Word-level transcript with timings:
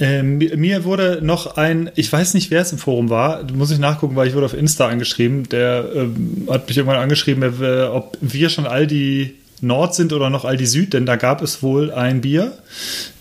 Ähm, 0.00 0.38
mir 0.38 0.82
wurde 0.82 1.20
noch 1.22 1.56
ein, 1.56 1.90
ich 1.94 2.12
weiß 2.12 2.34
nicht, 2.34 2.50
wer 2.50 2.62
es 2.62 2.72
im 2.72 2.78
Forum 2.78 3.10
war, 3.10 3.44
muss 3.52 3.70
ich 3.70 3.78
nachgucken, 3.78 4.16
weil 4.16 4.26
ich 4.26 4.34
wurde 4.34 4.46
auf 4.46 4.54
Insta 4.54 4.88
angeschrieben. 4.88 5.48
Der 5.48 5.88
ähm, 5.94 6.48
hat 6.50 6.66
mich 6.66 6.76
irgendwann 6.76 7.00
angeschrieben, 7.00 7.44
ob 7.92 8.18
wir 8.20 8.48
schon 8.48 8.66
all 8.66 8.88
die 8.88 9.36
Nord 9.60 9.94
sind 9.94 10.12
oder 10.12 10.30
noch 10.30 10.44
all 10.44 10.56
die 10.56 10.66
Süd, 10.66 10.94
denn 10.94 11.06
da 11.06 11.14
gab 11.14 11.42
es 11.42 11.62
wohl 11.62 11.92
ein 11.92 12.20
Bier, 12.22 12.58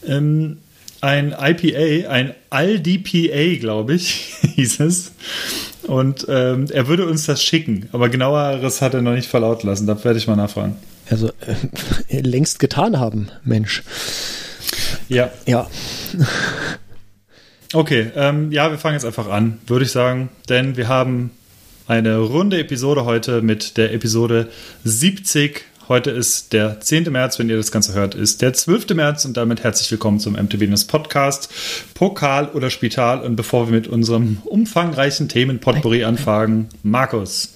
ähm, 0.08 0.58
ein 1.00 1.36
IPA, 1.40 2.10
ein 2.10 2.34
Aldi 2.50 3.60
glaube 3.60 3.94
ich, 3.94 4.34
hieß 4.56 4.80
es. 4.80 5.12
Und 5.84 6.26
ähm, 6.30 6.68
er 6.72 6.88
würde 6.88 7.06
uns 7.06 7.26
das 7.26 7.44
schicken, 7.44 7.90
aber 7.92 8.10
genaueres 8.10 8.82
hat 8.82 8.94
er 8.94 9.02
noch 9.02 9.14
nicht 9.14 9.30
verlauten 9.30 9.68
lassen. 9.68 9.86
Da 9.86 10.02
werde 10.04 10.18
ich 10.18 10.28
mal 10.28 10.38
nachfragen. 10.38 10.78
Also 11.10 11.30
äh, 12.08 12.22
längst 12.22 12.60
getan 12.60 13.00
haben, 13.00 13.30
Mensch. 13.44 13.84
Ja. 15.08 15.32
Ja. 15.46 15.68
Okay, 17.76 18.12
ähm, 18.16 18.52
ja, 18.52 18.70
wir 18.70 18.78
fangen 18.78 18.94
jetzt 18.94 19.04
einfach 19.04 19.28
an, 19.28 19.60
würde 19.66 19.84
ich 19.84 19.92
sagen, 19.92 20.30
denn 20.48 20.78
wir 20.78 20.88
haben 20.88 21.32
eine 21.88 22.20
runde 22.20 22.60
Episode 22.60 23.04
heute 23.04 23.42
mit 23.42 23.78
der 23.78 23.92
Episode 23.96 24.50
70 24.84 25.66
Heute 25.90 26.12
ist 26.12 26.54
der 26.54 26.80
10. 26.80 27.12
März, 27.12 27.40
wenn 27.40 27.50
ihr 27.50 27.58
das 27.58 27.72
Ganze 27.72 27.94
hört, 27.94 28.16
ist 28.16 28.42
der 28.42 28.54
12. 28.54 28.90
März 28.92 29.26
und 29.26 29.36
damit 29.36 29.64
herzlich 29.64 29.92
willkommen 29.92 30.18
zum 30.18 30.34
MTV 30.34 30.62
News 30.62 30.86
Podcast, 30.86 31.50
Pokal 31.94 32.48
oder 32.50 32.70
Spital. 32.70 33.20
Und 33.20 33.36
bevor 33.36 33.68
wir 33.68 33.74
mit 33.74 33.88
unserem 33.88 34.38
umfangreichen 34.46 35.28
Themen 35.28 35.60
Potpourri 35.60 36.06
anfangen, 36.06 36.70
Markus. 36.84 37.50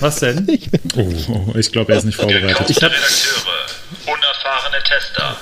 Was 0.00 0.20
denn? 0.20 0.48
Ich, 0.50 0.70
oh, 0.96 1.12
oh, 1.28 1.58
ich 1.58 1.72
glaube, 1.72 1.92
er 1.92 1.98
ist 1.98 2.04
nicht 2.04 2.16
vorbereitet. 2.16 2.70
Ich 2.70 2.76
Redakteure, 2.78 3.66
unerfahrene 4.06 4.82
Tester. 4.82 5.36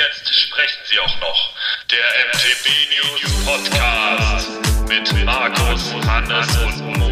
Jetzt 0.00 0.34
sprechen 0.34 0.80
sie 0.86 0.98
auch 0.98 1.20
noch. 1.20 1.52
Der 1.90 1.98
MTB 2.28 2.68
News 2.88 3.44
Podcast 3.44 4.48
mit 4.88 5.24
Markus, 5.26 5.92
Hannes 6.06 6.56
und 6.56 6.98
Moritz. 6.98 7.09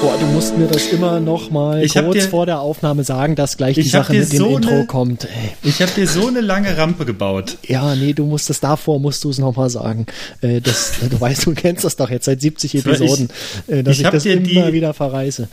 Boah, 0.00 0.18
du 0.18 0.26
musst 0.26 0.58
mir 0.58 0.66
das 0.66 0.88
immer 0.88 1.20
noch 1.20 1.50
mal 1.50 1.82
ich 1.82 1.94
kurz 1.94 2.12
dir, 2.12 2.28
vor 2.28 2.44
der 2.44 2.60
Aufnahme 2.60 3.02
sagen, 3.02 3.34
dass 3.34 3.56
gleich 3.56 3.76
die 3.76 3.82
Sache 3.82 4.12
mit 4.12 4.30
dem 4.30 4.38
so 4.38 4.56
Intro 4.56 4.70
eine, 4.70 4.86
kommt. 4.86 5.24
Ey. 5.24 5.52
Ich 5.62 5.80
habe 5.80 5.90
dir 5.92 6.06
so 6.06 6.28
eine 6.28 6.42
lange 6.42 6.76
Rampe 6.76 7.06
gebaut. 7.06 7.56
Ja, 7.66 7.94
nee, 7.94 8.12
du 8.12 8.26
musst 8.26 8.50
es 8.50 8.60
davor, 8.60 9.00
musst 9.00 9.24
du 9.24 9.30
es 9.30 9.38
noch 9.38 9.56
mal 9.56 9.70
sagen. 9.70 10.06
Äh, 10.42 10.60
das, 10.60 10.92
du 11.08 11.18
weißt, 11.18 11.46
du 11.46 11.54
kennst 11.54 11.84
das 11.84 11.96
doch 11.96 12.10
jetzt 12.10 12.26
seit 12.26 12.42
70 12.42 12.74
Episoden, 12.76 13.30
ich, 13.66 13.74
äh, 13.74 13.82
dass 13.82 13.98
ich, 13.98 14.04
ich 14.04 14.10
das 14.10 14.26
immer 14.26 14.66
die, 14.66 14.72
wieder 14.74 14.92
verreiße. 14.92 15.48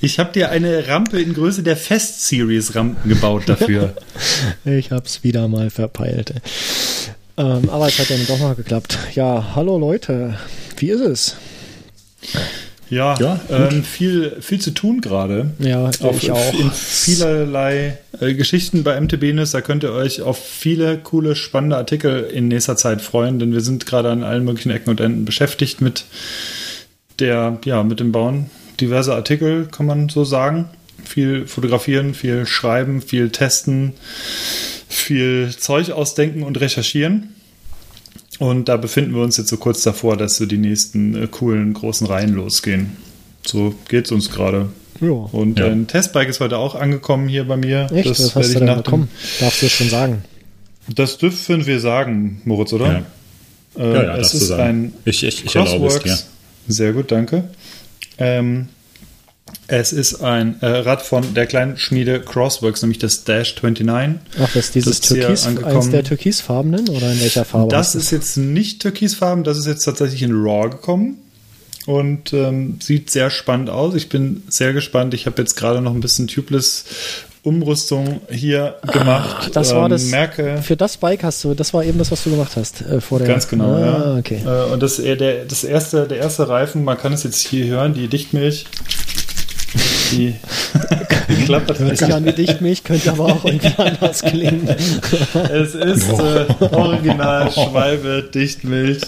Ich 0.00 0.18
habe 0.18 0.32
dir 0.32 0.50
eine 0.50 0.88
Rampe 0.88 1.20
in 1.20 1.34
Größe 1.34 1.62
der 1.62 1.76
Fest-Series-Rampen 1.76 3.08
gebaut 3.08 3.42
dafür. 3.46 3.94
ich 4.64 4.90
habe 4.90 5.04
es 5.04 5.22
wieder 5.22 5.48
mal 5.48 5.68
verpeilt. 5.68 6.32
Ähm, 7.36 7.68
aber 7.68 7.88
es 7.88 7.98
hat 7.98 8.08
ja 8.08 8.16
doch 8.26 8.38
mal 8.38 8.54
geklappt. 8.54 8.98
Ja, 9.14 9.52
hallo 9.54 9.78
Leute, 9.78 10.38
wie 10.78 10.88
ist 10.88 11.00
es? 11.00 11.36
Ja, 12.88 13.16
ja 13.18 13.40
ähm, 13.50 13.82
viel, 13.82 14.36
viel 14.40 14.60
zu 14.60 14.70
tun 14.70 15.00
gerade. 15.00 15.50
Ja, 15.58 15.86
auf, 15.86 16.22
ich 16.22 16.30
auch. 16.30 16.54
In 16.54 16.70
vielerlei 16.70 17.98
äh, 18.20 18.34
Geschichten 18.34 18.84
bei 18.84 19.00
MTB 19.00 19.34
News. 19.34 19.50
Da 19.50 19.60
könnt 19.60 19.82
ihr 19.82 19.92
euch 19.92 20.22
auf 20.22 20.38
viele 20.38 20.98
coole, 20.98 21.34
spannende 21.36 21.76
Artikel 21.76 22.24
in 22.24 22.48
nächster 22.48 22.76
Zeit 22.76 23.02
freuen, 23.02 23.38
denn 23.38 23.52
wir 23.52 23.60
sind 23.60 23.86
gerade 23.86 24.10
an 24.10 24.22
allen 24.22 24.44
möglichen 24.44 24.70
Ecken 24.70 24.90
und 24.90 25.00
Enden 25.00 25.24
beschäftigt 25.24 25.80
mit 25.80 26.04
der, 27.18 27.58
ja, 27.64 27.82
mit 27.82 28.00
dem 28.00 28.12
Bauen 28.12 28.50
diverser 28.80 29.14
Artikel, 29.14 29.66
kann 29.66 29.86
man 29.86 30.08
so 30.08 30.24
sagen. 30.24 30.66
Viel 31.04 31.46
fotografieren, 31.46 32.14
viel 32.14 32.46
schreiben, 32.46 33.00
viel 33.00 33.30
testen, 33.30 33.94
viel 34.88 35.50
Zeug 35.56 35.90
ausdenken 35.90 36.42
und 36.42 36.60
recherchieren. 36.60 37.35
Und 38.38 38.68
da 38.68 38.76
befinden 38.76 39.14
wir 39.14 39.22
uns 39.22 39.36
jetzt 39.36 39.48
so 39.48 39.56
kurz 39.56 39.82
davor, 39.82 40.16
dass 40.16 40.36
so 40.36 40.46
die 40.46 40.58
nächsten 40.58 41.22
äh, 41.22 41.26
coolen 41.26 41.72
großen 41.72 42.06
Reihen 42.06 42.34
losgehen. 42.34 42.96
So 43.46 43.74
geht 43.88 44.06
es 44.06 44.12
uns 44.12 44.30
gerade. 44.30 44.68
Ja. 45.00 45.10
Und 45.10 45.58
ja. 45.58 45.66
ein 45.66 45.86
Testbike 45.86 46.28
ist 46.28 46.40
heute 46.40 46.58
auch 46.58 46.74
angekommen 46.74 47.28
hier 47.28 47.44
bei 47.44 47.56
mir. 47.56 47.90
Echt? 47.92 48.08
Das 48.08 48.20
Was 48.20 48.36
hast 48.36 48.54
du 48.54 48.60
denn 48.60 48.76
bekommen? 48.76 49.08
Darfst 49.40 49.62
du 49.62 49.66
es 49.66 49.72
schon 49.72 49.88
sagen? 49.88 50.24
Das 50.94 51.18
dürfen 51.18 51.66
wir 51.66 51.80
sagen, 51.80 52.42
Moritz, 52.44 52.72
oder? 52.72 53.04
Ja, 53.76 53.82
äh, 53.82 53.94
ja, 53.94 54.02
ja 54.02 54.16
es 54.18 54.34
ist 54.34 54.50
ein 54.52 54.92
ich, 55.04 55.24
ich, 55.24 55.44
ich 55.44 55.52
Crossworks. 55.52 56.04
Es, 56.04 56.04
ja. 56.04 56.16
Sehr 56.68 56.92
gut, 56.92 57.10
danke. 57.10 57.44
Ähm, 58.18 58.68
es 59.68 59.92
ist 59.92 60.22
ein 60.22 60.60
äh, 60.60 60.66
Rad 60.66 61.02
von 61.02 61.34
der 61.34 61.46
kleinen 61.46 61.76
Schmiede 61.76 62.20
Crossworks, 62.20 62.82
nämlich 62.82 62.98
das 62.98 63.24
Dash 63.24 63.54
29. 63.60 64.20
Ach, 64.40 64.52
das 64.52 64.56
ist 64.56 64.74
dieses 64.74 65.00
das 65.00 65.08
Türkis, 65.08 65.46
eins 65.46 65.90
der 65.90 66.04
türkisfarbenen 66.04 66.88
oder 66.88 67.10
in 67.12 67.20
welcher 67.20 67.44
Farbe? 67.44 67.70
Das 67.70 67.94
ist 67.94 68.10
jetzt 68.10 68.36
nicht 68.36 68.82
türkisfarben, 68.82 69.44
das 69.44 69.58
ist 69.58 69.66
jetzt 69.66 69.84
tatsächlich 69.84 70.22
in 70.22 70.32
Raw 70.32 70.68
gekommen 70.70 71.18
und 71.86 72.32
ähm, 72.32 72.78
sieht 72.80 73.10
sehr 73.10 73.30
spannend 73.30 73.70
aus. 73.70 73.94
Ich 73.94 74.08
bin 74.08 74.42
sehr 74.48 74.72
gespannt. 74.72 75.14
Ich 75.14 75.26
habe 75.26 75.40
jetzt 75.42 75.56
gerade 75.56 75.80
noch 75.80 75.94
ein 75.94 76.00
bisschen 76.00 76.28
Tubeless 76.28 76.84
Umrüstung 77.42 78.20
hier 78.28 78.74
gemacht. 78.92 79.36
Ach, 79.40 79.50
das 79.50 79.72
war 79.72 79.88
das. 79.88 80.04
Ähm, 80.04 80.10
merke, 80.10 80.62
für 80.62 80.76
das 80.76 80.96
Bike 80.96 81.22
hast 81.22 81.44
du, 81.44 81.54
das 81.54 81.72
war 81.72 81.84
eben 81.84 81.96
das, 81.96 82.10
was 82.10 82.24
du 82.24 82.30
gemacht 82.30 82.52
hast 82.56 82.82
äh, 82.82 83.00
vor 83.00 83.18
der. 83.18 83.28
Ganz 83.28 83.46
genau, 83.46 83.74
ah, 83.74 83.80
ja. 83.80 84.16
Okay. 84.18 84.42
Äh, 84.44 84.72
und 84.72 84.82
das, 84.82 84.96
der, 84.96 85.44
das 85.44 85.62
erste, 85.62 86.08
der 86.08 86.18
erste 86.18 86.48
Reifen, 86.48 86.82
man 86.82 86.98
kann 86.98 87.12
es 87.12 87.22
jetzt 87.22 87.46
hier 87.46 87.66
hören, 87.66 87.94
die 87.94 88.08
Dichtmilch 88.08 88.66
die, 90.12 90.34
die 91.28 91.44
klappert 91.44 91.78
Hört 91.78 91.98
sich 91.98 92.12
an 92.12 92.24
wie 92.24 92.32
Dichtmilch, 92.32 92.84
könnte 92.84 93.10
aber 93.10 93.26
auch 93.26 93.44
irgendwie 93.44 93.74
anders 93.82 94.22
klingen. 94.22 94.68
Es 94.68 95.74
ist 95.74 96.08
äh, 96.08 96.46
Original 96.72 97.50
Schwalbe 97.50 98.28
Dichtmilch 98.34 99.02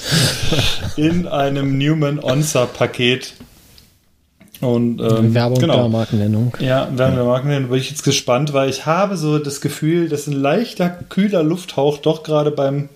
in 0.96 1.26
einem 1.26 1.78
Newman 1.78 2.18
Onza 2.18 2.66
Paket. 2.66 3.34
Und, 4.60 5.00
ähm, 5.00 5.34
Werbung 5.34 5.58
genau. 5.60 5.76
der 5.76 5.88
Markennennung. 5.88 6.56
Ja, 6.58 6.88
Werbung 6.92 7.16
der 7.16 7.24
Markennennung. 7.24 7.70
Bin 7.70 7.78
ich 7.78 7.90
jetzt 7.90 8.02
gespannt, 8.02 8.52
weil 8.52 8.68
ich 8.68 8.86
habe 8.86 9.16
so 9.16 9.38
das 9.38 9.60
Gefühl, 9.60 10.08
dass 10.08 10.26
ein 10.26 10.32
leichter, 10.32 10.88
kühler 10.88 11.44
Lufthauch 11.44 11.98
doch 11.98 12.24
gerade 12.24 12.50
beim, 12.50 12.88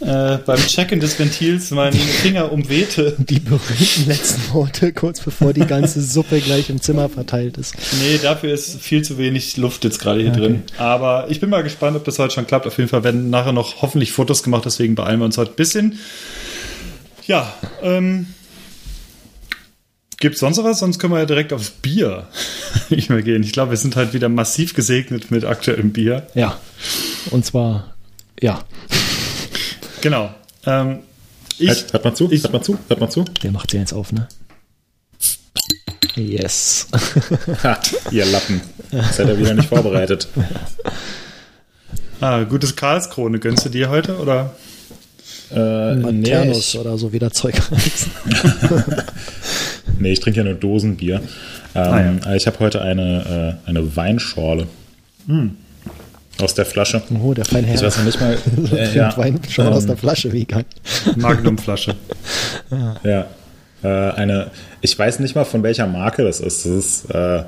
äh, 0.00 0.38
beim 0.38 0.58
Checken 0.58 0.98
des 0.98 1.18
Ventils 1.18 1.70
meinen 1.70 1.92
Finger 1.92 2.50
umwehte. 2.50 3.14
Die 3.18 3.38
berühmten 3.38 4.06
letzten 4.08 4.52
Worte, 4.54 4.92
kurz 4.92 5.20
bevor 5.20 5.52
die 5.52 5.66
ganze 5.66 6.02
Suppe 6.02 6.40
gleich 6.40 6.68
im 6.68 6.80
Zimmer 6.80 7.08
verteilt 7.08 7.58
ist. 7.58 7.74
Nee, 8.00 8.18
dafür 8.20 8.52
ist 8.52 8.80
viel 8.80 9.02
zu 9.02 9.16
wenig 9.16 9.56
Luft 9.56 9.84
jetzt 9.84 10.00
gerade 10.00 10.20
hier 10.20 10.30
okay. 10.30 10.40
drin. 10.40 10.62
Aber 10.78 11.26
ich 11.28 11.38
bin 11.40 11.48
mal 11.48 11.62
gespannt, 11.62 11.96
ob 11.96 12.04
das 12.04 12.18
heute 12.18 12.34
schon 12.34 12.46
klappt. 12.46 12.66
Auf 12.66 12.76
jeden 12.78 12.88
Fall 12.88 13.04
werden 13.04 13.30
nachher 13.30 13.52
noch 13.52 13.82
hoffentlich 13.82 14.12
Fotos 14.12 14.42
gemacht, 14.42 14.64
deswegen 14.64 14.96
beeilen 14.96 15.20
wir 15.20 15.26
uns 15.26 15.38
heute 15.38 15.52
ein 15.52 15.56
bisschen. 15.56 15.98
Ja, 17.26 17.54
ähm, 17.82 18.26
Gibt 20.18 20.34
es 20.34 20.40
sonst 20.40 20.56
noch 20.56 20.64
was? 20.64 20.78
Sonst 20.78 20.98
können 20.98 21.12
wir 21.12 21.20
ja 21.20 21.26
direkt 21.26 21.52
aufs 21.52 21.70
Bier 21.70 22.26
übergehen. 22.90 23.42
Ich 23.42 23.52
glaube, 23.52 23.70
wir 23.70 23.78
sind 23.78 23.96
halt 23.96 24.12
wieder 24.12 24.28
massiv 24.28 24.74
gesegnet 24.74 25.30
mit 25.30 25.44
aktuellem 25.44 25.92
Bier. 25.92 26.26
Ja. 26.34 26.58
Und 27.30 27.44
zwar, 27.44 27.94
ja. 28.40 28.64
Genau. 30.00 30.34
Ähm, 30.66 31.00
ich, 31.58 31.68
halt, 31.68 31.92
hört 31.92 32.04
mal 32.04 32.14
zu, 32.14 32.30
ich, 32.30 32.42
hört 32.42 32.52
mal 32.52 32.62
zu, 32.62 32.78
hört 32.88 33.00
mal 33.00 33.10
zu. 33.10 33.24
Der 33.42 33.50
macht 33.50 33.70
sie 33.70 33.78
jetzt 33.78 33.92
auf, 33.92 34.12
ne? 34.12 34.28
Yes. 36.16 36.86
ha, 37.62 37.80
ihr 38.10 38.26
Lappen. 38.26 38.60
Seid 39.12 39.28
ihr 39.28 39.38
wieder 39.38 39.54
nicht 39.54 39.68
vorbereitet. 39.68 40.28
ah, 42.20 42.44
gutes 42.44 42.76
Karlskrone. 42.76 43.40
Gönnst 43.40 43.64
du 43.64 43.68
dir 43.68 43.88
heute, 43.88 44.18
oder? 44.18 44.54
Äh, 45.50 45.94
Maternus 45.96 46.74
nee, 46.74 46.80
oder 46.80 46.98
so 46.98 47.12
wie 47.12 47.18
der 47.18 47.32
Zeug 47.32 47.54
heißt. 47.70 48.08
nee, 50.04 50.12
ich 50.12 50.20
trinke 50.20 50.38
ja 50.38 50.44
nur 50.44 50.54
Dosenbier. 50.54 51.16
Ähm, 51.74 52.20
ah, 52.24 52.28
ja. 52.28 52.34
Ich 52.36 52.46
habe 52.46 52.58
heute 52.60 52.80
eine, 52.82 53.58
äh, 53.66 53.68
eine 53.68 53.96
Weinschorle. 53.96 54.68
Mm. 55.26 55.48
Aus 56.40 56.54
der 56.54 56.66
Flasche. 56.66 57.02
Oh, 57.22 57.32
der 57.32 57.44
feine 57.44 57.66
Herr. 57.66 57.76
Ich 57.76 57.82
weiß 57.82 57.98
noch 57.98 58.04
nicht 58.04 58.20
mal. 58.20 58.38
Äh, 58.72 58.94
ja, 58.94 59.16
Weinschorle 59.16 59.70
ähm, 59.70 59.76
aus 59.76 59.86
der 59.86 59.96
Flasche, 59.96 60.32
wie 60.32 60.44
geil. 60.44 60.64
Magnumflasche. 61.16 61.94
ja. 63.04 63.26
Äh, 63.82 63.88
eine, 63.88 64.50
ich 64.80 64.98
weiß 64.98 65.20
nicht 65.20 65.34
mal 65.34 65.44
von 65.44 65.62
welcher 65.62 65.86
Marke 65.86 66.24
das 66.24 66.40
ist. 66.40 66.64
Das 66.64 66.72
ist 66.72 67.10
äh, 67.10 67.44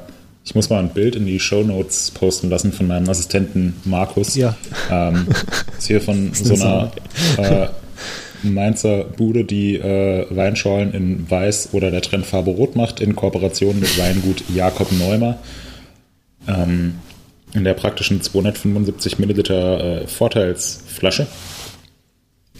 ich 0.46 0.54
muss 0.54 0.70
mal 0.70 0.78
ein 0.78 0.90
Bild 0.90 1.16
in 1.16 1.26
die 1.26 1.40
Show 1.40 1.64
Notes 1.64 2.12
posten 2.12 2.48
lassen 2.48 2.72
von 2.72 2.86
meinem 2.86 3.08
Assistenten 3.10 3.74
Markus. 3.84 4.36
Ja. 4.36 4.54
Ähm, 4.88 5.26
ist 5.76 5.88
hier 5.88 6.00
von 6.00 6.30
so 6.34 6.54
einer 6.54 6.92
äh, 7.38 7.66
Mainzer 8.54 9.04
Bude, 9.04 9.44
die 9.44 9.76
äh, 9.76 10.26
Weinschorlen 10.30 10.92
in 10.92 11.30
Weiß 11.30 11.70
oder 11.72 11.90
der 11.90 12.02
Trendfarbe 12.02 12.50
Rot 12.50 12.76
macht, 12.76 13.00
in 13.00 13.16
Kooperation 13.16 13.78
mit 13.80 13.98
Weingut 13.98 14.44
Jakob 14.54 14.90
Neumer. 14.92 15.38
Ähm, 16.48 16.94
in 17.54 17.64
der 17.64 17.74
praktischen 17.74 18.20
275 18.20 19.18
Milliliter 19.18 20.02
äh, 20.02 20.06
Vorteilsflasche. 20.06 21.26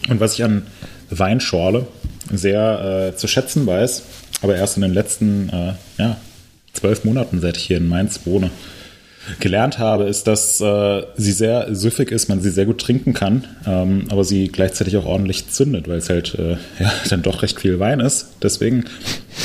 Und 0.09 0.21
was 0.21 0.35
ich 0.35 0.45
an 0.45 0.67
Weinschorle 1.11 1.87
sehr 2.33 3.13
äh, 3.13 3.17
zu 3.17 3.29
schätzen 3.29 3.67
weiß, 3.67 4.03
aber 4.43 4.57
erst 4.57 4.77
in 4.77 4.83
den 4.83 4.95
letzten 4.95 5.49
äh, 5.51 5.75
ja, 5.99 6.17
zwölf 6.73 7.05
Monaten, 7.05 7.41
seit 7.41 7.57
ich 7.57 7.65
hier 7.65 7.77
in 7.77 7.89
Mainz 7.89 8.21
wohne, 8.25 8.51
gelernt 9.41 9.79
habe, 9.79 10.05
ist, 10.05 10.27
dass 10.27 10.61
äh, 10.61 11.03
sie 11.17 11.33
sehr 11.33 11.75
süffig 11.75 12.11
ist, 12.11 12.29
man 12.29 12.41
sie 12.41 12.51
sehr 12.51 12.67
gut 12.67 12.81
trinken 12.81 13.13
kann, 13.13 13.45
ähm, 13.67 14.07
aber 14.11 14.25
sie 14.25 14.49
gleichzeitig 14.49 14.97
auch 14.97 15.05
ordentlich 15.05 15.49
zündet, 15.51 15.89
weil 15.89 15.99
es 15.99 16.09
halt 16.09 16.35
äh, 16.35 16.53
ja, 16.83 16.93
dann 17.09 17.23
doch 17.23 17.43
recht 17.43 17.61
viel 17.61 17.79
Wein 17.79 18.01
ist. 18.01 18.29
Deswegen 18.43 18.85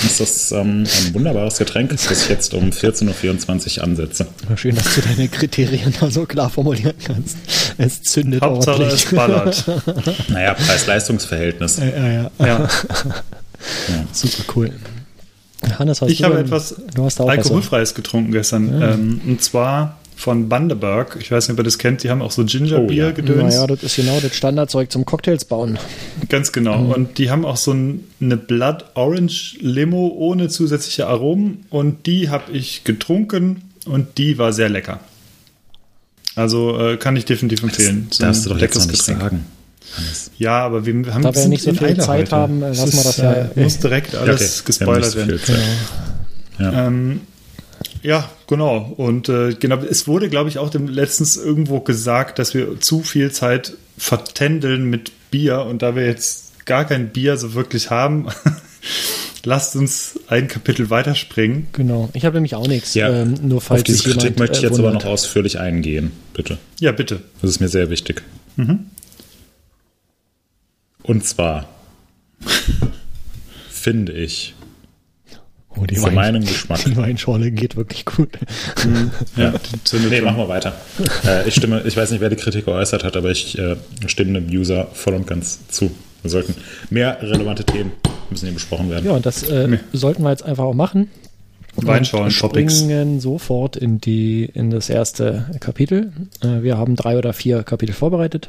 ist 0.05 0.19
das 0.19 0.51
ähm, 0.51 0.83
ein 0.83 1.13
wunderbares 1.13 1.57
Getränk, 1.57 1.91
das 1.91 2.09
ich 2.11 2.29
jetzt 2.29 2.53
um 2.53 2.69
14.24 2.69 3.77
Uhr 3.77 3.83
ansetze. 3.83 4.27
Schön, 4.55 4.75
dass 4.75 4.95
du 4.95 5.01
deine 5.01 5.27
Kriterien 5.27 5.93
da 5.99 6.09
so 6.09 6.25
klar 6.25 6.49
formulieren 6.49 6.95
kannst. 7.03 7.37
Es 7.77 8.01
zündet 8.03 8.41
Hauptsache 8.41 8.83
ordentlich. 8.83 9.05
es 9.05 9.15
ballert. 9.15 9.65
naja, 10.29 10.53
Preis-Leistungs-Verhältnis. 10.53 11.77
Ja, 11.77 11.85
ja, 11.85 12.31
ja. 12.39 12.47
ja. 12.47 12.69
Super 14.13 14.43
cool. 14.55 14.71
Hannes, 15.77 16.01
hast 16.01 16.09
ich 16.09 16.23
habe 16.23 16.39
etwas 16.39 16.75
Alkoholfreies 17.19 17.95
getrunken 17.95 18.31
gestern. 18.31 18.79
Ja. 18.79 18.93
Ähm, 18.93 19.21
und 19.25 19.43
zwar 19.43 19.97
von 20.15 20.49
Bundaberg. 20.49 21.17
Ich 21.19 21.31
weiß 21.31 21.47
nicht, 21.47 21.53
ob 21.53 21.59
ihr 21.59 21.63
das 21.63 21.79
kennt. 21.79 22.03
Die 22.03 22.09
haben 22.09 22.21
auch 22.21 22.31
so 22.31 22.45
Gingerbier 22.45 23.09
oh, 23.09 23.15
gedöns. 23.15 23.55
Naja, 23.55 23.67
das 23.67 23.81
ist 23.81 23.95
genau 23.95 24.19
das 24.19 24.35
Standardzeug 24.35 24.91
zum 24.91 25.03
Cocktails 25.05 25.45
bauen. 25.45 25.79
Ganz 26.29 26.51
genau. 26.51 26.77
Mhm. 26.77 26.91
Und 26.91 27.17
die 27.17 27.31
haben 27.31 27.43
auch 27.43 27.57
so 27.57 27.71
eine 27.71 28.37
Blood 28.37 28.85
Orange 28.93 29.57
Limo 29.61 30.13
ohne 30.15 30.49
zusätzliche 30.49 31.07
Aromen. 31.07 31.65
Und 31.69 32.05
die 32.05 32.29
habe 32.29 32.51
ich 32.51 32.83
getrunken 32.83 33.63
und 33.85 34.19
die 34.19 34.37
war 34.37 34.53
sehr 34.53 34.69
lecker. 34.69 34.99
Also 36.35 36.79
äh, 36.79 36.97
kann 36.97 37.15
ich 37.15 37.25
definitiv 37.25 37.63
empfehlen. 37.63 38.05
Das 38.09 38.19
darfst 38.19 38.45
du 38.45 38.51
doch 38.51 38.59
jetzt 38.59 38.75
noch 38.75 38.85
nicht 38.87 38.99
Getränk. 38.99 39.21
sagen. 39.21 39.45
Ja, 40.37 40.59
aber 40.59 40.85
wir 40.85 41.13
haben 41.13 41.21
da 41.21 41.35
wir 41.35 41.47
nicht 41.47 41.63
so 41.63 41.73
viel 41.73 41.87
Eile 41.87 41.97
Zeit 41.97 42.31
heute. 42.31 42.35
haben, 42.35 42.59
lassen 42.61 42.93
wir 42.93 43.03
das 43.03 43.17
ja. 43.17 43.33
Äh, 43.33 43.63
muss 43.63 43.79
direkt 43.79 44.15
alles 44.15 44.61
okay. 44.61 44.67
gespoilert 44.67 45.15
werden. 45.15 45.39
Genau. 45.45 45.59
Ja. 46.59 46.87
Ähm, 46.87 47.21
ja, 48.03 48.29
genau. 48.47 48.93
Und 48.97 49.29
äh, 49.29 49.53
genau, 49.53 49.77
es 49.77 50.07
wurde, 50.07 50.29
glaube 50.29 50.49
ich, 50.49 50.57
auch 50.57 50.69
dem 50.69 50.87
letztens 50.87 51.37
irgendwo 51.37 51.79
gesagt, 51.79 52.39
dass 52.39 52.53
wir 52.53 52.79
zu 52.79 53.01
viel 53.01 53.31
Zeit 53.31 53.73
vertändeln 53.97 54.85
mit 54.85 55.11
Bier 55.29 55.61
und 55.61 55.81
da 55.81 55.95
wir 55.95 56.05
jetzt 56.05 56.65
gar 56.65 56.85
kein 56.85 57.09
Bier 57.09 57.37
so 57.37 57.53
wirklich 57.53 57.89
haben, 57.89 58.27
lasst 59.43 59.75
uns 59.75 60.19
ein 60.27 60.47
Kapitel 60.47 60.89
weiterspringen. 60.89 61.67
Genau. 61.73 62.09
Ich 62.13 62.25
habe 62.25 62.35
nämlich 62.35 62.55
auch 62.55 62.67
nichts. 62.67 62.93
Ja, 62.93 63.09
ähm, 63.09 63.35
nur 63.41 63.61
falls 63.61 63.81
auf 63.81 63.83
diese 63.83 64.03
Kritik 64.03 64.21
jemand, 64.21 64.39
möchte 64.39 64.57
ich 64.57 64.63
jetzt 64.63 64.77
äh, 64.77 64.81
aber 64.81 64.91
noch 64.91 65.05
ausführlich 65.05 65.59
eingehen, 65.59 66.11
bitte. 66.33 66.57
Ja, 66.79 66.91
bitte. 66.91 67.21
Das 67.41 67.51
ist 67.51 67.59
mir 67.59 67.69
sehr 67.69 67.89
wichtig. 67.89 68.23
Mhm. 68.55 68.87
Und 71.11 71.25
zwar 71.25 71.65
finde 73.69 74.13
ich, 74.13 74.55
oh, 75.67 75.85
die 75.85 75.95
für 75.95 76.03
Wein, 76.03 76.15
meinen 76.15 76.45
Geschmack. 76.45 76.85
Die 76.85 76.95
Weinschorle 76.95 77.51
geht 77.51 77.75
wirklich 77.75 78.05
gut. 78.05 78.29
Mhm. 78.85 79.11
ja, 79.35 79.53
nee, 80.09 80.21
machen 80.21 80.37
wir 80.37 80.47
weiter. 80.47 80.73
äh, 81.27 81.45
ich 81.49 81.55
stimme, 81.55 81.81
ich 81.83 81.97
weiß 81.97 82.11
nicht, 82.11 82.21
wer 82.21 82.29
die 82.29 82.37
Kritik 82.37 82.63
geäußert 82.63 83.03
hat, 83.03 83.17
aber 83.17 83.29
ich 83.29 83.59
äh, 83.59 83.75
stimme 84.07 84.39
dem 84.39 84.49
User 84.57 84.87
voll 84.93 85.15
und 85.15 85.27
ganz 85.27 85.67
zu. 85.67 85.91
Wir 86.21 86.31
sollten 86.31 86.55
mehr 86.89 87.21
relevante 87.21 87.65
Themen 87.65 87.91
müssen 88.29 88.45
hier 88.45 88.53
besprochen 88.53 88.89
werden. 88.89 89.05
Ja, 89.05 89.11
und 89.11 89.25
das 89.25 89.43
äh, 89.43 89.67
nee. 89.67 89.79
sollten 89.91 90.23
wir 90.23 90.29
jetzt 90.29 90.43
einfach 90.43 90.63
auch 90.63 90.73
machen. 90.73 91.09
Weinschorlen, 91.75 92.31
springen 92.31 93.19
sofort 93.19 93.75
in 93.75 93.99
die 93.99 94.45
in 94.45 94.69
das 94.69 94.89
erste 94.89 95.49
Kapitel. 95.59 96.13
Äh, 96.41 96.63
wir 96.63 96.77
haben 96.77 96.95
drei 96.95 97.17
oder 97.17 97.33
vier 97.33 97.63
Kapitel 97.63 97.91
vorbereitet. 97.91 98.47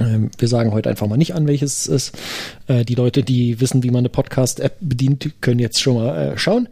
Ähm, 0.00 0.30
wir 0.38 0.48
sagen 0.48 0.72
heute 0.72 0.90
einfach 0.90 1.06
mal 1.06 1.16
nicht 1.16 1.34
an, 1.34 1.46
welches 1.46 1.82
es 1.82 1.86
ist. 1.86 2.18
Äh, 2.66 2.84
die 2.84 2.94
Leute, 2.94 3.22
die 3.22 3.60
wissen, 3.60 3.82
wie 3.82 3.90
man 3.90 4.00
eine 4.00 4.08
Podcast-App 4.08 4.76
bedient, 4.80 5.30
können 5.40 5.60
jetzt 5.60 5.80
schon 5.80 5.96
mal 5.96 6.16
äh, 6.16 6.38
schauen. 6.38 6.68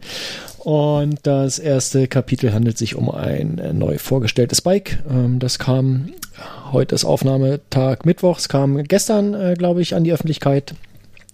Und 0.59 1.19
das 1.23 1.59
erste 1.59 2.07
Kapitel 2.07 2.53
handelt 2.53 2.77
sich 2.77 2.95
um 2.95 3.09
ein 3.09 3.57
äh, 3.59 3.73
neu 3.73 3.97
vorgestelltes 3.97 4.61
Bike. 4.61 4.99
Ähm, 5.09 5.39
das 5.39 5.59
kam, 5.59 6.09
heute 6.71 6.95
ist 6.95 7.05
Aufnahmetag 7.05 8.05
Mittwochs, 8.05 8.49
kam 8.49 8.83
gestern, 8.83 9.55
glaube 9.55 9.81
ich, 9.81 9.95
an 9.95 10.03
die 10.03 10.13
Öffentlichkeit. 10.13 10.73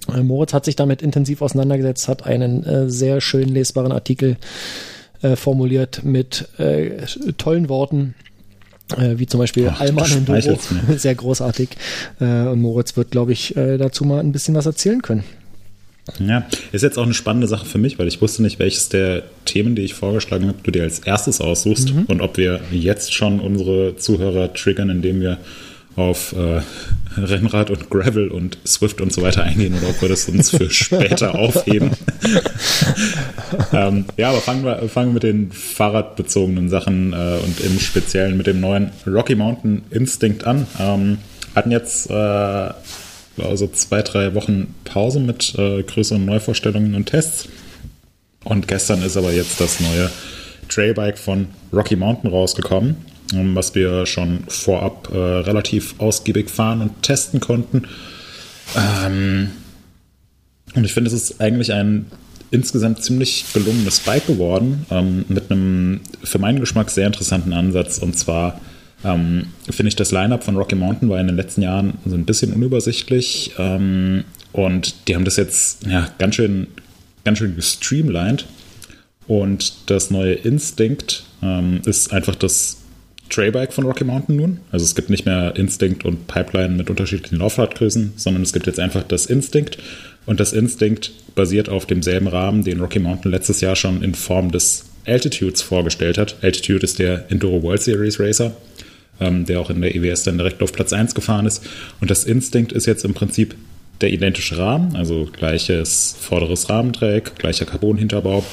Moritz 0.07 0.53
hat 0.53 0.65
sich 0.65 0.75
damit 0.75 1.01
intensiv 1.01 1.42
auseinandergesetzt, 1.42 2.07
hat 2.07 2.25
einen 2.25 2.89
sehr 2.89 3.21
schön 3.21 3.47
lesbaren 3.50 3.92
Artikel 3.92 4.38
formuliert 5.35 6.01
mit 6.03 6.47
tollen 7.38 7.69
Worten 7.69 8.15
wie 8.97 9.27
zum 9.27 9.39
Beispiel 9.39 9.69
Ach, 9.71 9.81
Alman 9.81 10.12
und 10.12 10.30
Doro. 10.30 10.59
Sehr 10.97 11.15
großartig. 11.15 11.69
Äh, 12.19 12.25
und 12.47 12.62
Moritz 12.62 12.97
wird, 12.97 13.12
glaube 13.12 13.33
ich, 13.33 13.56
äh, 13.56 13.77
dazu 13.77 14.06
mal 14.06 14.19
ein 14.19 14.31
bisschen 14.31 14.56
was 14.56 14.65
erzählen 14.65 15.01
können. 15.01 15.24
Ja, 16.18 16.47
ist 16.71 16.81
jetzt 16.81 16.97
auch 16.97 17.03
eine 17.03 17.13
spannende 17.13 17.47
Sache 17.47 17.65
für 17.65 17.77
mich, 17.77 18.00
weil 18.00 18.07
ich 18.07 18.21
wusste 18.21 18.41
nicht, 18.41 18.57
welches 18.57 18.89
der 18.89 19.24
Themen, 19.45 19.75
die 19.75 19.83
ich 19.83 19.94
vorgeschlagen 19.94 20.47
habe, 20.47 20.57
du 20.63 20.71
dir 20.71 20.83
als 20.83 21.00
erstes 21.00 21.39
aussuchst 21.39 21.94
mhm. 21.94 22.06
und 22.06 22.21
ob 22.21 22.38
wir 22.38 22.62
jetzt 22.71 23.13
schon 23.13 23.39
unsere 23.39 23.95
Zuhörer 23.95 24.53
triggern, 24.53 24.89
indem 24.89 25.21
wir 25.21 25.38
auf 25.95 26.33
äh, 26.33 26.62
Rennrad 27.18 27.69
und 27.69 27.89
Gravel 27.89 28.30
und 28.30 28.57
Swift 28.65 29.01
und 29.01 29.12
so 29.12 29.21
weiter 29.21 29.44
eingehen 29.44 29.75
oder 29.75 29.89
ob 29.89 30.01
wir 30.01 30.09
das 30.09 30.30
uns 30.30 30.51
für 30.51 30.69
später 30.69 31.36
aufheben. 31.36 31.91
ähm, 33.74 34.06
ja, 34.18 34.30
aber 34.30 34.39
fangen 34.39 34.63
wir, 34.63 34.88
fangen 34.89 35.13
mit 35.13 35.24
den 35.24 35.51
fahrradbezogenen 35.51 36.69
Sachen 36.69 37.13
äh, 37.13 37.39
und 37.44 37.59
im 37.59 37.80
Speziellen 37.80 38.38
mit 38.38 38.47
dem 38.47 38.59
neuen 38.59 38.91
Rocky 39.06 39.36
Mountain 39.36 39.83
Instinct 39.89 40.45
an. 40.45 40.68
Ähm, 40.80 41.18
hatten 41.56 41.71
jetzt 41.71 42.09
äh, 42.09 42.13
also 42.13 43.68
zwei, 43.68 44.01
drei 44.01 44.35
Wochen 44.35 44.75
Pause 44.83 45.19
mit 45.19 45.56
äh, 45.57 45.83
größeren 45.83 46.24
Neuvorstellungen 46.24 46.95
und 46.95 47.07
Tests. 47.07 47.47
Und 48.44 48.68
gestern 48.68 49.01
ist 49.03 49.18
aber 49.18 49.31
jetzt 49.31 49.59
das 49.59 49.80
neue 49.80 50.09
Trailbike 50.69 51.18
von 51.18 51.47
Rocky 51.74 51.95
Mountain 51.95 52.30
rausgekommen. 52.30 52.97
Ähm, 53.34 53.56
was 53.56 53.76
wir 53.76 54.06
schon 54.06 54.44
vorab 54.48 55.10
äh, 55.14 55.18
relativ 55.18 55.96
ausgiebig 56.00 56.50
fahren 56.50 56.81
und 56.81 57.04
testen 57.04 57.40
konnten. 57.40 57.84
Ähm, 58.76 59.52
und 60.76 60.84
ich 60.84 60.94
finde, 60.94 61.10
es 61.10 61.14
ist 61.14 61.42
eigentlich 61.42 61.74
ein 61.74 62.06
insgesamt 62.52 63.04
ziemlich 63.04 63.46
gelungenes 63.54 64.00
Bike 64.00 64.26
geworden, 64.28 64.86
ähm, 64.90 65.26
mit 65.28 65.52
einem 65.52 66.02
für 66.24 66.40
meinen 66.40 66.60
Geschmack 66.60 66.90
sehr 66.90 67.08
interessanten 67.08 67.54
Ansatz. 67.54 68.00
Und 68.00 68.18
zwar 68.18 68.60
ähm, 69.04 69.48
finde 69.70 69.90
ich, 69.90 69.96
das 69.96 70.12
Line-Up 70.12 70.44
von 70.44 70.58
Rocky 70.58 70.76
Mountain 70.76 71.10
war 71.10 71.20
in 71.20 71.28
den 71.28 71.36
letzten 71.36 71.62
Jahren 71.62 71.94
so 72.06 72.16
ein 72.16 72.26
bisschen 72.26 72.54
unübersichtlich. 72.54 73.52
Ähm, 73.58 74.24
und 74.52 75.08
die 75.08 75.16
haben 75.16 75.26
das 75.26 75.38
jetzt 75.38 75.86
ja, 75.86 76.10
ganz 76.18 76.36
schön, 76.36 76.68
ganz 77.24 77.38
schön 77.38 77.56
gestreamlined. 77.56 78.46
Und 79.28 79.92
das 79.92 80.10
neue 80.10 80.34
Instinct 80.34 81.24
ähm, 81.44 81.81
ist 81.86 82.12
einfach 82.12 82.34
das 82.34 82.79
Trailbike 83.30 83.74
von 83.74 83.86
Rocky 83.86 84.04
Mountain 84.04 84.36
nun. 84.36 84.60
Also 84.72 84.84
es 84.86 84.96
gibt 84.96 85.10
nicht 85.10 85.26
mehr 85.26 85.56
Instinct 85.56 86.06
und 86.06 86.28
Pipeline 86.28 86.76
mit 86.76 86.90
unterschiedlichen 86.90 87.38
Laufradgrößen, 87.38 88.14
sondern 88.16 88.44
es 88.44 88.54
gibt 88.54 88.68
jetzt 88.68 88.80
einfach 88.80 89.04
das 89.04 89.26
Instinct. 89.26 89.78
Und 90.26 90.40
das 90.40 90.54
Instinct 90.54 91.12
basiert 91.36 91.69
auf 91.69 91.86
demselben 91.86 92.28
Rahmen, 92.28 92.64
den 92.64 92.80
Rocky 92.80 93.00
Mountain 93.00 93.31
letztes 93.31 93.62
Jahr 93.62 93.76
schon 93.76 94.04
in 94.04 94.14
Form 94.14 94.52
des 94.52 94.86
Altitudes 95.06 95.62
vorgestellt 95.62 96.18
hat. 96.18 96.38
Altitude 96.42 96.83
ist 96.83 97.00
der 97.00 97.31
Enduro 97.31 97.64
World 97.64 97.81
Series 97.81 98.19
Racer, 98.19 98.56
ähm, 99.19 99.45
der 99.45 99.59
auch 99.59 99.69
in 99.69 99.81
der 99.81 99.95
EWS 99.95 100.24
dann 100.24 100.38
direkt 100.38 100.62
auf 100.62 100.74
Platz 100.74 100.94
1 100.94 101.16
gefahren 101.16 101.45
ist. 101.45 101.66
Und 102.00 102.12
das 102.12 102.26
Instinct 102.26 102.71
ist 102.71 102.86
jetzt 102.86 103.06
im 103.06 103.14
Prinzip 103.14 103.56
der 104.02 104.12
identische 104.12 104.57
Rahmen, 104.57 104.95
also 104.95 105.28
gleiches 105.31 106.16
vorderes 106.19 106.69
Rahmenträg, 106.69 107.36
gleicher 107.38 107.66
Carbon-Hinterbau 107.66 108.45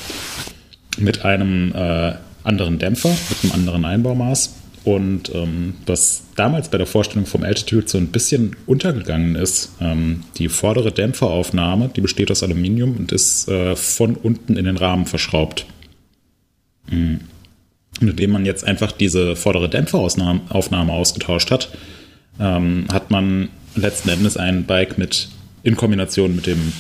mit 0.99 1.25
einem 1.25 1.73
äh, 1.73 2.15
anderen 2.43 2.79
Dämpfer, 2.79 3.11
mit 3.11 3.45
einem 3.45 3.53
anderen 3.53 3.85
Einbaumaß 3.85 4.56
und 4.87 5.35
ähm, 5.35 5.75
was 5.85 6.23
damals 6.37 6.69
bei 6.69 6.79
der 6.79 6.87
Vorstellung 6.87 7.27
vom 7.27 7.43
Altitude 7.43 7.89
so 7.89 7.99
ein 7.99 8.07
bisschen 8.07 8.55
untergegangen 8.67 9.35
ist, 9.35 9.73
ähm, 9.81 10.23
die 10.39 10.49
vordere 10.49 10.93
Dämpferaufnahme, 10.93 11.91
die 11.97 12.01
besteht 12.01 12.31
aus 12.31 12.45
Aluminium 12.45 12.97
und 12.97 13.11
ist 13.11 13.49
äh, 13.49 13.75
von 13.75 14.15
unten 14.15 14.57
in 14.57 14.65
den 14.65 14.77
Rahmen 14.77 15.07
verschraubt. 15.07 15.67
Mhm. 16.89 17.19
Und 18.01 18.11
indem 18.11 18.31
man 18.31 18.47
jetzt 18.47 18.63
einfach 18.63 18.93
diese 18.93 19.35
vordere 19.35 19.69
Dämpferaufnahme 19.69 20.93
ausgetauscht 20.93 21.51
hat, 21.51 21.71
ähm, 22.39 22.87
hat 22.93 23.11
man 23.11 23.49
letzten 23.75 24.11
Endes 24.11 24.37
ein 24.37 24.67
Bike 24.67 24.99
mit 24.99 25.31
in 25.65 25.77
Kombination 25.77 26.37
mit 26.37 26.47
dem 26.47 26.73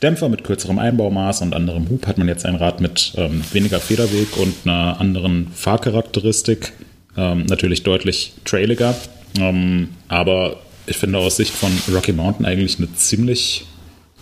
Dämpfer 0.00 0.30
mit 0.30 0.44
kürzerem 0.44 0.78
Einbaumaß 0.78 1.42
und 1.42 1.54
anderem 1.54 1.90
Hub 1.90 2.06
hat 2.06 2.16
man 2.16 2.26
jetzt 2.26 2.46
ein 2.46 2.56
Rad 2.56 2.80
mit 2.80 3.12
ähm, 3.18 3.42
weniger 3.52 3.80
Federweg 3.80 4.34
und 4.38 4.54
einer 4.64 4.98
anderen 4.98 5.48
Fahrcharakteristik 5.52 6.72
ähm, 7.16 7.46
natürlich 7.46 7.82
deutlich 7.82 8.32
trailiger. 8.44 8.94
Ähm, 9.38 9.88
aber 10.08 10.60
ich 10.86 10.96
finde 10.96 11.18
aus 11.18 11.36
Sicht 11.36 11.52
von 11.52 11.72
Rocky 11.92 12.12
Mountain 12.12 12.46
eigentlich 12.46 12.78
eine 12.78 12.92
ziemlich, 12.94 13.66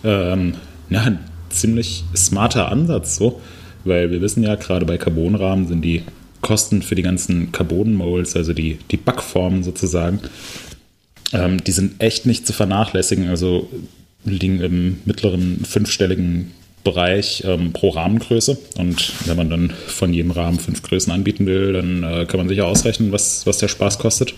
ähm, 0.03 0.55
ja, 0.89 1.01
ein 1.01 1.19
ziemlich 1.49 2.03
smarter 2.15 2.71
Ansatz 2.71 3.15
so, 3.15 3.41
weil 3.83 4.11
wir 4.11 4.21
wissen 4.21 4.43
ja, 4.43 4.55
gerade 4.55 4.85
bei 4.85 4.97
Carbonrahmen 4.97 5.67
sind 5.67 5.81
die 5.83 6.03
Kosten 6.41 6.81
für 6.81 6.95
die 6.95 7.03
ganzen 7.03 7.51
Carbon-Molds, 7.51 8.35
also 8.35 8.53
die, 8.53 8.79
die 8.91 8.97
Backformen 8.97 9.63
sozusagen, 9.63 10.19
ähm, 11.31 11.63
die 11.63 11.71
sind 11.71 12.01
echt 12.01 12.25
nicht 12.25 12.45
zu 12.45 12.53
vernachlässigen. 12.53 13.29
Also 13.29 13.69
liegen 14.25 14.61
im 14.61 14.99
mittleren 15.05 15.65
fünfstelligen 15.65 16.51
Bereich 16.83 17.43
ähm, 17.45 17.73
pro 17.73 17.89
Rahmengröße. 17.89 18.57
Und 18.77 19.13
wenn 19.25 19.37
man 19.37 19.49
dann 19.49 19.69
von 19.87 20.13
jedem 20.13 20.31
Rahmen 20.31 20.59
fünf 20.59 20.81
Größen 20.81 21.11
anbieten 21.13 21.45
will, 21.45 21.73
dann 21.73 22.03
äh, 22.03 22.25
kann 22.25 22.39
man 22.39 22.49
sich 22.49 22.57
ja 22.57 22.65
ausrechnen, 22.65 23.11
was, 23.11 23.45
was 23.45 23.57
der 23.57 23.67
Spaß 23.67 23.99
kostet. 23.99 24.33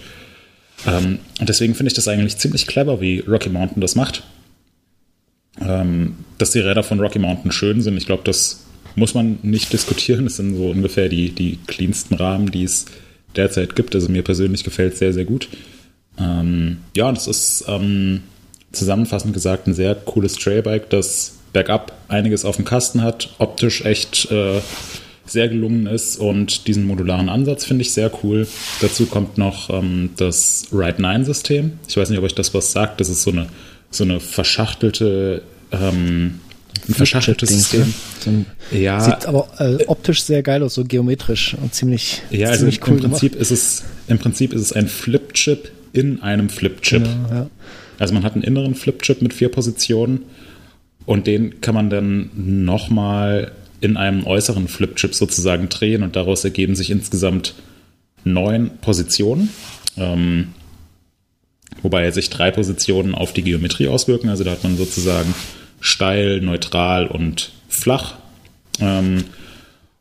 Ähm, 0.85 1.19
und 1.39 1.49
deswegen 1.49 1.75
finde 1.75 1.89
ich 1.89 1.95
das 1.95 2.07
eigentlich 2.07 2.37
ziemlich 2.37 2.67
clever, 2.67 3.01
wie 3.01 3.19
Rocky 3.19 3.49
Mountain 3.49 3.81
das 3.81 3.95
macht. 3.95 4.23
Ähm, 5.59 6.17
dass 6.37 6.51
die 6.51 6.59
Räder 6.59 6.83
von 6.83 6.99
Rocky 6.99 7.19
Mountain 7.19 7.51
schön 7.51 7.81
sind, 7.81 7.97
ich 7.97 8.05
glaube, 8.05 8.23
das 8.25 8.65
muss 8.95 9.13
man 9.13 9.39
nicht 9.41 9.73
diskutieren. 9.73 10.25
Das 10.25 10.37
sind 10.37 10.55
so 10.55 10.69
ungefähr 10.69 11.09
die, 11.09 11.31
die 11.31 11.59
cleansten 11.67 12.15
Rahmen, 12.15 12.51
die 12.51 12.63
es 12.63 12.85
derzeit 13.35 13.75
gibt. 13.75 13.95
Also 13.95 14.09
mir 14.09 14.23
persönlich 14.23 14.63
gefällt 14.63 14.93
es 14.93 14.99
sehr, 14.99 15.13
sehr 15.13 15.25
gut. 15.25 15.49
Ähm, 16.17 16.77
ja, 16.95 17.11
das 17.11 17.27
ist 17.27 17.65
ähm, 17.67 18.23
zusammenfassend 18.71 19.33
gesagt 19.33 19.67
ein 19.67 19.73
sehr 19.73 19.95
cooles 19.95 20.35
Trailbike, 20.35 20.89
das 20.89 21.33
bergab 21.55 21.93
einiges 22.09 22.43
auf 22.43 22.57
dem 22.57 22.65
Kasten 22.65 23.01
hat, 23.01 23.29
optisch 23.38 23.85
echt 23.85 24.29
äh, 24.29 24.59
sehr 25.25 25.47
gelungen 25.47 25.88
ist 25.88 26.17
und 26.17 26.67
diesen 26.67 26.85
modularen 26.85 27.29
Ansatz 27.29 27.63
finde 27.63 27.83
ich 27.83 27.93
sehr 27.93 28.12
cool. 28.24 28.45
Dazu 28.81 29.05
kommt 29.05 29.38
noch 29.38 29.69
ähm, 29.69 30.09
das 30.17 30.67
Ride 30.74 31.01
9 31.01 31.24
System. 31.24 31.79
Ich 31.88 31.95
weiß 31.95 32.09
nicht, 32.09 32.19
ob 32.19 32.25
euch 32.25 32.35
das 32.35 32.53
was 32.53 32.74
sagt. 32.74 33.00
Das 33.00 33.07
ist 33.07 33.24
so 33.24 33.31
eine, 33.31 33.47
so 33.89 34.03
eine 34.03 34.19
verschachtelte 34.19 35.43
ähm, 35.71 36.41
ein 36.89 36.93
verschachteltes 36.93 37.50
System. 37.50 37.79
Ne? 37.83 37.93
So 38.19 38.29
ein, 38.31 38.45
ja. 38.71 39.00
Sieht 39.00 39.25
aber 39.25 39.47
äh, 39.59 39.85
optisch 39.85 40.24
sehr 40.24 40.43
geil 40.43 40.62
aus, 40.62 40.74
so 40.74 40.83
geometrisch 40.83 41.55
und 41.62 41.74
ziemlich, 41.74 42.21
ja, 42.31 42.50
also 42.50 42.59
ziemlich 42.59 42.85
cool 42.85 42.95
im 42.95 43.12
Prinzip 43.12 43.31
gemacht. 43.31 43.41
ist 43.41 43.51
es 43.51 43.83
Im 44.09 44.19
Prinzip 44.19 44.51
ist 44.51 44.62
es 44.62 44.74
ein 44.74 44.89
Flipchip 44.89 45.71
in 45.93 46.21
einem 46.21 46.50
Flipchip. 46.50 47.03
Genau, 47.03 47.29
ja. 47.31 47.50
Also 47.97 48.13
man 48.13 48.24
hat 48.24 48.33
einen 48.33 48.43
inneren 48.43 48.75
Flipchip 48.75 49.21
mit 49.21 49.33
vier 49.33 49.47
Positionen 49.47 50.24
und 51.05 51.27
den 51.27 51.62
kann 51.62 51.75
man 51.75 51.89
dann 51.89 52.29
nochmal 52.35 53.51
in 53.81 53.97
einem 53.97 54.25
äußeren 54.25 54.67
Flipchip 54.67 55.13
sozusagen 55.13 55.69
drehen 55.69 56.03
und 56.03 56.15
daraus 56.15 56.43
ergeben 56.43 56.75
sich 56.75 56.89
insgesamt 56.89 57.53
neun 58.24 58.71
Positionen. 58.81 59.50
Ähm, 59.97 60.53
wobei 61.81 62.09
sich 62.12 62.29
drei 62.29 62.51
Positionen 62.51 63.13
auf 63.13 63.33
die 63.33 63.43
Geometrie 63.43 63.88
auswirken. 63.88 64.29
Also 64.29 64.43
da 64.43 64.51
hat 64.51 64.63
man 64.63 64.77
sozusagen 64.77 65.33
steil, 65.79 66.41
neutral 66.41 67.07
und 67.07 67.51
flach. 67.69 68.15
Ähm, 68.79 69.25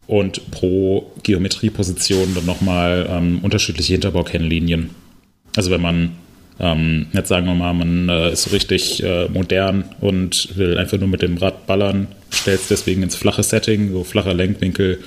und 0.06 0.50
pro 0.50 1.12
Geometrieposition 1.22 2.34
dann 2.34 2.44
nochmal 2.44 3.06
ähm, 3.08 3.40
unterschiedliche 3.42 3.92
Hinterbaukennlinien. 3.92 4.90
Also 5.56 5.70
wenn 5.70 5.80
man 5.80 6.12
ähm, 6.60 7.06
jetzt 7.12 7.28
sagen 7.28 7.46
wir 7.46 7.54
mal, 7.54 7.72
man 7.72 8.08
äh, 8.08 8.32
ist 8.32 8.52
richtig 8.52 9.02
äh, 9.02 9.28
modern 9.28 9.84
und 10.00 10.56
will 10.56 10.78
einfach 10.78 10.98
nur 10.98 11.08
mit 11.08 11.22
dem 11.22 11.36
Rad 11.36 11.66
ballern, 11.66 12.08
stellt 12.30 12.60
es 12.60 12.68
deswegen 12.68 13.02
ins 13.02 13.16
flache 13.16 13.42
Setting, 13.42 13.90
so 13.92 14.04
flacher 14.04 14.34
Lenkwinkel, 14.34 15.00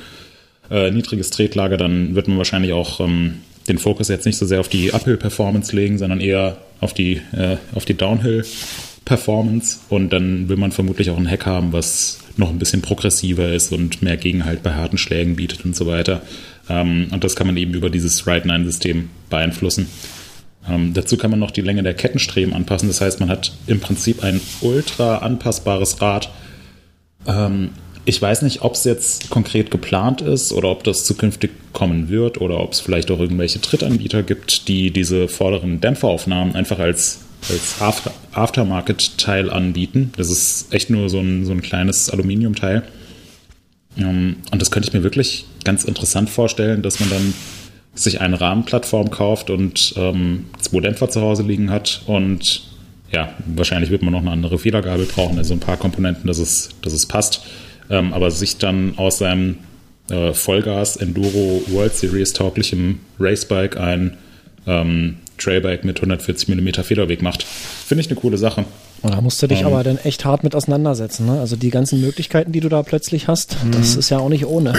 äh, 0.70 0.92
niedriges 0.92 1.30
Tretlager, 1.30 1.78
dann 1.78 2.16
wird 2.16 2.28
man 2.28 2.38
wahrscheinlich 2.38 2.74
auch 2.74 3.00
ähm, 3.00 3.36
den 3.68 3.78
Fokus 3.78 4.10
jetzt 4.10 4.26
nicht 4.26 4.38
so 4.38 4.46
sehr 4.46 4.60
auf 4.60 4.70
die 4.70 4.94
Uphill-Performance 4.94 5.76
legen, 5.76 5.98
sondern 5.98 6.20
eher 6.20 6.58
auf 6.82 6.94
die, 6.94 7.22
äh, 7.32 7.58
auf 7.74 7.86
die 7.86 7.96
Downhill 7.96 8.44
Performance 9.06 9.80
und 9.88 10.12
dann 10.12 10.50
will 10.50 10.58
man 10.58 10.74
vermutlich 10.74 11.10
auch 11.10 11.18
ein 11.18 11.28
Heck 11.28 11.46
haben, 11.46 11.72
was 11.72 12.20
noch 12.36 12.50
ein 12.50 12.60
bisschen 12.60 12.82
progressiver 12.82 13.54
ist 13.54 13.72
und 13.72 14.02
mehr 14.02 14.18
Gegenhalt 14.18 14.64
bei 14.64 14.74
harten 14.74 14.98
Schlägen 14.98 15.38
bietet 15.38 15.64
und 15.64 15.78
so 15.78 15.88
weiter. 15.88 16.22
Ähm, 16.70 17.08
und 17.12 17.24
das 17.24 17.38
kann 17.38 17.48
man 17.48 17.56
eben 17.56 17.74
über 17.74 17.90
dieses 17.90 18.28
Ride-9-System 18.28 19.10
beeinflussen. 19.30 19.88
Ähm, 20.70 20.94
dazu 20.94 21.18
kann 21.18 21.32
man 21.32 21.40
noch 21.40 21.52
die 21.52 21.62
Länge 21.62 21.84
der 21.84 21.94
Kettenstreben 21.94 22.54
anpassen. 22.54 22.88
Das 22.88 23.02
heißt, 23.02 23.20
man 23.20 23.30
hat 23.30 23.54
im 23.68 23.80
Prinzip 23.80 24.24
ein 24.24 24.42
ultra 24.62 25.20
anpassbares 25.20 26.02
Rad. 26.02 26.30
Ähm, 27.26 27.70
ich 28.06 28.22
weiß 28.22 28.42
nicht, 28.44 28.62
ob 28.62 28.74
es 28.74 28.86
jetzt 28.86 29.30
konkret 29.30 29.70
geplant 29.70 30.22
ist 30.22 30.54
oder 30.54 30.70
ob 30.70 30.84
das 30.84 31.04
zukünftig 31.04 31.52
kommen 31.74 32.10
wird 32.10 32.40
oder 32.40 32.60
ob 32.60 32.72
es 32.72 32.80
vielleicht 32.80 33.12
auch 33.12 33.20
irgendwelche 33.20 33.60
Drittanbieter 33.60 34.24
gibt, 34.24 34.68
die 34.70 34.92
diese 34.92 35.28
vorderen 35.28 35.82
Dämpferaufnahmen 35.82 36.56
einfach 36.56 36.80
als 36.80 37.20
als 37.50 37.82
After 37.82 38.12
Aftermarket-Teil 38.34 39.50
anbieten. 39.50 40.12
Das 40.18 40.30
ist 40.30 40.74
echt 40.74 40.90
nur 40.90 41.10
so 41.10 41.20
ein, 41.20 41.46
so 41.46 41.52
ein 41.52 41.62
kleines 41.62 42.10
Aluminiumteil. 42.10 42.84
Ähm, 43.98 44.38
und 44.52 44.62
das 44.62 44.72
könnte 44.72 44.88
ich 44.90 44.94
mir 44.94 45.04
wirklich 45.04 45.46
ganz 45.64 45.84
interessant 45.84 46.30
vorstellen, 46.30 46.82
dass 46.82 47.00
man 47.00 47.10
dann 47.10 47.34
sich 48.00 48.22
eine 48.22 48.40
Rahmenplattform 48.40 49.10
kauft 49.10 49.50
und 49.50 49.94
ähm, 49.98 50.46
zwei 50.60 50.80
Dämpfer 50.80 51.10
zu 51.10 51.22
Hause 51.22 51.44
liegen 51.44 51.72
hat 51.72 52.02
und 52.06 52.64
ja, 53.12 53.34
wahrscheinlich 53.46 53.90
wird 53.90 54.02
man 54.02 54.12
noch 54.12 54.22
eine 54.22 54.32
andere 54.32 54.60
Federgabel 54.60 55.06
brauchen, 55.06 55.38
also 55.38 55.54
ein 55.54 55.60
paar 55.60 55.78
Komponenten, 55.78 56.28
dass 56.28 56.40
es, 56.40 56.70
dass 56.82 56.94
es 56.94 57.06
passt. 57.06 57.42
Ähm, 57.90 58.14
aber 58.14 58.32
sich 58.32 58.58
dann 58.58 58.98
aus 58.98 59.20
seinem 59.20 59.60
äh, 60.10 60.34
Vollgas 60.34 60.98
Enduro 60.98 61.64
World 61.68 61.96
Series 61.96 62.34
tauglichem 62.34 63.00
Racebike 63.18 63.80
ein 63.80 64.18
ähm, 64.66 65.18
Trailbike 65.38 65.86
mit 65.86 65.98
140 65.98 66.50
mm 66.50 66.84
Federweg 66.84 67.22
macht. 67.22 67.44
Finde 67.44 68.02
ich 68.02 68.10
eine 68.10 68.20
coole 68.20 68.38
Sache. 68.38 68.66
Und 69.02 69.14
da 69.14 69.22
musst 69.22 69.42
du 69.42 69.48
dich 69.48 69.62
ähm, 69.62 69.68
aber 69.68 69.84
dann 69.84 69.98
echt 70.00 70.26
hart 70.26 70.44
mit 70.44 70.56
auseinandersetzen. 70.56 71.28
Ne? 71.28 71.40
Also 71.40 71.56
die 71.56 71.70
ganzen 71.70 72.02
Möglichkeiten, 72.02 72.52
die 72.52 72.60
du 72.60 72.70
da 72.70 72.84
plötzlich 72.84 73.28
hast, 73.28 73.64
mhm. 73.64 73.72
das 73.72 73.96
ist 73.96 74.10
ja 74.10 74.18
auch 74.18 74.30
nicht 74.30 74.46
ohne. 74.46 74.74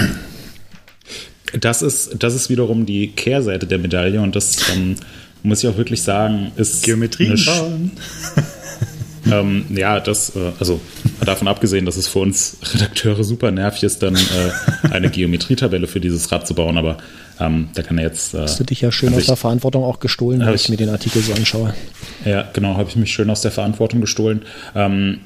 Das 1.59 1.81
ist, 1.81 2.15
das 2.19 2.35
ist 2.35 2.49
wiederum 2.49 2.85
die 2.85 3.09
Kehrseite 3.11 3.65
der 3.65 3.79
Medaille 3.79 4.21
und 4.21 4.35
das 4.35 4.55
ähm, 4.73 4.95
muss 5.43 5.63
ich 5.63 5.69
auch 5.69 5.77
wirklich 5.77 6.03
sagen, 6.03 6.51
ist. 6.57 6.83
Geometrie 6.83 7.33
ähm, 9.31 9.65
ja, 9.75 9.99
das, 9.99 10.35
äh, 10.35 10.51
also 10.59 10.79
davon 11.25 11.47
abgesehen, 11.47 11.85
dass 11.85 11.97
es 11.97 12.07
für 12.07 12.19
uns 12.19 12.57
Redakteure 12.73 13.23
super 13.23 13.51
nervig 13.51 13.83
ist, 13.83 14.01
dann 14.03 14.15
äh, 14.15 14.87
eine 14.89 15.09
Geometrietabelle 15.09 15.87
für 15.87 15.99
dieses 15.99 16.31
Rad 16.31 16.47
zu 16.47 16.53
bauen, 16.55 16.77
aber 16.77 16.97
ähm, 17.39 17.69
da 17.73 17.81
kann 17.81 17.97
er 17.97 18.05
jetzt. 18.05 18.33
Äh, 18.33 18.39
Hast 18.41 18.59
du 18.59 18.63
dich 18.63 18.81
ja 18.81 18.91
schön 18.91 19.13
aus 19.13 19.25
der 19.25 19.35
Verantwortung 19.35 19.83
auch 19.83 19.99
gestohlen, 19.99 20.41
wenn 20.41 20.53
ich, 20.53 20.63
ich 20.63 20.69
mir 20.69 20.77
den 20.77 20.89
Artikel 20.89 21.21
so 21.21 21.33
anschaue. 21.33 21.73
Ja, 22.25 22.49
genau, 22.53 22.77
habe 22.77 22.89
ich 22.89 22.95
mich 22.95 23.11
schön 23.11 23.29
aus 23.29 23.41
der 23.41 23.51
Verantwortung 23.51 24.01
gestohlen. 24.01 24.41
Ähm, 24.75 25.19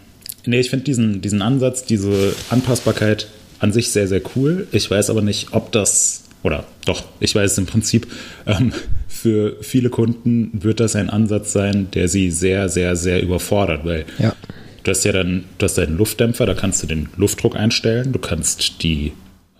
nee, 0.45 0.59
ich 0.59 0.69
finde 0.69 0.85
diesen, 0.85 1.21
diesen 1.21 1.41
Ansatz, 1.41 1.85
diese 1.85 2.35
Anpassbarkeit 2.49 3.27
an 3.63 3.71
sich 3.71 3.91
sehr, 3.91 4.09
sehr 4.09 4.21
cool. 4.35 4.67
Ich 4.73 4.91
weiß 4.91 5.09
aber 5.09 5.21
nicht, 5.21 5.53
ob 5.53 5.71
das, 5.71 6.25
oder 6.43 6.65
doch, 6.85 7.05
ich 7.21 7.33
weiß 7.33 7.57
im 7.59 7.65
Prinzip, 7.65 8.07
ähm, 8.45 8.73
für 9.07 9.55
viele 9.61 9.89
Kunden 9.89 10.51
wird 10.51 10.81
das 10.81 10.97
ein 10.97 11.09
Ansatz 11.09 11.53
sein, 11.53 11.87
der 11.93 12.09
sie 12.09 12.29
sehr, 12.29 12.67
sehr, 12.67 12.97
sehr 12.97 13.23
überfordert, 13.23 13.85
weil 13.85 14.05
ja. 14.19 14.35
du 14.83 14.91
hast 14.91 15.05
ja 15.05 15.13
dann, 15.13 15.45
du 15.57 15.63
hast 15.63 15.77
deinen 15.77 15.97
Luftdämpfer, 15.97 16.45
da 16.45 16.55
kannst 16.55 16.83
du 16.83 16.87
den 16.87 17.07
Luftdruck 17.15 17.55
einstellen, 17.55 18.11
du 18.11 18.19
kannst 18.19 18.83
die 18.83 19.13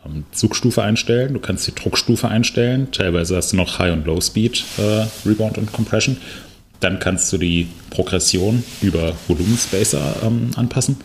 ähm, 0.05 0.25
Zugstufe 0.33 0.83
einstellen, 0.83 1.33
du 1.33 1.39
kannst 1.39 1.65
die 1.65 1.73
Druckstufe 1.73 2.27
einstellen, 2.27 2.89
teilweise 2.91 3.37
hast 3.37 3.53
du 3.53 3.55
noch 3.55 3.79
High- 3.79 3.93
und 3.93 4.05
Low-Speed 4.05 4.63
äh, 4.79 5.05
Rebound 5.25 5.57
und 5.57 5.71
Compression. 5.71 6.17
Dann 6.81 6.99
kannst 6.99 7.31
du 7.31 7.37
die 7.37 7.67
Progression 7.89 8.65
über 8.81 9.13
Volumenspacer 9.29 10.17
ähm, 10.25 10.51
anpassen. 10.57 10.97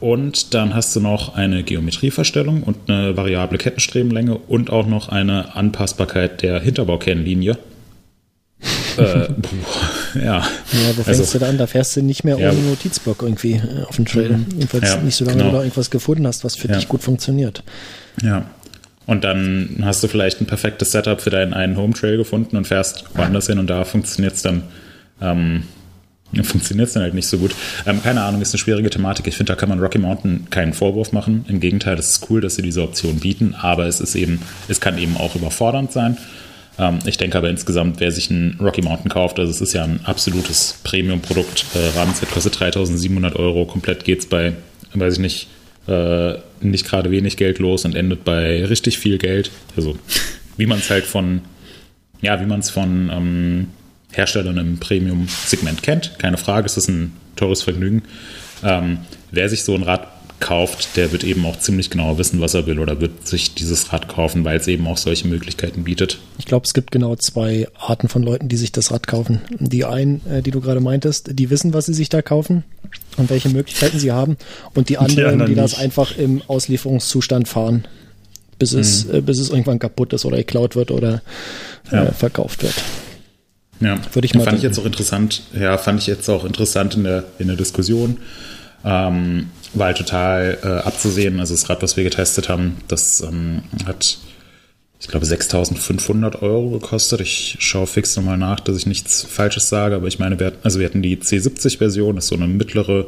Und 0.00 0.54
dann 0.54 0.74
hast 0.74 0.96
du 0.96 1.00
noch 1.00 1.34
eine 1.34 1.62
Geometrieverstellung 1.62 2.62
und 2.62 2.88
eine 2.88 3.16
variable 3.16 3.58
Kettenstrebenlänge 3.58 4.36
und 4.36 4.70
auch 4.70 4.86
noch 4.86 5.10
eine 5.10 5.54
Anpassbarkeit 5.54 6.42
der 6.42 6.58
Hinterbaukennlinie. 6.60 7.58
äh, 8.98 9.28
ja. 10.14 10.38
Ja, 10.38 10.42
wo 10.96 11.02
fängst 11.02 11.08
also, 11.08 11.32
du 11.32 11.38
da 11.38 11.50
an? 11.50 11.58
Da 11.58 11.66
fährst 11.66 11.96
du 11.96 12.02
nicht 12.02 12.24
mehr 12.24 12.38
ohne 12.38 12.52
Notizblock 12.52 13.22
irgendwie 13.22 13.54
äh, 13.54 13.84
auf 13.86 13.96
den 13.96 14.06
Trail. 14.06 14.30
Mhm. 14.30 14.46
Jedenfalls 14.54 14.94
ja, 14.94 15.00
nicht 15.00 15.16
so 15.16 15.24
lange, 15.24 15.38
genau. 15.38 15.50
du 15.50 15.56
da 15.56 15.62
irgendwas 15.62 15.90
gefunden 15.90 16.26
hast, 16.26 16.44
was 16.44 16.56
für 16.56 16.68
ja. 16.68 16.76
dich 16.76 16.88
gut 16.88 17.02
funktioniert. 17.02 17.62
Ja. 18.22 18.46
Und 19.06 19.24
dann 19.24 19.80
hast 19.82 20.02
du 20.02 20.08
vielleicht 20.08 20.40
ein 20.40 20.46
perfektes 20.46 20.92
Setup 20.92 21.20
für 21.20 21.30
deinen 21.30 21.52
einen 21.52 21.76
Home 21.76 21.94
Trail 21.94 22.16
gefunden 22.16 22.56
und 22.56 22.66
fährst 22.66 23.04
woanders 23.14 23.46
hin 23.48 23.58
und 23.58 23.68
da 23.68 23.84
funktioniert 23.84 24.34
es 24.34 24.42
dann. 24.42 24.62
Ähm, 25.20 25.64
funktioniert 26.42 26.88
es 26.88 26.94
dann 26.94 27.02
halt 27.02 27.14
nicht 27.14 27.26
so 27.26 27.38
gut. 27.38 27.54
Ähm, 27.86 28.02
keine 28.02 28.22
Ahnung, 28.22 28.40
ist 28.40 28.54
eine 28.54 28.58
schwierige 28.58 28.90
Thematik. 28.90 29.26
Ich 29.26 29.36
finde, 29.36 29.52
da 29.52 29.56
kann 29.56 29.68
man 29.68 29.80
Rocky 29.80 29.98
Mountain 29.98 30.46
keinen 30.50 30.72
Vorwurf 30.72 31.12
machen. 31.12 31.44
Im 31.48 31.60
Gegenteil, 31.60 31.98
es 31.98 32.10
ist 32.10 32.30
cool, 32.30 32.40
dass 32.40 32.54
sie 32.54 32.62
diese 32.62 32.82
Option 32.82 33.20
bieten, 33.20 33.54
aber 33.54 33.86
es 33.86 34.00
ist 34.00 34.14
eben, 34.14 34.40
es 34.68 34.80
kann 34.80 34.98
eben 34.98 35.16
auch 35.16 35.34
überfordernd 35.34 35.92
sein. 35.92 36.16
Ähm, 36.78 36.98
ich 37.04 37.18
denke 37.18 37.38
aber 37.38 37.50
insgesamt, 37.50 38.00
wer 38.00 38.10
sich 38.12 38.30
einen 38.30 38.56
Rocky 38.60 38.82
Mountain 38.82 39.10
kauft, 39.10 39.38
also 39.38 39.50
es 39.50 39.60
ist 39.60 39.72
ja 39.72 39.84
ein 39.84 40.00
absolutes 40.04 40.78
Premium-Produkt. 40.84 41.66
Äh, 41.74 41.98
Rahmenset 41.98 42.30
kostet 42.30 42.58
3700 42.58 43.36
Euro. 43.36 43.66
Komplett 43.66 44.04
geht 44.04 44.20
es 44.20 44.26
bei, 44.26 44.54
weiß 44.94 45.14
ich 45.14 45.20
nicht, 45.20 45.48
äh, 45.88 46.34
nicht 46.60 46.86
gerade 46.86 47.10
wenig 47.10 47.36
Geld 47.36 47.58
los 47.58 47.84
und 47.84 47.94
endet 47.94 48.24
bei 48.24 48.64
richtig 48.64 48.98
viel 48.98 49.18
Geld. 49.18 49.50
Also 49.76 49.98
wie 50.56 50.66
man 50.66 50.78
es 50.78 50.90
halt 50.90 51.04
von, 51.04 51.42
ja, 52.20 52.40
wie 52.40 52.46
man 52.46 52.60
es 52.60 52.70
von 52.70 53.10
ähm, 53.12 53.68
Herstellern 54.12 54.58
im 54.58 54.78
Premium-Segment 54.78 55.82
kennt. 55.82 56.18
Keine 56.18 56.36
Frage, 56.36 56.66
es 56.66 56.76
ist 56.76 56.88
ein 56.88 57.12
teures 57.36 57.62
Vergnügen. 57.62 58.02
Ähm, 58.62 58.98
wer 59.30 59.48
sich 59.48 59.64
so 59.64 59.74
ein 59.74 59.82
Rad 59.82 60.08
kauft, 60.40 60.96
der 60.96 61.12
wird 61.12 61.22
eben 61.22 61.44
auch 61.44 61.58
ziemlich 61.58 61.90
genau 61.90 62.18
wissen, 62.18 62.40
was 62.40 62.54
er 62.54 62.66
will 62.66 62.78
oder 62.78 63.00
wird 63.00 63.28
sich 63.28 63.54
dieses 63.54 63.92
Rad 63.92 64.08
kaufen, 64.08 64.44
weil 64.44 64.58
es 64.58 64.66
eben 64.66 64.86
auch 64.86 64.96
solche 64.96 65.28
Möglichkeiten 65.28 65.84
bietet. 65.84 66.18
Ich 66.38 66.46
glaube, 66.46 66.64
es 66.66 66.74
gibt 66.74 66.90
genau 66.90 67.14
zwei 67.16 67.68
Arten 67.78 68.08
von 68.08 68.22
Leuten, 68.22 68.48
die 68.48 68.56
sich 68.56 68.72
das 68.72 68.90
Rad 68.90 69.06
kaufen. 69.06 69.42
Die 69.58 69.84
einen, 69.84 70.22
äh, 70.26 70.42
die 70.42 70.50
du 70.50 70.60
gerade 70.60 70.80
meintest, 70.80 71.38
die 71.38 71.50
wissen, 71.50 71.74
was 71.74 71.86
sie 71.86 71.94
sich 71.94 72.08
da 72.08 72.22
kaufen 72.22 72.64
und 73.18 73.30
welche 73.30 73.50
Möglichkeiten 73.50 73.98
sie 73.98 74.12
haben. 74.12 74.36
Und 74.74 74.88
die 74.88 74.98
anderen, 74.98 75.16
die, 75.16 75.24
anderen 75.24 75.50
die 75.52 75.56
das 75.56 75.78
einfach 75.78 76.16
im 76.16 76.42
Auslieferungszustand 76.48 77.46
fahren, 77.46 77.84
bis 78.58 78.72
es, 78.72 79.06
mhm. 79.06 79.14
äh, 79.16 79.20
bis 79.20 79.38
es 79.38 79.50
irgendwann 79.50 79.78
kaputt 79.78 80.12
ist 80.14 80.24
oder 80.24 80.38
geklaut 80.38 80.74
wird 80.74 80.90
oder 80.90 81.22
äh, 81.92 81.96
ja. 81.96 82.12
verkauft 82.12 82.62
wird. 82.62 82.74
Ja, 83.80 83.98
Würde 84.12 84.26
ich 84.26 84.34
mal 84.34 84.44
fand 84.44 84.52
denken. 84.52 84.56
ich 84.58 84.62
jetzt 84.62 84.78
auch 84.78 84.84
interessant, 84.86 85.42
ja, 85.58 85.78
fand 85.78 86.00
ich 86.00 86.06
jetzt 86.06 86.28
auch 86.28 86.44
interessant 86.44 86.94
in 86.94 87.04
der, 87.04 87.24
in 87.38 87.46
der 87.46 87.56
Diskussion. 87.56 88.18
Ähm, 88.84 89.48
war 89.74 89.86
halt 89.88 89.98
total 89.98 90.58
äh, 90.62 90.66
abzusehen. 90.86 91.40
Also 91.40 91.54
das 91.54 91.68
Rad, 91.68 91.82
was 91.82 91.96
wir 91.96 92.04
getestet 92.04 92.48
haben, 92.48 92.76
das 92.88 93.20
ähm, 93.20 93.62
hat, 93.86 94.18
ich 95.00 95.08
glaube, 95.08 95.26
6.500 95.26 96.42
Euro 96.42 96.70
gekostet. 96.70 97.20
Ich 97.20 97.56
schaue 97.60 97.86
fix 97.86 98.16
nochmal 98.16 98.36
nach, 98.38 98.60
dass 98.60 98.76
ich 98.76 98.86
nichts 98.86 99.22
Falsches 99.22 99.68
sage, 99.68 99.96
aber 99.96 100.06
ich 100.08 100.18
meine, 100.18 100.38
wir 100.38 100.48
hatten, 100.48 100.58
also 100.62 100.78
wir 100.78 100.86
hatten 100.86 101.02
die 101.02 101.16
C70-Version, 101.16 102.16
das 102.16 102.24
ist 102.24 102.28
so 102.30 102.36
eine 102.36 102.48
mittlere 102.48 103.06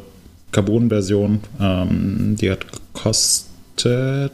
Carbon-Version, 0.52 1.40
ähm, 1.60 2.36
die 2.40 2.50
hat 2.50 2.66
gekostet 2.70 4.32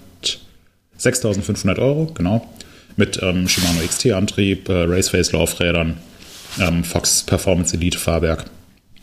6.500 1.00 1.78
Euro, 1.78 2.11
genau, 2.12 2.47
mit 2.97 3.21
ähm, 3.23 3.49
Shimano 3.49 3.80
XT-Antrieb, 3.87 4.68
äh, 4.68 4.83
Raceface-Laufrädern, 4.83 5.99
ähm, 6.61 6.85
Fox 6.85 7.23
Performance 7.23 7.76
Elite 7.76 7.99
Fahrwerk. 7.99 8.45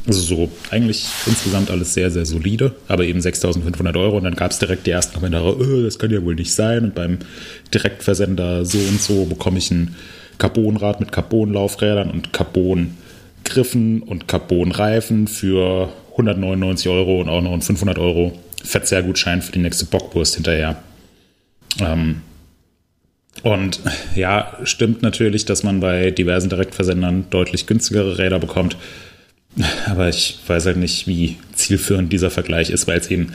Also 0.07 0.21
so 0.21 0.51
eigentlich 0.69 1.07
insgesamt 1.25 1.71
alles 1.71 1.95
sehr, 1.95 2.11
sehr 2.11 2.27
solide, 2.27 2.75
aber 2.87 3.05
eben 3.05 3.19
6.500 3.19 3.99
Euro. 3.99 4.17
Und 4.17 4.25
dann 4.25 4.35
gab 4.35 4.51
es 4.51 4.59
direkt 4.59 4.85
die 4.85 4.91
ersten 4.91 5.15
Kommentare, 5.15 5.57
oh, 5.57 5.81
das 5.81 5.97
kann 5.97 6.11
ja 6.11 6.23
wohl 6.23 6.35
nicht 6.35 6.53
sein. 6.53 6.85
Und 6.85 6.95
beim 6.95 7.19
Direktversender 7.73 8.65
so 8.65 8.77
und 8.77 9.01
so 9.01 9.25
bekomme 9.25 9.57
ich 9.57 9.71
ein 9.71 9.95
Carbonrad 10.37 10.99
mit 10.99 11.11
Carbonlaufrädern 11.11 12.11
und 12.11 12.33
Carbongriffen 12.33 14.03
und 14.03 14.27
Carbonreifen 14.27 15.27
für 15.27 15.89
199 16.11 16.89
Euro 16.89 17.21
und 17.21 17.29
auch 17.29 17.41
noch 17.41 17.53
einen 17.53 17.61
500 17.61 17.97
Euro 17.97 18.37
Verzehrgutschein 18.63 19.41
für 19.41 19.51
die 19.51 19.59
nächste 19.59 19.85
Bockwurst 19.85 20.35
hinterher. 20.35 20.77
Ähm, 21.79 22.21
und 23.45 23.79
ja, 24.15 24.57
stimmt 24.63 25.03
natürlich, 25.03 25.45
dass 25.45 25.61
man 25.61 25.79
bei 25.79 26.09
diversen 26.09 26.49
Direktversendern 26.49 27.27
deutlich 27.29 27.67
günstigere 27.67 28.17
Räder 28.17 28.39
bekommt. 28.39 28.75
Aber 29.85 30.09
ich 30.09 30.39
weiß 30.47 30.65
halt 30.65 30.77
nicht, 30.77 31.05
wie 31.05 31.37
zielführend 31.53 32.11
dieser 32.11 32.31
Vergleich 32.31 32.71
ist, 32.71 32.87
weil 32.87 32.99
es 32.99 33.11
eben. 33.11 33.33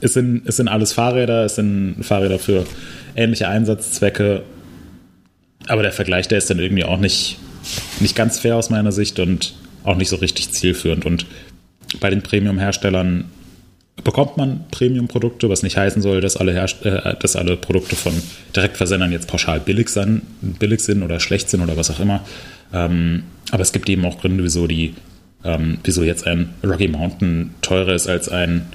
Es 0.00 0.14
sind, 0.14 0.48
es 0.48 0.56
sind 0.56 0.68
alles 0.68 0.94
Fahrräder, 0.94 1.44
es 1.44 1.56
sind 1.56 1.96
Fahrräder 2.00 2.38
für 2.38 2.64
ähnliche 3.14 3.46
Einsatzzwecke. 3.48 4.42
Aber 5.68 5.82
der 5.82 5.92
Vergleich, 5.92 6.28
der 6.28 6.38
ist 6.38 6.48
dann 6.48 6.58
irgendwie 6.58 6.84
auch 6.84 6.98
nicht, 6.98 7.36
nicht 8.00 8.16
ganz 8.16 8.38
fair 8.38 8.56
aus 8.56 8.70
meiner 8.70 8.92
Sicht 8.92 9.18
und 9.18 9.54
auch 9.84 9.96
nicht 9.96 10.08
so 10.08 10.16
richtig 10.16 10.50
zielführend. 10.50 11.04
Und 11.04 11.26
bei 12.00 12.08
den 12.08 12.22
Premium-Herstellern 12.22 13.26
bekommt 14.04 14.36
man 14.36 14.64
Premium-Produkte, 14.70 15.48
was 15.48 15.62
nicht 15.62 15.76
heißen 15.76 16.02
soll, 16.02 16.20
dass 16.20 16.36
alle, 16.36 16.52
äh, 16.54 17.14
dass 17.18 17.36
alle 17.36 17.56
Produkte 17.56 17.96
von 17.96 18.12
Direktversendern 18.54 19.12
jetzt 19.12 19.28
pauschal 19.28 19.60
billig, 19.60 19.88
sein, 19.88 20.22
billig 20.40 20.80
sind 20.80 21.02
oder 21.02 21.20
schlecht 21.20 21.48
sind 21.48 21.62
oder 21.62 21.76
was 21.76 21.90
auch 21.90 22.00
immer. 22.00 22.20
Ähm, 22.72 23.24
aber 23.50 23.62
es 23.62 23.72
gibt 23.72 23.88
eben 23.88 24.04
auch 24.04 24.20
Gründe, 24.20 24.44
wieso 24.44 24.66
die, 24.66 24.94
ähm, 25.44 25.78
wieso 25.84 26.02
jetzt 26.02 26.26
ein 26.26 26.50
Rocky 26.64 26.88
Mountain 26.88 27.54
teurer 27.62 27.94
ist 27.94 28.08
als 28.08 28.28
ein, 28.28 28.66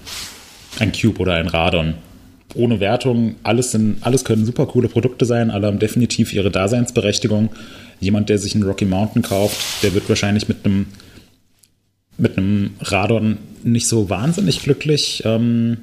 ein 0.80 0.92
Cube 0.92 1.20
oder 1.20 1.36
ein 1.36 1.48
Radon. 1.48 1.96
Ohne 2.54 2.80
Wertung, 2.80 3.36
alles, 3.44 3.72
sind, 3.72 3.98
alles 4.02 4.26
können 4.26 4.46
super 4.46 4.66
coole 4.66 4.90
Produkte 4.90 5.26
sein, 5.26 5.52
alle 5.52 5.68
haben 5.68 5.80
definitiv 5.80 6.34
ihre 6.34 6.52
Daseinsberechtigung. 6.52 7.50
Jemand, 8.00 8.30
der 8.30 8.40
sich 8.40 8.56
einen 8.56 8.64
Rocky 8.64 8.86
Mountain 8.86 9.22
kauft, 9.22 9.84
der 9.84 9.94
wird 9.94 10.10
wahrscheinlich 10.10 10.48
mit 10.48 10.66
einem 10.66 10.88
mit 12.18 12.38
einem 12.38 12.72
Radon 12.80 13.38
nicht 13.64 13.88
so 13.88 14.10
wahnsinnig 14.10 14.62
glücklich. 14.62 15.24
Ähm, 15.26 15.78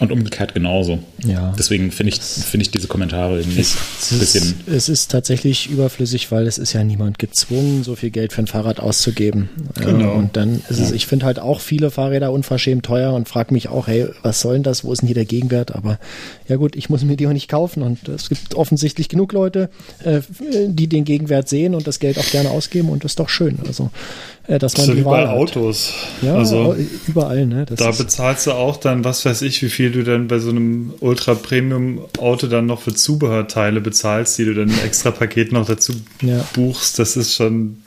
und 0.00 0.12
umgekehrt 0.12 0.54
genauso. 0.54 1.00
Ja. 1.24 1.54
Deswegen 1.58 1.90
finde 1.90 2.12
ich, 2.12 2.20
finde 2.20 2.62
ich 2.62 2.70
diese 2.70 2.86
Kommentare 2.86 3.40
irgendwie 3.40 3.60
es, 3.60 3.76
ein 4.12 4.18
bisschen. 4.20 4.44
Ist, 4.44 4.68
es 4.68 4.88
ist 4.88 5.10
tatsächlich 5.10 5.68
überflüssig, 5.68 6.30
weil 6.30 6.46
es 6.46 6.58
ist 6.58 6.72
ja 6.72 6.84
niemand 6.84 7.18
gezwungen, 7.18 7.82
so 7.82 7.96
viel 7.96 8.10
Geld 8.10 8.32
für 8.32 8.42
ein 8.42 8.46
Fahrrad 8.46 8.78
auszugeben. 8.78 9.48
Genau. 9.74 10.14
und 10.14 10.36
dann 10.36 10.62
ist 10.68 10.78
es, 10.78 10.92
ich 10.92 11.06
finde 11.06 11.26
halt 11.26 11.38
auch 11.38 11.60
viele 11.60 11.90
Fahrräder 11.90 12.30
unverschämt 12.32 12.84
teuer 12.84 13.12
und 13.12 13.28
frage 13.28 13.52
mich 13.52 13.68
auch, 13.68 13.88
hey, 13.88 14.06
was 14.22 14.40
soll 14.40 14.54
denn 14.54 14.62
das? 14.62 14.84
Wo 14.84 14.92
ist 14.92 15.00
denn 15.00 15.08
hier 15.08 15.14
der 15.14 15.24
Gegenwert? 15.24 15.74
Aber 15.74 15.98
ja 16.46 16.56
gut, 16.56 16.76
ich 16.76 16.88
muss 16.88 17.02
mir 17.02 17.16
die 17.16 17.26
auch 17.26 17.32
nicht 17.32 17.48
kaufen. 17.48 17.82
Und 17.82 18.08
es 18.08 18.28
gibt 18.28 18.54
offensichtlich 18.54 19.08
genug 19.08 19.32
Leute, 19.32 19.68
äh, 20.04 20.20
die 20.68 20.86
den 20.86 21.04
Gegenwert 21.04 21.48
sehen 21.48 21.74
und 21.74 21.86
das 21.86 21.98
Geld 21.98 22.18
auch 22.18 22.30
gerne 22.30 22.50
ausgeben 22.50 22.88
und 22.88 23.02
das 23.02 23.12
ist 23.12 23.20
doch 23.20 23.28
schön. 23.28 23.58
Also 23.66 23.90
äh, 24.37 24.37
dass 24.48 24.76
man 24.78 24.86
so 24.86 24.94
die 24.94 25.04
Wahl 25.04 25.26
bei 25.26 25.30
Autos. 25.30 25.92
Ja, 26.22 26.34
also 26.34 26.74
überall. 27.06 27.44
Ne? 27.46 27.66
Das 27.66 27.78
da 27.78 27.90
bezahlst 27.90 28.46
du 28.46 28.52
auch 28.52 28.78
dann, 28.78 29.04
was 29.04 29.26
weiß 29.26 29.42
ich, 29.42 29.62
wie 29.62 29.68
viel 29.68 29.90
du 29.90 30.04
dann 30.04 30.26
bei 30.26 30.38
so 30.38 30.48
einem 30.48 30.94
Ultra-Premium-Auto 31.00 32.46
dann 32.46 32.64
noch 32.64 32.80
für 32.80 32.94
Zubehörteile 32.94 33.82
bezahlst, 33.82 34.38
die 34.38 34.46
du 34.46 34.54
dann 34.54 34.70
im 34.70 34.78
extra 34.84 35.10
Paket 35.10 35.52
noch 35.52 35.66
dazu 35.66 35.92
ja. 36.22 36.42
buchst. 36.54 36.98
Das 36.98 37.16
ist 37.16 37.34
schon 37.34 37.82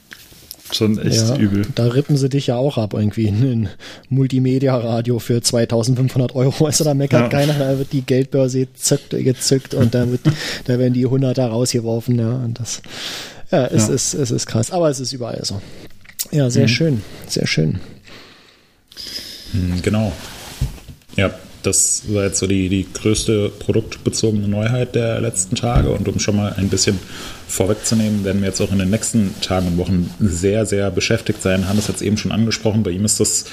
schon 0.74 0.98
echt 0.98 1.28
ja, 1.28 1.36
übel. 1.36 1.66
Da 1.74 1.88
rippen 1.88 2.16
sie 2.16 2.28
dich 2.28 2.46
ja 2.46 2.56
auch 2.56 2.78
ab, 2.78 2.94
irgendwie 2.94 3.28
ein 3.28 3.68
Multimedia-Radio 4.08 5.18
für 5.18 5.42
2500 5.42 6.34
Euro. 6.34 6.66
Also 6.66 6.84
da 6.84 6.94
meckert 6.94 7.20
ja. 7.20 7.28
keiner, 7.28 7.58
da 7.58 7.78
wird 7.78 7.92
die 7.92 8.02
Geldbörse 8.02 8.60
gezückt, 8.60 9.10
gezückt 9.10 9.74
und 9.74 9.94
da, 9.94 10.10
wird, 10.10 10.20
da 10.64 10.78
werden 10.78 10.94
die 10.94 11.06
Hunderter 11.06 11.48
rausgeworfen. 11.48 12.18
Ja, 12.18 12.36
und 12.36 12.58
das, 12.58 12.82
ja, 13.50 13.66
es, 13.66 13.88
ja. 13.88 13.94
Ist, 13.94 14.14
es 14.14 14.30
ist 14.30 14.46
krass, 14.46 14.70
aber 14.70 14.88
es 14.88 15.00
ist 15.00 15.12
überall 15.12 15.44
so. 15.44 15.60
Ja, 16.30 16.50
sehr 16.50 16.62
mhm. 16.62 16.68
schön, 16.68 17.02
sehr 17.26 17.46
schön. 17.46 17.80
Hm, 19.52 19.82
genau. 19.82 20.12
Ja, 21.16 21.34
das 21.62 22.02
war 22.08 22.24
jetzt 22.24 22.38
so 22.38 22.46
die, 22.46 22.68
die 22.68 22.86
größte 22.92 23.50
produktbezogene 23.50 24.48
Neuheit 24.48 24.94
der 24.94 25.20
letzten 25.20 25.56
Tage. 25.56 25.90
Und 25.90 26.08
um 26.08 26.18
schon 26.18 26.36
mal 26.36 26.54
ein 26.54 26.68
bisschen 26.68 26.98
vorwegzunehmen, 27.46 28.24
werden 28.24 28.40
wir 28.40 28.48
jetzt 28.48 28.60
auch 28.60 28.72
in 28.72 28.78
den 28.78 28.90
nächsten 28.90 29.34
Tagen 29.40 29.68
und 29.68 29.78
Wochen 29.78 30.10
sehr, 30.20 30.66
sehr 30.66 30.90
beschäftigt 30.90 31.42
sein. 31.42 31.68
Hannes 31.68 31.88
hat 31.88 31.96
es 31.96 32.02
eben 32.02 32.16
schon 32.16 32.32
angesprochen. 32.32 32.82
Bei 32.82 32.90
ihm 32.90 33.04
ist 33.04 33.20
das 33.20 33.44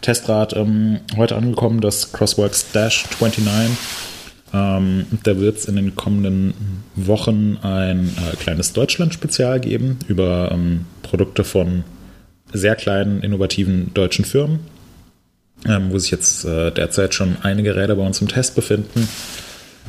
Testrad 0.00 0.56
ähm, 0.56 1.00
heute 1.16 1.36
angekommen, 1.36 1.80
das 1.80 2.12
Crossworks 2.12 2.72
Dash 2.72 3.04
29. 3.20 3.76
Ähm, 4.52 5.06
da 5.22 5.38
wird 5.38 5.58
es 5.58 5.66
in 5.66 5.76
den 5.76 5.94
kommenden 5.94 6.54
Wochen 6.96 7.58
ein 7.62 8.08
äh, 8.08 8.36
kleines 8.36 8.72
Deutschland-Spezial 8.72 9.60
geben 9.60 9.98
über 10.08 10.50
ähm, 10.52 10.86
Produkte 11.02 11.44
von 11.44 11.84
sehr 12.52 12.76
kleinen, 12.76 13.22
innovativen 13.22 13.92
deutschen 13.94 14.24
Firmen, 14.24 14.60
ähm, 15.66 15.88
wo 15.90 15.98
sich 15.98 16.10
jetzt 16.10 16.44
äh, 16.44 16.70
derzeit 16.70 17.14
schon 17.14 17.36
einige 17.42 17.76
Räder 17.76 17.96
bei 17.96 18.06
uns 18.06 18.20
im 18.20 18.28
Test 18.28 18.54
befinden. 18.54 19.08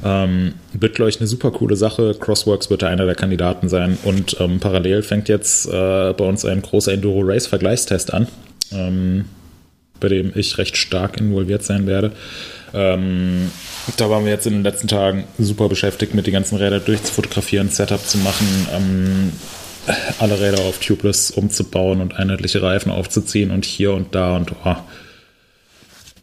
Ähm, 0.04 0.54
wird, 0.74 0.96
glaube 0.96 1.10
ich, 1.10 1.20
eine 1.20 1.28
super 1.28 1.52
coole 1.52 1.76
Sache. 1.76 2.16
Crossworks 2.20 2.70
wird 2.70 2.82
da 2.82 2.88
einer 2.88 3.06
der 3.06 3.16
Kandidaten 3.16 3.70
sein. 3.70 3.98
Und 4.04 4.38
ähm, 4.40 4.60
parallel 4.60 5.04
fängt 5.04 5.30
jetzt 5.30 5.68
äh, 5.68 6.14
bei 6.14 6.26
uns 6.26 6.44
ein 6.44 6.62
großer 6.62 6.94
Enduro-Race-Vergleichstest 6.94 8.14
an, 8.14 8.28
ähm, 8.72 9.26
bei 10.00 10.10
dem 10.10 10.32
ich 10.36 10.58
recht 10.58 10.78
stark 10.78 11.20
involviert 11.20 11.64
sein 11.64 11.86
werde. 11.86 12.14
Ähm, 12.74 13.52
da 13.98 14.10
waren 14.10 14.24
wir 14.24 14.32
jetzt 14.32 14.48
in 14.48 14.54
den 14.54 14.64
letzten 14.64 14.88
Tagen 14.88 15.26
super 15.38 15.70
beschäftigt, 15.70 16.16
mit 16.16 16.26
den 16.26 16.34
ganzen 16.34 16.58
Rädern 16.58 16.82
durchzufotografieren, 16.84 17.70
Setup 17.70 18.04
zu 18.06 18.18
machen, 18.20 18.48
ähm, 18.74 19.32
alle 20.20 20.40
Räder 20.40 20.62
auf 20.64 20.80
Tubeless 20.80 21.32
umzubauen 21.32 22.02
und 22.02 22.16
einheitliche 22.16 22.62
Reifen 22.62 22.92
aufzuziehen 22.92 23.52
und 23.52 23.66
hier 23.66 23.94
und 23.94 24.14
da 24.16 24.36
und 24.38 24.54
oh. 24.64 24.76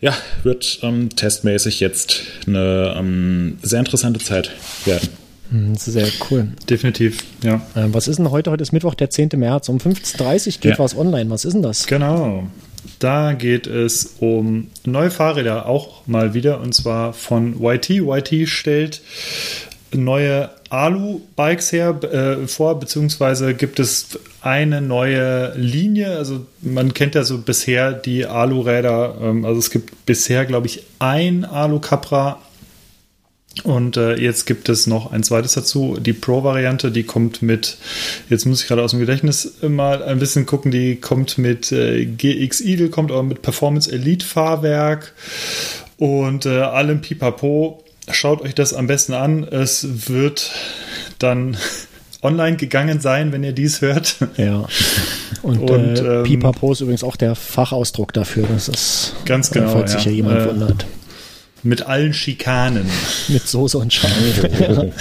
ja, 0.01 0.17
wird 0.43 0.81
ähm, 0.83 1.11
testmäßig 1.15 1.81
jetzt 1.81 2.23
eine 2.47 2.95
ähm, 2.97 3.59
sehr 3.63 3.81
interessante 3.81 4.21
Zeit 4.21 4.51
werden. 4.85 5.09
Hm, 5.51 5.75
sehr 5.77 6.09
cool. 6.31 6.49
Definitiv, 6.69 7.25
ja. 7.43 7.63
Ähm, 7.75 7.95
was 7.95 8.07
ist 8.07 8.19
denn 8.19 8.31
heute? 8.31 8.51
Heute 8.51 8.63
ist 8.63 8.73
Mittwoch, 8.73 8.95
der 8.95 9.11
10. 9.11 9.31
März. 9.37 9.69
Um 9.69 9.79
15.30 9.79 10.21
Uhr 10.47 10.53
geht 10.61 10.65
ja. 10.73 10.79
was 10.79 10.97
online. 10.97 11.31
Was 11.31 11.45
ist 11.45 11.55
denn 11.55 11.63
das? 11.63 11.87
Genau. 11.87 12.47
Da 12.99 13.33
geht 13.33 13.67
es 13.67 14.17
um 14.21 14.69
neue 14.85 15.11
Fahrräder 15.11 15.67
auch 15.67 16.07
mal 16.07 16.35
wieder 16.35 16.61
und 16.61 16.75
zwar 16.75 17.13
von 17.13 17.63
YT. 17.63 17.91
YT 17.91 18.49
stellt 18.49 19.01
neue 19.93 20.51
Alu-Bikes 20.71 21.73
her 21.73 21.99
äh, 22.03 22.47
vor, 22.47 22.79
beziehungsweise 22.79 23.55
gibt 23.55 23.81
es 23.81 24.19
eine 24.41 24.81
neue 24.81 25.55
Linie. 25.57 26.17
Also 26.17 26.47
man 26.61 26.95
kennt 26.95 27.15
ja 27.15 27.25
so 27.25 27.39
bisher 27.39 27.93
die 27.93 28.27
Alu-Räder. 28.27 29.17
Ähm, 29.21 29.45
also 29.45 29.59
es 29.59 29.71
gibt 29.71 30.07
bisher, 30.07 30.45
glaube 30.47 30.67
ich, 30.67 30.85
ein 30.99 31.45
Alu-Capra 31.45 32.39
Und 33.65 33.97
äh, 33.97 34.17
jetzt 34.17 34.47
gibt 34.47 34.69
es 34.69 34.87
noch 34.87 35.11
ein 35.11 35.23
zweites 35.23 35.55
dazu, 35.55 35.97
die 35.99 36.13
Pro-Variante, 36.13 36.91
die 36.91 37.03
kommt 37.03 37.43
mit, 37.43 37.79
jetzt 38.29 38.47
muss 38.47 38.63
ich 38.63 38.69
gerade 38.69 38.83
aus 38.83 38.93
dem 38.93 39.01
Gedächtnis 39.01 39.55
mal 39.63 40.03
ein 40.03 40.19
bisschen 40.19 40.47
gucken, 40.47 40.71
die 40.71 40.97
kommt 40.97 41.39
mit 41.39 41.73
äh, 41.73 42.05
GX 42.05 42.61
Eagle, 42.61 42.89
kommt 42.91 43.11
aber 43.11 43.23
mit 43.25 43.43
Performance 43.43 43.91
Elite 43.91 44.25
Fahrwerk 44.25 45.13
und 45.97 46.47
äh, 46.47 46.61
allem 46.61 47.01
Pipapo. 47.01 47.83
Schaut 48.13 48.43
euch 48.43 48.55
das 48.55 48.75
am 48.75 48.87
besten 48.87 49.15
an. 49.15 49.45
Es 49.45 50.09
wird 50.09 50.51
dann 51.19 51.57
online 52.23 52.57
gegangen 52.57 53.01
sein, 53.01 53.33
wenn 53.33 53.45
ihr 53.45 53.53
dies 53.53 53.81
hört. 53.81 54.17
Ja. 54.37 54.67
Und, 55.43 55.71
und 55.71 55.99
äh, 55.99 56.19
ähm, 56.19 56.23
Pipapo 56.25 56.73
ist 56.73 56.81
übrigens 56.81 57.05
auch 57.05 57.17
der 57.17 57.35
Fachausdruck 57.35 58.13
dafür. 58.13 58.47
Das 58.53 58.69
ist 58.69 59.15
ganz 59.25 59.51
genau. 59.51 59.73
Falls 59.73 59.93
sich 59.93 60.05
ja, 60.05 60.11
ja 60.11 60.17
jemand 60.17 60.41
äh, 60.41 60.47
wundert. 60.47 60.87
Mit 61.63 61.83
allen 61.83 62.15
Schikanen. 62.15 62.89
Mit 63.29 63.47
Soße 63.47 63.79
und 63.79 63.93
Schale. 63.93 64.15
Genau. 64.59 64.93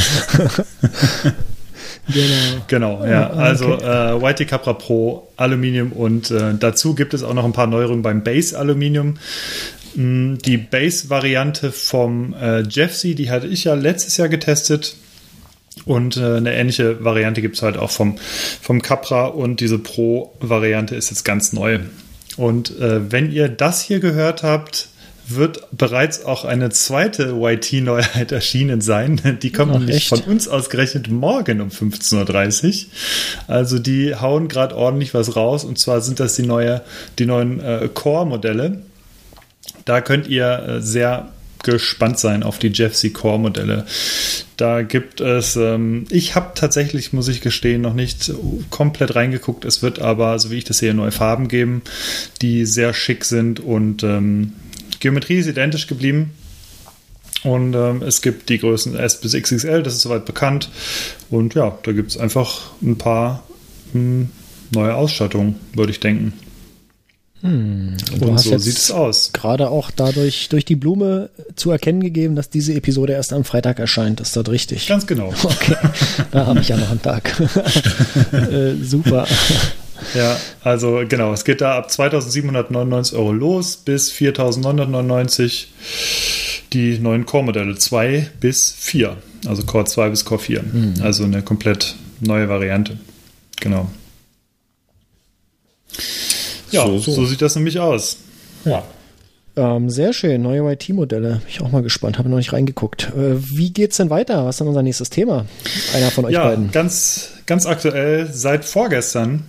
Genau, 2.67 3.05
ja. 3.05 3.29
Also 3.31 3.73
okay. 3.73 4.17
äh, 4.23 4.31
YT 4.31 4.47
Capra 4.47 4.73
Pro 4.73 5.27
Aluminium 5.35 5.91
und 5.91 6.31
äh, 6.31 6.53
dazu 6.57 6.95
gibt 6.95 7.13
es 7.13 7.23
auch 7.23 7.33
noch 7.33 7.43
ein 7.43 7.53
paar 7.53 7.67
Neuerungen 7.67 8.01
beim 8.01 8.23
Base 8.23 8.57
Aluminium. 8.57 9.15
Mm, 9.97 10.35
die 10.37 10.57
Base-Variante 10.57 11.71
vom 11.71 12.35
äh, 12.35 12.61
Jeffsy, 12.61 13.15
die 13.15 13.31
hatte 13.31 13.47
ich 13.47 13.63
ja 13.63 13.73
letztes 13.73 14.15
Jahr 14.17 14.29
getestet. 14.29 14.95
Und 15.85 16.17
äh, 16.17 16.35
eine 16.35 16.53
ähnliche 16.53 17.03
Variante 17.03 17.41
gibt 17.41 17.55
es 17.55 17.63
halt 17.63 17.77
auch 17.77 17.89
vom, 17.89 18.17
vom 18.61 18.81
Capra 18.81 19.25
und 19.25 19.59
diese 19.59 19.79
Pro-Variante 19.79 20.95
ist 20.95 21.09
jetzt 21.09 21.23
ganz 21.23 21.51
neu. 21.51 21.79
Und 22.35 22.79
äh, 22.79 23.11
wenn 23.11 23.31
ihr 23.31 23.49
das 23.49 23.81
hier 23.81 23.99
gehört 23.99 24.43
habt, 24.43 24.89
wird 25.29 25.67
bereits 25.71 26.23
auch 26.23 26.45
eine 26.45 26.69
zweite 26.69 27.35
YT-Neuheit 27.41 28.31
erschienen 28.31 28.81
sein. 28.81 29.39
Die 29.41 29.51
kommt 29.51 29.73
Ach, 29.73 29.79
nämlich 29.79 30.09
von 30.09 30.21
uns 30.21 30.47
ausgerechnet 30.47 31.09
morgen 31.09 31.59
um 31.59 31.69
15.30 31.69 32.67
Uhr. 32.67 32.91
Also 33.47 33.79
die 33.79 34.13
hauen 34.15 34.47
gerade 34.47 34.75
ordentlich 34.75 35.15
was 35.15 35.35
raus. 35.35 35.63
Und 35.63 35.79
zwar 35.79 36.01
sind 36.01 36.19
das 36.19 36.35
die, 36.35 36.43
neue, 36.43 36.81
die 37.17 37.25
neuen 37.25 37.59
äh, 37.59 37.89
Core-Modelle. 37.91 38.83
Da 39.87 40.01
könnt 40.01 40.27
ihr 40.27 40.59
äh, 40.67 40.81
sehr 40.81 41.31
gespannt 41.63 42.19
sein 42.19 42.43
auf 42.43 42.59
die 42.59 42.67
Jeff 42.67 42.93
C. 42.93 43.09
Core 43.09 43.39
Modelle. 43.39 43.85
Da 44.57 44.83
gibt 44.83 45.21
es, 45.21 45.55
ähm, 45.55 46.05
ich 46.09 46.35
habe 46.35 46.51
tatsächlich, 46.55 47.13
muss 47.13 47.29
ich 47.29 47.41
gestehen, 47.41 47.81
noch 47.81 47.93
nicht 47.93 48.31
komplett 48.69 49.15
reingeguckt. 49.15 49.65
Es 49.65 49.81
wird 49.81 49.99
aber, 49.99 50.37
so 50.39 50.51
wie 50.51 50.57
ich 50.57 50.65
das 50.65 50.79
sehe, 50.79 50.93
neue 50.93 51.11
Farben 51.11 51.47
geben, 51.47 51.81
die 52.41 52.65
sehr 52.65 52.93
schick 52.93 53.25
sind 53.25 53.59
und 53.59 54.03
ähm, 54.03 54.53
Geometrie 54.99 55.37
ist 55.37 55.47
identisch 55.47 55.87
geblieben. 55.87 56.31
Und 57.43 57.75
ähm, 57.75 58.01
es 58.01 58.21
gibt 58.21 58.49
die 58.49 58.57
Größen 58.57 58.95
S 58.97 59.21
bis 59.21 59.33
XXL, 59.33 59.83
das 59.83 59.93
ist 59.93 60.01
soweit 60.01 60.25
bekannt. 60.25 60.69
Und 61.29 61.53
ja, 61.53 61.77
da 61.83 61.91
gibt 61.93 62.11
es 62.11 62.17
einfach 62.17 62.71
ein 62.81 62.97
paar 62.97 63.43
hm, 63.93 64.29
neue 64.71 64.95
Ausstattungen, 64.95 65.55
würde 65.73 65.91
ich 65.91 65.99
denken. 65.99 66.33
Hm, 67.41 67.95
und, 68.13 68.21
und 68.23 68.39
so 68.39 68.57
sieht 68.57 68.77
es 68.77 68.89
aus. 68.89 69.31
Gerade 69.31 69.69
auch 69.69 69.91
dadurch 69.91 70.49
durch 70.49 70.65
die 70.65 70.75
Blume 70.75 71.29
zu 71.55 71.69
erkennen 71.71 72.01
gegeben, 72.01 72.35
dass 72.35 72.49
diese 72.49 72.73
Episode 72.73 73.13
erst 73.13 73.31
am 73.31 73.43
Freitag 73.43 73.79
erscheint. 73.79 74.19
Ist 74.21 74.35
das 74.35 74.49
richtig? 74.49 74.87
Ganz 74.87 75.05
genau. 75.05 75.33
Okay, 75.43 75.75
da 76.31 76.45
habe 76.45 76.59
ich 76.59 76.69
ja 76.69 76.77
noch 76.77 76.89
einen 76.89 77.01
Tag. 77.01 77.39
äh, 78.31 78.73
super. 78.83 79.27
Ja, 80.13 80.37
also 80.63 81.03
genau, 81.07 81.33
es 81.33 81.43
geht 81.43 81.61
da 81.61 81.77
ab 81.77 81.91
2799 81.91 83.17
Euro 83.17 83.31
los 83.31 83.77
bis 83.77 84.11
4999 84.11 85.73
die 86.73 86.99
neuen 86.99 87.25
Core-Modelle 87.25 87.75
2 87.77 88.29
bis 88.39 88.71
4. 88.77 89.17
Also 89.47 89.63
Core 89.63 89.85
2 89.85 90.09
bis 90.09 90.25
Core 90.25 90.41
4. 90.41 90.63
Mhm. 90.63 90.93
Also 91.01 91.23
eine 91.23 91.41
komplett 91.41 91.95
neue 92.19 92.49
Variante. 92.49 92.97
Genau. 93.59 93.89
Ja, 96.71 96.85
so, 96.85 96.97
so. 96.97 97.11
so 97.11 97.25
sieht 97.25 97.41
das 97.41 97.55
nämlich 97.55 97.79
aus. 97.79 98.17
Ja. 98.65 98.83
Ähm, 99.55 99.89
sehr 99.89 100.13
schön, 100.13 100.43
neue 100.43 100.71
YT-Modelle. 100.71 101.29
Bin 101.29 101.41
ich 101.47 101.61
auch 101.61 101.71
mal 101.71 101.81
gespannt, 101.81 102.19
habe 102.19 102.29
noch 102.29 102.37
nicht 102.37 102.53
reingeguckt. 102.53 103.11
Äh, 103.17 103.37
wie 103.39 103.71
geht's 103.71 103.97
denn 103.97 104.11
weiter? 104.11 104.45
Was 104.45 104.55
ist 104.55 104.59
denn 104.59 104.67
unser 104.67 104.83
nächstes 104.83 105.09
Thema? 105.09 105.45
Einer 105.95 106.11
von 106.11 106.25
euch 106.25 106.33
ja, 106.33 106.43
beiden. 106.43 106.71
Ganz, 106.71 107.31
ganz 107.47 107.65
aktuell, 107.65 108.29
seit 108.31 108.65
vorgestern 108.65 109.45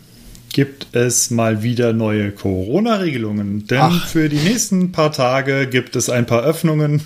gibt 0.59 0.89
es 0.91 1.31
mal 1.31 1.63
wieder 1.63 1.93
neue 1.93 2.33
Corona-Regelungen. 2.33 3.69
Denn 3.69 3.79
Ach. 3.79 4.09
für 4.09 4.29
die 4.29 4.39
nächsten 4.41 4.91
paar 4.91 5.13
Tage 5.13 5.69
gibt 5.69 5.95
es 5.95 6.11
ein 6.11 6.27
paar 6.27 6.43
Öffnungen, 6.43 7.03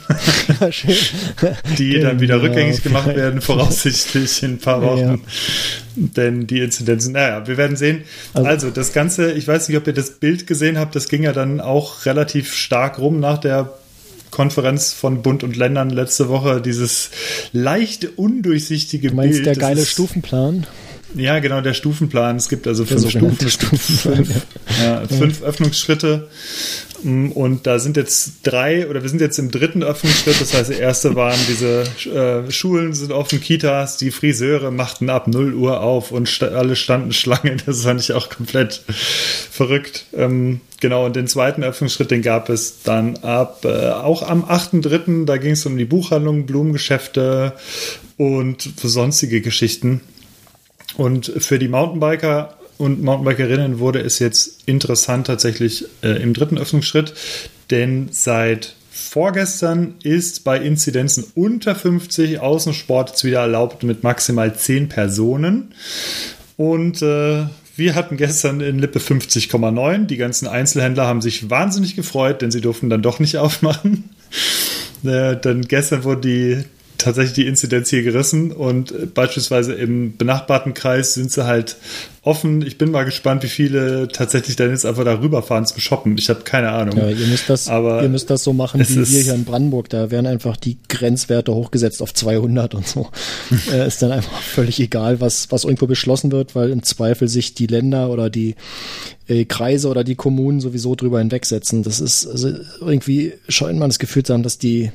die 1.78 2.00
dann 2.00 2.18
wieder 2.20 2.38
genau. 2.38 2.48
rückgängig 2.48 2.82
gemacht 2.82 3.14
werden, 3.14 3.40
voraussichtlich 3.42 4.42
in 4.42 4.52
ein 4.52 4.58
paar 4.58 4.80
Wochen. 4.80 4.98
Ja. 4.98 5.18
Denn 5.96 6.46
die 6.46 6.60
Inzidenzen, 6.60 7.12
naja, 7.12 7.46
wir 7.46 7.58
werden 7.58 7.76
sehen. 7.76 8.04
Also, 8.32 8.48
also, 8.48 8.70
das 8.70 8.94
Ganze, 8.94 9.32
ich 9.32 9.46
weiß 9.46 9.68
nicht, 9.68 9.76
ob 9.76 9.86
ihr 9.86 9.92
das 9.92 10.12
Bild 10.12 10.46
gesehen 10.46 10.78
habt, 10.78 10.96
das 10.96 11.10
ging 11.10 11.22
ja 11.22 11.34
dann 11.34 11.60
auch 11.60 12.06
relativ 12.06 12.54
stark 12.54 12.98
rum 13.00 13.20
nach 13.20 13.36
der 13.36 13.74
Konferenz 14.30 14.94
von 14.94 15.20
Bund 15.20 15.44
und 15.44 15.56
Ländern 15.56 15.90
letzte 15.90 16.30
Woche, 16.30 16.62
dieses 16.62 17.10
leichte, 17.52 18.12
undurchsichtige 18.12 19.08
du 19.08 19.14
meinst 19.14 19.34
Bild. 19.34 19.46
der 19.46 19.56
geile 19.56 19.84
Stufenplan? 19.84 20.66
Ja, 21.14 21.38
genau, 21.40 21.60
der 21.60 21.74
Stufenplan. 21.74 22.36
Es 22.36 22.48
gibt 22.48 22.66
also 22.66 22.84
fünf 22.84 23.08
Stufen, 23.50 23.78
fünf, 23.78 24.30
ja, 24.82 25.06
fünf 25.06 25.42
Öffnungsschritte. 25.42 26.28
Mm, 27.02 27.32
und 27.32 27.66
da 27.66 27.78
sind 27.78 27.96
jetzt 27.96 28.34
drei, 28.44 28.88
oder 28.88 29.02
wir 29.02 29.08
sind 29.08 29.20
jetzt 29.20 29.38
im 29.38 29.50
dritten 29.50 29.82
Öffnungsschritt. 29.82 30.40
Das 30.40 30.54
heißt, 30.54 30.70
der 30.70 30.80
erste 30.80 31.14
waren 31.14 31.38
diese 31.48 31.84
äh, 32.10 32.50
Schulen 32.50 32.94
sind 32.94 33.12
offen, 33.12 33.40
Kitas, 33.40 33.96
die 33.96 34.10
Friseure 34.10 34.70
machten 34.70 35.10
ab 35.10 35.28
0 35.28 35.54
Uhr 35.54 35.80
auf 35.80 36.12
und 36.12 36.28
st 36.28 36.44
alle 36.44 36.76
standen 36.76 37.12
Schlange. 37.12 37.56
Das 37.66 37.82
fand 37.82 38.00
ich 38.00 38.12
auch 38.12 38.28
komplett 38.28 38.82
verrückt. 39.50 40.06
Ähm, 40.14 40.60
genau, 40.80 41.06
und 41.06 41.16
den 41.16 41.26
zweiten 41.26 41.62
Öffnungsschritt, 41.62 42.10
den 42.10 42.22
gab 42.22 42.48
es 42.48 42.82
dann 42.82 43.16
ab, 43.18 43.64
äh, 43.64 43.90
auch 43.90 44.22
am 44.22 44.44
8.3., 44.44 45.26
da 45.26 45.36
ging 45.36 45.52
es 45.52 45.66
um 45.66 45.76
die 45.76 45.84
Buchhandlung, 45.84 46.46
Blumengeschäfte 46.46 47.52
und 48.16 48.70
sonstige 48.82 49.40
Geschichten. 49.40 50.00
Und 50.96 51.32
für 51.38 51.58
die 51.58 51.68
Mountainbiker 51.68 52.56
und 52.78 53.02
Mountainbikerinnen 53.02 53.78
wurde 53.78 54.00
es 54.00 54.18
jetzt 54.18 54.62
interessant 54.66 55.26
tatsächlich 55.26 55.86
äh, 56.02 56.22
im 56.22 56.34
dritten 56.34 56.58
Öffnungsschritt, 56.58 57.14
denn 57.70 58.08
seit 58.10 58.74
vorgestern 58.90 59.94
ist 60.02 60.44
bei 60.44 60.58
Inzidenzen 60.58 61.24
unter 61.34 61.74
50 61.74 62.40
Außensport 62.40 63.22
wieder 63.24 63.40
erlaubt 63.40 63.82
mit 63.82 64.02
maximal 64.02 64.54
10 64.54 64.88
Personen. 64.88 65.74
Und 66.56 67.02
äh, 67.02 67.46
wir 67.76 67.94
hatten 67.94 68.16
gestern 68.16 68.60
in 68.60 68.78
Lippe 68.78 68.98
50,9. 68.98 70.06
Die 70.06 70.16
ganzen 70.16 70.46
Einzelhändler 70.46 71.06
haben 71.06 71.22
sich 71.22 71.48
wahnsinnig 71.50 71.96
gefreut, 71.96 72.42
denn 72.42 72.50
sie 72.50 72.60
durften 72.60 72.90
dann 72.90 73.02
doch 73.02 73.18
nicht 73.18 73.36
aufmachen. 73.38 74.10
Äh, 75.04 75.36
dann 75.36 75.62
gestern 75.62 76.04
wurde 76.04 76.20
die 76.20 76.64
tatsächlich 77.02 77.34
die 77.34 77.46
Inzidenz 77.46 77.90
hier 77.90 78.02
gerissen 78.02 78.52
und 78.52 79.14
beispielsweise 79.14 79.74
im 79.74 80.16
benachbarten 80.16 80.74
Kreis 80.74 81.14
sind 81.14 81.30
sie 81.30 81.44
halt 81.44 81.76
offen. 82.22 82.64
Ich 82.64 82.78
bin 82.78 82.92
mal 82.92 83.04
gespannt, 83.04 83.42
wie 83.42 83.48
viele 83.48 84.06
tatsächlich 84.08 84.54
dann 84.54 84.70
jetzt 84.70 84.86
einfach 84.86 85.04
darüber 85.04 85.42
fahren 85.42 85.66
zum 85.66 85.80
Shoppen. 85.80 86.16
Ich 86.16 86.30
habe 86.30 86.42
keine 86.42 86.70
Ahnung. 86.70 86.96
Ja, 86.96 87.08
ihr 87.08 87.26
müsst 87.26 87.50
das, 87.50 87.68
Aber 87.68 88.02
ihr 88.02 88.08
müsst 88.08 88.30
das 88.30 88.44
so 88.44 88.52
machen 88.52 88.80
wie 88.80 88.96
wir 88.96 89.22
hier 89.22 89.34
in 89.34 89.44
Brandenburg. 89.44 89.88
Da 89.88 90.10
werden 90.10 90.26
einfach 90.26 90.56
die 90.56 90.78
Grenzwerte 90.88 91.52
hochgesetzt 91.52 92.00
auf 92.00 92.14
200 92.14 92.74
und 92.74 92.86
so. 92.86 93.08
äh, 93.72 93.86
ist 93.86 94.02
dann 94.02 94.12
einfach 94.12 94.40
völlig 94.40 94.78
egal, 94.78 95.20
was, 95.20 95.50
was 95.50 95.64
irgendwo 95.64 95.86
beschlossen 95.86 96.30
wird, 96.30 96.54
weil 96.54 96.70
im 96.70 96.84
Zweifel 96.84 97.26
sich 97.26 97.54
die 97.54 97.66
Länder 97.66 98.10
oder 98.10 98.30
die 98.30 98.54
äh, 99.26 99.44
Kreise 99.44 99.88
oder 99.88 100.04
die 100.04 100.14
Kommunen 100.14 100.60
sowieso 100.60 100.94
drüber 100.94 101.18
hinwegsetzen. 101.18 101.82
Das 101.82 102.00
ist 102.00 102.26
also 102.26 102.52
irgendwie 102.80 103.32
scheint 103.48 103.78
man 103.78 103.90
das 103.90 103.98
Gefühl 103.98 104.22
zu 104.22 104.32
haben, 104.32 104.44
dass 104.44 104.58
die 104.58 104.92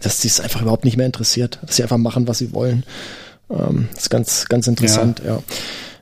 dass 0.00 0.20
sie 0.20 0.28
es 0.28 0.40
einfach 0.40 0.62
überhaupt 0.62 0.84
nicht 0.84 0.96
mehr 0.96 1.06
interessiert, 1.06 1.58
dass 1.64 1.76
sie 1.76 1.82
einfach 1.82 1.98
machen, 1.98 2.28
was 2.28 2.38
sie 2.38 2.52
wollen. 2.52 2.84
Ähm, 3.50 3.88
das 3.94 4.04
ist 4.04 4.10
ganz, 4.10 4.46
ganz 4.46 4.66
interessant, 4.66 5.22
ja. 5.24 5.36
ja. 5.36 5.42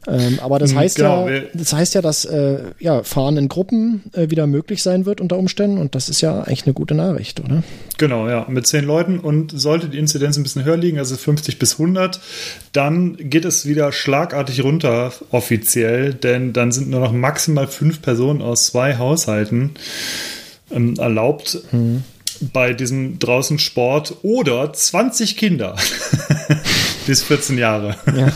Ähm, 0.07 0.39
aber 0.43 0.59
das 0.59 0.73
mhm, 0.73 0.79
heißt 0.79 0.97
genau, 0.97 1.29
ja, 1.29 1.41
das 1.55 1.73
heißt 1.73 1.95
ja, 1.95 2.03
dass 2.03 2.25
äh, 2.27 2.59
ja, 2.79 3.03
Fahren 3.03 3.37
in 3.37 3.49
Gruppen 3.49 4.03
äh, 4.13 4.29
wieder 4.29 4.47
möglich 4.47 4.83
sein 4.83 5.07
wird 5.07 5.21
unter 5.21 5.39
Umständen 5.39 5.79
und 5.79 5.95
das 5.95 6.09
ist 6.09 6.21
ja 6.21 6.43
eigentlich 6.43 6.67
eine 6.67 6.75
gute 6.75 6.95
Nachricht, 6.95 7.41
oder? 7.41 7.63
Genau, 7.97 8.29
ja, 8.29 8.45
mit 8.49 8.67
zehn 8.67 8.85
Leuten 8.85 9.19
und 9.19 9.59
sollte 9.59 9.89
die 9.89 9.99
Inzidenz 9.99 10.37
ein 10.37 10.43
bisschen 10.43 10.65
höher 10.65 10.77
liegen, 10.77 10.99
also 10.99 11.17
50 11.17 11.59
bis 11.59 11.75
100, 11.75 12.21
dann 12.73 13.17
geht 13.17 13.47
es 13.47 13.67
wieder 13.67 13.93
schlagartig 13.93 14.63
runter 14.63 15.13
offiziell, 15.31 16.13
denn 16.13 16.53
dann 16.53 16.71
sind 16.71 16.91
nur 16.91 17.01
noch 17.01 17.13
maximal 17.13 17.67
fünf 17.67 18.03
Personen 18.03 18.43
aus 18.43 18.67
zwei 18.67 18.99
Haushalten 18.99 19.71
ähm, 20.71 20.97
erlaubt. 20.99 21.61
Mhm 21.73 22.05
bei 22.53 22.73
diesem 22.73 23.19
draußen 23.19 23.59
Sport 23.59 24.17
oder 24.23 24.73
20 24.73 25.37
Kinder 25.37 25.77
bis 27.07 27.23
14 27.23 27.59
Jahre. 27.59 27.97
Ja. 28.17 28.33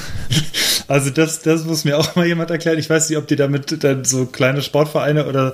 Also 0.88 1.11
das, 1.11 1.42
das 1.42 1.64
muss 1.66 1.85
mir 1.85 1.98
auch 1.98 2.16
mal 2.16 2.27
jemand 2.27 2.51
erklären. 2.51 2.79
Ich 2.79 2.88
weiß 2.88 3.11
nicht, 3.11 3.18
ob 3.18 3.29
die 3.29 3.37
damit 3.37 3.85
dann 3.85 4.07
so 4.07 4.24
kleine 4.24 4.62
Sportvereine 4.62 5.27
oder 5.27 5.53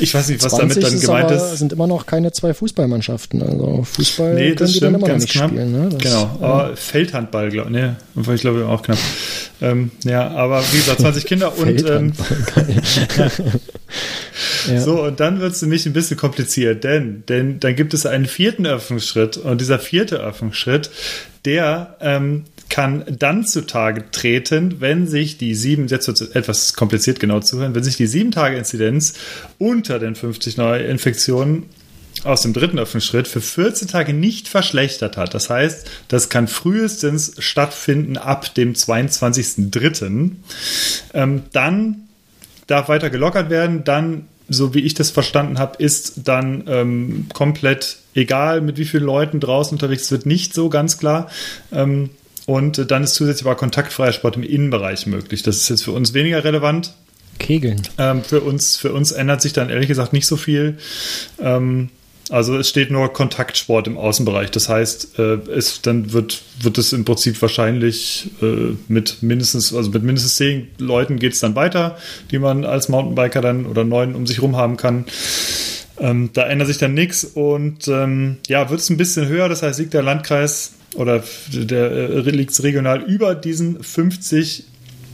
ich 0.00 0.14
weiß 0.14 0.30
nicht, 0.30 0.42
was 0.42 0.56
damit 0.56 0.82
dann 0.82 0.98
gemeint 0.98 1.30
ist. 1.30 1.42
Es 1.42 1.58
sind 1.58 1.74
immer 1.74 1.86
noch 1.86 2.06
keine 2.06 2.32
zwei 2.32 2.54
Fußballmannschaften. 2.54 3.42
Also 3.42 3.84
Fußball 3.84 4.32
nee, 4.32 4.54
das 4.54 4.58
können 4.58 4.68
die 4.68 4.72
stimmt, 4.72 4.82
dann 4.82 4.94
immer 4.94 5.08
noch 5.08 5.16
nicht 5.18 5.32
knapp. 5.32 5.50
spielen. 5.50 5.72
Ne? 5.72 5.88
Das, 5.90 6.02
Genau, 6.02 6.38
aber 6.40 6.76
Feldhandball, 6.76 7.50
glaube 7.50 7.68
ich. 7.68 7.76
Nee, 7.76 8.34
ich 8.34 8.40
glaube 8.40 8.66
auch 8.66 8.82
knapp. 8.82 8.98
Ähm, 9.60 9.90
ja, 10.02 10.30
aber 10.30 10.62
wie 10.72 10.78
gesagt, 10.78 11.00
20 11.00 11.26
Kinder 11.26 11.58
und 11.58 11.86
ähm, 11.86 12.12
ja. 14.68 14.80
So, 14.80 15.02
und 15.02 15.20
dann 15.20 15.40
wird 15.40 15.52
es 15.52 15.60
nämlich 15.60 15.84
ein 15.84 15.92
bisschen 15.92 16.16
kompliziert, 16.16 16.84
denn, 16.84 17.22
denn 17.28 17.60
dann 17.60 17.76
gibt 17.76 17.92
es 17.92 18.06
einen 18.06 18.24
vierten 18.24 18.66
Öffnungsschritt 18.66 19.36
und 19.36 19.60
dieser 19.60 19.78
vierte 19.78 20.16
Öffnungsschritt, 20.16 20.90
der 21.44 21.96
ähm, 22.00 22.44
kann 22.74 23.04
dann 23.08 23.46
zutage 23.46 24.10
treten, 24.10 24.80
wenn 24.80 25.06
sich 25.06 25.38
die 25.38 25.54
sieben, 25.54 25.86
jetzt 25.86 26.08
wird 26.08 26.34
etwas 26.34 26.74
kompliziert 26.74 27.20
genau 27.20 27.38
zuhören, 27.38 27.72
wenn 27.72 27.84
sich 27.84 27.96
die 27.96 28.08
sieben 28.08 28.32
Tage 28.32 28.56
Inzidenz 28.56 29.14
unter 29.58 30.00
den 30.00 30.16
50 30.16 30.56
Neuinfektionen 30.56 31.66
aus 32.24 32.40
dem 32.40 32.52
dritten 32.52 32.80
Öffnungsschritt 32.80 33.28
für 33.28 33.40
14 33.40 33.86
Tage 33.86 34.12
nicht 34.12 34.48
verschlechtert 34.48 35.16
hat. 35.16 35.34
Das 35.34 35.50
heißt, 35.50 35.88
das 36.08 36.30
kann 36.30 36.48
frühestens 36.48 37.36
stattfinden 37.38 38.16
ab 38.16 38.52
dem 38.56 38.72
22.03. 38.72 40.32
Ähm, 41.12 41.42
dann 41.52 42.08
darf 42.66 42.88
weiter 42.88 43.08
gelockert 43.08 43.50
werden. 43.50 43.84
Dann, 43.84 44.26
so 44.48 44.74
wie 44.74 44.80
ich 44.80 44.94
das 44.94 45.12
verstanden 45.12 45.60
habe, 45.60 45.80
ist 45.80 46.22
dann 46.24 46.64
ähm, 46.66 47.26
komplett 47.32 47.98
egal, 48.16 48.62
mit 48.62 48.78
wie 48.78 48.84
vielen 48.84 49.04
Leuten 49.04 49.38
draußen 49.38 49.76
unterwegs 49.76 50.10
wird, 50.10 50.26
nicht 50.26 50.54
so 50.54 50.70
ganz 50.70 50.98
klar. 50.98 51.30
Ähm, 51.70 52.10
und 52.46 52.78
äh, 52.78 52.86
dann 52.86 53.04
ist 53.04 53.14
zusätzlich 53.14 53.46
aber 53.46 53.56
kontaktfreier 53.56 54.12
Sport 54.12 54.36
im 54.36 54.42
Innenbereich 54.42 55.06
möglich. 55.06 55.42
Das 55.42 55.56
ist 55.56 55.68
jetzt 55.68 55.84
für 55.84 55.92
uns 55.92 56.14
weniger 56.14 56.44
relevant. 56.44 56.94
Kegeln. 57.38 57.82
Ähm, 57.98 58.22
für, 58.22 58.40
uns, 58.40 58.76
für 58.76 58.92
uns 58.92 59.12
ändert 59.12 59.42
sich 59.42 59.52
dann 59.52 59.70
ehrlich 59.70 59.88
gesagt 59.88 60.12
nicht 60.12 60.26
so 60.26 60.36
viel. 60.36 60.78
Ähm, 61.40 61.90
also 62.30 62.56
es 62.56 62.68
steht 62.68 62.90
nur 62.90 63.12
Kontaktsport 63.12 63.86
im 63.86 63.98
Außenbereich. 63.98 64.50
Das 64.50 64.68
heißt, 64.68 65.18
äh, 65.18 65.34
es, 65.50 65.82
dann 65.82 66.12
wird, 66.12 66.42
wird 66.60 66.78
es 66.78 66.92
im 66.92 67.04
Prinzip 67.04 67.40
wahrscheinlich 67.42 68.30
äh, 68.40 68.74
mit 68.88 69.22
mindestens, 69.22 69.74
also 69.74 69.90
mit 69.90 70.02
mindestens 70.02 70.36
zehn 70.36 70.68
Leuten 70.78 71.18
geht 71.18 71.34
es 71.34 71.40
dann 71.40 71.54
weiter, 71.54 71.98
die 72.30 72.38
man 72.38 72.64
als 72.64 72.88
Mountainbiker 72.88 73.42
dann 73.42 73.66
oder 73.66 73.84
neun 73.84 74.14
um 74.14 74.26
sich 74.26 74.40
rum 74.40 74.56
haben 74.56 74.76
kann. 74.76 75.04
Ähm, 75.98 76.30
da 76.32 76.46
ändert 76.46 76.68
sich 76.68 76.78
dann 76.78 76.94
nichts 76.94 77.24
und 77.24 77.86
ähm, 77.88 78.38
ja, 78.48 78.68
wird 78.68 78.80
es 78.80 78.90
ein 78.90 78.96
bisschen 78.96 79.28
höher. 79.28 79.48
Das 79.48 79.62
heißt, 79.62 79.78
liegt 79.78 79.94
der 79.94 80.02
Landkreis 80.02 80.72
oder 80.94 81.22
der 81.52 81.92
äh, 81.92 82.20
liegt 82.30 82.50
es 82.50 82.62
regional 82.62 83.02
über 83.02 83.34
diesen 83.34 83.82
50 83.82 84.64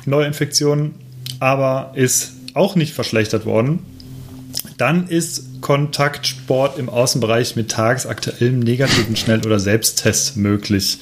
Neuinfektionen, 0.06 0.94
aber 1.38 1.92
ist 1.94 2.32
auch 2.54 2.76
nicht 2.76 2.94
verschlechtert 2.94 3.44
worden. 3.44 3.80
Dann 4.78 5.08
ist 5.08 5.49
Kontaktsport 5.60 6.78
im 6.78 6.88
Außenbereich 6.88 7.56
mit 7.56 7.70
tagesaktuellem 7.70 8.60
negativen 8.60 9.16
Schnell- 9.16 9.44
oder 9.44 9.58
Selbsttest 9.58 10.36
möglich. 10.36 10.98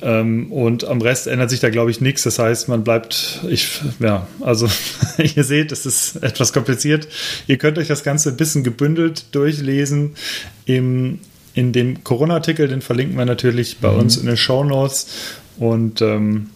Ähm, 0.00 0.52
und 0.52 0.84
am 0.84 1.00
Rest 1.00 1.26
ändert 1.26 1.50
sich 1.50 1.60
da, 1.60 1.70
glaube 1.70 1.90
ich, 1.90 2.00
nichts. 2.00 2.22
Das 2.22 2.38
heißt, 2.38 2.68
man 2.68 2.84
bleibt, 2.84 3.40
ich, 3.48 3.80
ja, 4.00 4.26
also 4.40 4.68
ihr 5.18 5.44
seht, 5.44 5.72
es 5.72 5.86
ist 5.86 6.16
etwas 6.22 6.52
kompliziert. 6.52 7.08
Ihr 7.46 7.58
könnt 7.58 7.78
euch 7.78 7.88
das 7.88 8.04
Ganze 8.04 8.30
ein 8.30 8.36
bisschen 8.36 8.64
gebündelt 8.64 9.34
durchlesen 9.34 10.14
im, 10.66 11.20
in 11.54 11.72
dem 11.72 12.04
Corona-Artikel. 12.04 12.68
Den 12.68 12.82
verlinken 12.82 13.16
wir 13.16 13.24
natürlich 13.24 13.78
bei 13.78 13.90
uns 13.90 14.16
in 14.16 14.26
den 14.26 14.36
Show 14.36 14.64
Notes. 14.64 15.06
Und 15.58 16.02
ähm, 16.02 16.50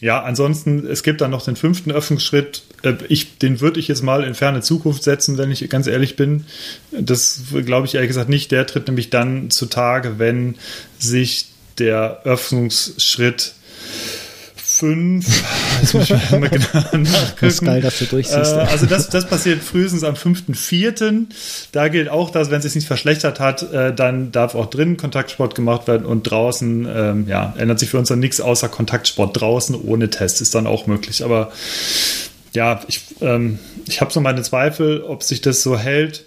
ja, 0.00 0.22
ansonsten, 0.22 0.86
es 0.86 1.02
gibt 1.02 1.20
dann 1.20 1.30
noch 1.30 1.44
den 1.44 1.56
fünften 1.56 1.92
Öffnungsschritt. 1.92 2.62
Äh, 2.82 2.94
Ich, 3.08 3.38
den 3.38 3.60
würde 3.60 3.78
ich 3.78 3.88
jetzt 3.88 4.02
mal 4.02 4.24
in 4.24 4.34
ferne 4.34 4.62
Zukunft 4.62 5.02
setzen, 5.02 5.36
wenn 5.36 5.50
ich 5.50 5.68
ganz 5.68 5.86
ehrlich 5.86 6.16
bin. 6.16 6.46
Das 6.90 7.42
glaube 7.64 7.86
ich 7.86 7.94
ehrlich 7.94 8.08
gesagt 8.08 8.30
nicht. 8.30 8.50
Der 8.50 8.66
tritt 8.66 8.86
nämlich 8.86 9.10
dann 9.10 9.50
zutage, 9.50 10.18
wenn 10.18 10.56
sich 10.98 11.46
der 11.78 12.22
Öffnungsschritt 12.24 13.54
5, 14.80 15.26
jetzt 15.82 15.94
muss 15.94 16.10
ich 16.10 16.30
mal 16.30 16.48
genau 16.48 16.66
nachgucken. 16.92 17.36
Das 17.40 17.60
geil, 17.60 17.80
dass 17.82 17.98
du 17.98 18.06
durchsiehst. 18.06 18.52
Äh, 18.54 18.60
also 18.60 18.86
das, 18.86 19.10
das 19.10 19.28
passiert 19.28 19.62
frühestens 19.62 20.04
am 20.04 20.14
5.4. 20.14 21.26
Da 21.72 21.88
gilt 21.88 22.08
auch, 22.08 22.30
dass 22.30 22.50
wenn 22.50 22.58
es 22.58 22.64
sich 22.64 22.74
nicht 22.74 22.86
verschlechtert 22.86 23.40
hat, 23.40 23.62
äh, 23.72 23.94
dann 23.94 24.32
darf 24.32 24.54
auch 24.54 24.66
drinnen 24.66 24.96
Kontaktsport 24.96 25.54
gemacht 25.54 25.86
werden 25.86 26.06
und 26.06 26.22
draußen, 26.22 26.88
ähm, 26.90 27.28
ja, 27.28 27.54
ändert 27.58 27.78
sich 27.78 27.90
für 27.90 27.98
uns 27.98 28.08
dann 28.08 28.20
nichts 28.20 28.40
außer 28.40 28.70
Kontaktsport 28.70 29.38
draußen 29.38 29.74
ohne 29.74 30.08
Test 30.08 30.40
ist 30.40 30.54
dann 30.54 30.66
auch 30.66 30.86
möglich. 30.86 31.22
Aber 31.22 31.52
ja, 32.54 32.80
ich, 32.88 33.02
ähm, 33.20 33.58
ich 33.86 34.00
habe 34.00 34.12
so 34.12 34.20
meine 34.20 34.42
Zweifel, 34.42 35.02
ob 35.02 35.22
sich 35.22 35.42
das 35.42 35.62
so 35.62 35.78
hält 35.78 36.24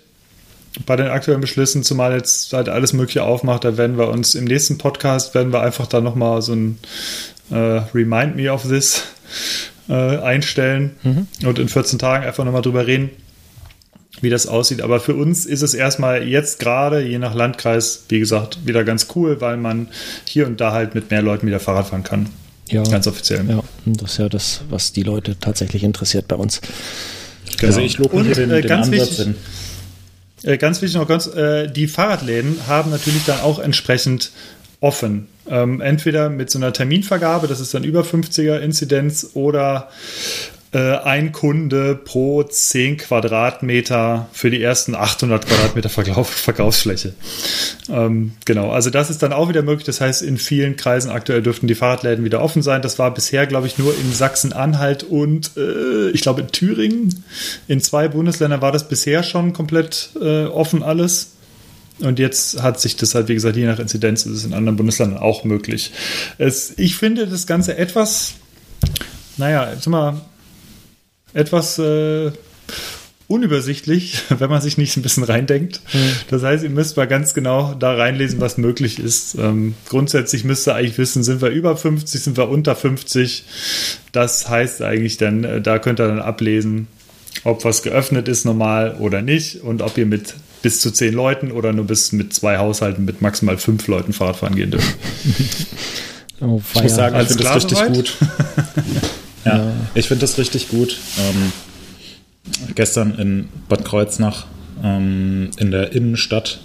bei 0.86 0.96
den 0.96 1.08
aktuellen 1.08 1.42
Beschlüssen, 1.42 1.84
zumal 1.84 2.14
jetzt 2.14 2.54
halt 2.54 2.70
alles 2.70 2.94
Mögliche 2.94 3.24
aufmacht, 3.24 3.64
da 3.64 3.78
werden 3.78 3.98
wir 3.98 4.08
uns 4.10 4.36
im 4.36 4.46
nächsten 4.46 4.78
Podcast, 4.78 5.36
werden 5.36 5.54
wir 5.54 5.62
einfach 5.62 5.88
da 5.88 6.02
nochmal 6.02 6.42
so 6.42 6.54
ein 6.54 6.80
äh, 7.54 7.82
Remind 7.94 8.36
Me 8.36 8.52
of 8.52 8.64
This 8.64 9.04
äh, 9.90 9.94
einstellen 9.94 10.92
und 11.46 11.60
in 11.60 11.70
14 11.70 12.00
Tagen 12.00 12.26
einfach 12.26 12.44
nochmal 12.46 12.62
drüber 12.62 12.88
reden, 12.88 13.10
wie 14.22 14.30
das 14.30 14.48
aussieht. 14.48 14.82
Aber 14.82 15.00
für 15.00 15.16
uns 15.16 15.46
ist 15.46 15.62
es 15.62 15.74
erstmal 15.74 16.24
jetzt 16.28 16.60
gerade, 16.60 17.02
je 17.02 17.18
nach 17.20 17.34
Landkreis, 17.36 18.06
wie 18.10 18.20
gesagt, 18.20 18.66
wieder 18.66 18.84
ganz 18.84 19.08
cool, 19.16 19.42
weil 19.42 19.58
man 19.58 19.90
hier 20.26 20.48
und 20.48 20.62
da 20.62 20.72
halt 20.72 20.96
mit 20.96 21.12
mehr 21.12 21.22
Leuten 21.22 21.46
wieder 21.48 21.60
Fahrrad 21.60 21.88
fahren 21.88 22.04
kann. 22.04 22.30
ja, 22.70 22.84
Ganz 22.84 23.08
offiziell. 23.08 23.44
ja, 23.50 23.62
das 23.86 24.12
ist 24.14 24.18
ja 24.20 24.30
das, 24.30 24.62
was 24.70 24.94
die 24.94 25.04
Leute 25.04 25.38
tatsächlich 25.40 25.84
interessiert 25.84 26.28
bei 26.30 26.36
uns. 26.38 26.62
Genau. 27.58 27.68
Also 27.68 27.82
ich 27.82 27.98
lobe 27.98 28.16
Und, 28.16 28.26
hier 28.26 28.36
den, 28.36 28.52
äh, 28.52 28.62
den 28.62 28.70
ganz 28.70 28.88
Ansatz 28.88 29.10
wichtig- 29.20 29.26
in, 29.28 29.36
Äh, 30.50 30.58
ganz 30.58 30.82
wichtig 30.82 30.98
noch 31.00 31.08
ganz, 31.08 31.28
äh, 31.28 31.68
die 31.70 31.88
Fahrradläden 31.88 32.58
haben 32.68 32.90
natürlich 32.92 33.24
dann 33.26 33.40
auch 33.42 33.60
entsprechend 33.60 34.32
offen. 34.84 35.28
Ähm, 35.48 35.82
entweder 35.82 36.30
mit 36.30 36.52
so 36.52 36.60
einer 36.60 36.74
Terminvergabe, 36.74 37.48
das 37.48 37.60
ist 37.60 37.74
dann 37.74 37.84
über 37.84 38.02
50er 38.02 38.60
Inzidenz, 38.60 39.32
oder 39.34 39.90
äh, 40.74 40.98
ein 40.98 41.32
Kunde 41.32 41.96
pro 41.96 42.44
10 42.44 42.98
Quadratmeter 42.98 44.28
für 44.34 44.50
die 44.50 44.62
ersten 44.62 44.94
800 44.94 45.46
Quadratmeter 45.46 45.88
Verkauf, 45.88 46.30
Verkaufsfläche. 46.30 47.14
Ähm, 47.90 48.34
genau, 48.44 48.72
also 48.72 48.90
das 48.90 49.10
ist 49.10 49.24
dann 49.24 49.32
auch 49.32 49.48
wieder 49.48 49.62
möglich. 49.62 49.86
Das 49.86 50.02
heißt, 50.02 50.22
in 50.22 50.38
vielen 50.38 50.76
Kreisen 50.76 51.12
aktuell 51.12 51.42
dürften 51.42 51.68
die 51.68 51.76
Fahrradläden 51.76 52.26
wieder 52.26 52.42
offen 52.42 52.62
sein. 52.62 52.82
Das 52.82 53.00
war 53.00 53.14
bisher, 53.14 53.48
glaube 53.48 53.68
ich, 53.68 53.78
nur 53.78 53.94
in 53.98 54.12
Sachsen-Anhalt 54.12 55.04
und 55.04 55.52
äh, 55.56 56.10
ich 56.10 56.22
glaube 56.22 56.42
in 56.42 56.48
Thüringen. 56.48 57.24
In 57.68 57.80
zwei 57.80 58.10
Bundesländern 58.10 58.62
war 58.62 58.74
das 58.74 58.90
bisher 58.90 59.24
schon 59.24 59.54
komplett 59.54 60.10
äh, 60.20 60.46
offen 60.46 60.84
alles. 60.84 61.33
Und 62.00 62.20
jetzt 62.20 62.62
hat 62.62 62.80
sich 62.80 62.96
das 62.96 63.16
halt, 63.16 63.28
wie 63.28 63.36
gesagt, 63.36 63.56
je 63.56 63.66
nach 63.66 63.80
Inzidenz 63.80 64.26
ist 64.26 64.38
es 64.38 64.46
in 64.46 64.54
anderen 64.54 64.78
Bundesländern 64.78 65.20
auch 65.20 65.44
möglich. 65.44 65.92
Es, 66.38 66.74
ich 66.78 66.96
finde 66.96 67.28
das 67.28 67.48
Ganze 67.48 67.78
etwas, 67.78 68.34
naja, 69.38 69.72
jetzt 69.72 69.88
mal 69.88 70.22
etwas 71.34 71.78
äh, 71.80 72.32
unübersichtlich, 73.28 74.22
wenn 74.30 74.50
man 74.50 74.62
sich 74.62 74.78
nicht 74.78 74.98
ein 74.98 75.02
bisschen 75.02 75.24
reindenkt. 75.24 75.82
Das 76.30 76.44
heißt, 76.44 76.64
ihr 76.64 76.70
müsst 76.70 76.98
mal 76.98 77.08
ganz 77.08 77.34
genau 77.34 77.74
da 77.74 77.94
reinlesen, 77.94 78.42
was 78.42 78.58
möglich 78.58 79.00
ist. 79.00 79.36
Ähm, 79.36 79.76
grundsätzlich 79.88 80.44
müsst 80.44 80.68
ihr 80.68 80.76
eigentlich 80.76 80.98
wissen, 80.98 81.24
sind 81.24 81.42
wir 81.42 81.50
über 81.50 81.78
50, 81.78 82.22
sind 82.22 82.38
wir 82.38 82.50
unter 82.50 82.76
50. 82.76 83.46
Das 84.12 84.50
heißt 84.50 84.82
eigentlich 84.82 85.18
dann, 85.18 85.44
äh, 85.44 85.62
da 85.62 85.80
könnt 85.80 86.00
ihr 86.00 86.08
dann 86.08 86.20
ablesen, 86.20 86.88
ob 87.44 87.66
was 87.66 87.82
geöffnet 87.84 88.28
ist 88.28 88.46
normal 88.46 88.98
oder 89.00 89.22
nicht 89.22 89.62
und 89.62 89.82
ob 89.82 89.98
ihr 89.98 90.06
mit 90.06 90.36
bis 90.64 90.80
zu 90.80 90.90
zehn 90.90 91.14
Leuten 91.14 91.52
oder 91.52 91.74
nur 91.74 91.86
bis 91.86 92.12
mit 92.14 92.34
zwei 92.34 92.58
Haushalten 92.58 93.06
mit 93.06 93.22
maximal 93.22 93.58
fünf 93.58 93.86
Leuten 93.88 94.14
Fahrrad 94.14 94.38
fahren 94.38 94.56
gehen 94.56 94.72
dürft. 94.72 94.88
Oh, 96.42 96.60
Ich 96.76 96.84
muss 96.84 96.96
sagen, 96.96 97.16
ich 97.22 97.28
finde 97.28 97.44
das 97.44 97.56
richtig 97.56 97.78
soweit? 97.78 97.94
gut. 97.94 98.18
ja, 99.46 99.72
ich 99.94 100.08
finde 100.08 100.22
das 100.22 100.38
richtig 100.38 100.68
gut. 100.68 100.98
Ähm, 101.18 101.54
gestern 102.76 103.16
in 103.18 103.50
Bad 103.70 103.86
Kreuznach 103.86 104.46
ähm, 104.84 105.52
in 105.58 105.72
der 105.72 105.94
Innenstadt 105.94 106.60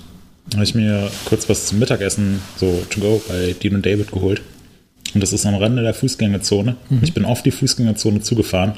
habe 0.54 0.64
ich 0.64 0.74
mir 0.74 1.08
kurz 1.26 1.48
was 1.48 1.66
zum 1.66 1.78
Mittagessen 1.78 2.40
so 2.56 2.82
to 2.90 3.00
go 3.00 3.22
bei 3.28 3.54
Dean 3.62 3.76
und 3.76 3.86
David 3.86 4.10
geholt. 4.10 4.40
Und 5.14 5.22
das 5.22 5.32
ist 5.32 5.46
am 5.46 5.54
Rande 5.54 5.82
der 5.82 5.94
Fußgängerzone. 5.94 6.74
Ich 7.02 7.14
bin 7.14 7.24
auf 7.24 7.42
die 7.42 7.52
Fußgängerzone 7.52 8.20
zugefahren 8.20 8.72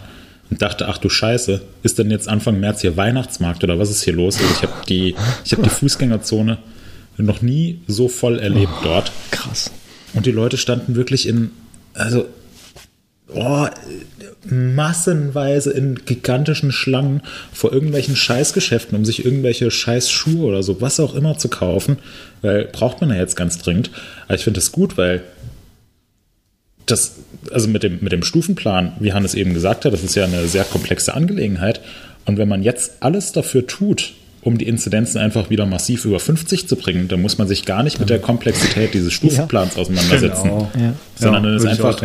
und 0.51 0.61
dachte, 0.61 0.89
ach 0.89 0.99
du 0.99 1.09
Scheiße, 1.09 1.61
ist 1.83 1.99
denn 1.99 2.11
jetzt 2.11 2.29
Anfang 2.29 2.59
März 2.61 2.81
hier 2.81 2.97
Weihnachtsmarkt 2.97 3.63
oder 3.65 3.79
was 3.79 3.91
ist 3.91 4.03
hier 4.03 4.15
los? 4.15 4.39
Also 4.39 4.53
ich 4.53 4.63
habe 4.63 4.73
die, 4.89 5.15
ich 5.45 5.53
habe 5.53 5.63
die 5.63 5.71
Fußgängerzone 5.71 6.59
noch 7.17 7.43
nie 7.43 7.81
so 7.87 8.09
voll 8.09 8.39
erlebt 8.39 8.73
dort. 8.83 9.13
krass. 9.31 9.71
Und 10.15 10.27
die 10.27 10.33
Leute 10.33 10.57
standen 10.57 10.97
wirklich 10.97 11.29
in, 11.29 11.51
also, 11.95 12.27
oh, 13.29 13.67
massenweise 14.45 15.71
in 15.71 15.97
gigantischen 16.05 16.73
Schlangen 16.73 17.23
vor 17.53 17.73
irgendwelchen 17.73 18.17
Scheißgeschäften, 18.17 18.97
um 18.97 19.05
sich 19.05 19.25
irgendwelche 19.25 19.71
Scheißschuhe 19.71 20.47
oder 20.47 20.63
so, 20.63 20.81
was 20.81 20.99
auch 20.99 21.15
immer 21.15 21.39
zu 21.39 21.49
kaufen, 21.49 21.99
weil 22.43 22.65
braucht 22.65 23.01
man 23.01 23.11
ja 23.11 23.17
jetzt 23.17 23.37
ganz 23.37 23.59
dringend. 23.59 23.91
Aber 24.25 24.35
ich 24.35 24.45
finde 24.45 24.59
das 24.59 24.73
gut, 24.73 24.97
weil 24.97 25.23
das, 26.91 27.17
also 27.51 27.69
mit 27.69 27.83
dem, 27.83 27.99
mit 28.01 28.13
dem 28.13 28.23
Stufenplan, 28.23 28.93
wie 29.01 29.13
Hannes 29.13 29.35
eben 29.35 29.55
gesagt 29.55 29.85
hat, 29.85 29.93
das 29.93 30.03
ist 30.03 30.15
ja 30.15 30.25
eine 30.25 30.47
sehr 30.47 30.65
komplexe 30.65 31.15
Angelegenheit. 31.15 31.81
Und 32.27 32.39
wenn 32.39 32.49
man 32.49 32.63
jetzt 32.63 32.95
alles 33.01 33.33
dafür 33.33 33.67
tut, 33.67 34.13
um 34.43 34.57
die 34.57 34.67
Inzidenzen 34.67 35.19
einfach 35.19 35.51
wieder 35.51 35.67
massiv 35.67 36.05
über 36.05 36.19
50 36.19 36.67
zu 36.67 36.77
bringen, 36.77 37.09
dann 37.09 37.21
muss 37.21 37.39
man 37.39 37.47
sich 37.47 37.65
gar 37.65 37.83
nicht 37.83 38.01
mit 38.01 38.09
der 38.09 38.19
Komplexität 38.19 38.95
dieses 38.95 39.13
Stufenplans 39.13 39.75
ja. 39.75 39.83
auseinandersetzen, 39.83 40.45
genau. 40.45 40.71
Ja. 40.79 40.95
sondern 41.17 41.43
dann 41.43 41.57
ist 41.57 41.67
einfach 41.67 42.03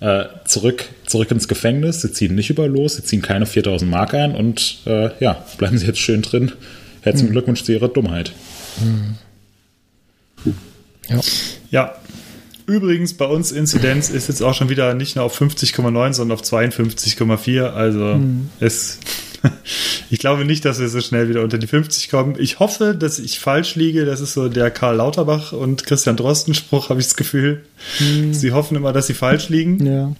äh, 0.00 0.24
zurück, 0.44 0.84
zurück 1.06 1.30
ins 1.30 1.48
Gefängnis. 1.48 2.02
Sie 2.02 2.12
ziehen 2.12 2.34
nicht 2.34 2.50
über 2.50 2.68
los, 2.68 2.96
sie 2.96 3.02
ziehen 3.02 3.22
keine 3.22 3.46
4000 3.46 3.90
Mark 3.90 4.14
ein 4.14 4.34
und 4.34 4.78
äh, 4.86 5.10
ja, 5.20 5.44
bleiben 5.58 5.76
sie 5.76 5.86
jetzt 5.86 5.98
schön 5.98 6.22
drin. 6.22 6.52
Herzlichen 7.02 7.28
hm. 7.28 7.32
Glückwunsch 7.32 7.64
zu 7.64 7.72
ihrer 7.72 7.88
Dummheit. 7.88 8.32
Hm. 8.80 9.16
Ja. 11.08 11.20
ja. 11.70 11.94
Übrigens, 12.70 13.14
bei 13.14 13.24
uns 13.24 13.50
Inzidenz 13.50 14.10
ist 14.10 14.28
jetzt 14.28 14.42
auch 14.42 14.54
schon 14.54 14.68
wieder 14.68 14.94
nicht 14.94 15.16
nur 15.16 15.24
auf 15.24 15.40
50,9, 15.40 16.12
sondern 16.12 16.38
auf 16.38 16.44
52,4. 16.44 17.64
Also 17.64 18.14
hm. 18.14 18.48
es 18.60 18.98
ich 20.10 20.20
glaube 20.20 20.44
nicht, 20.44 20.64
dass 20.64 20.78
wir 20.78 20.88
so 20.88 21.00
schnell 21.00 21.28
wieder 21.28 21.42
unter 21.42 21.58
die 21.58 21.66
50 21.66 22.10
kommen. 22.10 22.36
Ich 22.38 22.60
hoffe, 22.60 22.94
dass 22.94 23.18
ich 23.18 23.40
falsch 23.40 23.74
liege. 23.74 24.04
Das 24.04 24.20
ist 24.20 24.34
so 24.34 24.48
der 24.48 24.70
Karl 24.70 24.96
Lauterbach 24.96 25.52
und 25.52 25.84
Christian 25.84 26.16
Drosten 26.16 26.54
Spruch, 26.54 26.90
habe 26.90 27.00
ich 27.00 27.06
das 27.06 27.16
Gefühl. 27.16 27.64
Hm. 27.98 28.34
Sie 28.34 28.52
hoffen 28.52 28.76
immer, 28.76 28.92
dass 28.92 29.08
sie 29.08 29.14
falsch 29.14 29.48
liegen. 29.48 29.84
Ja. 29.84 30.12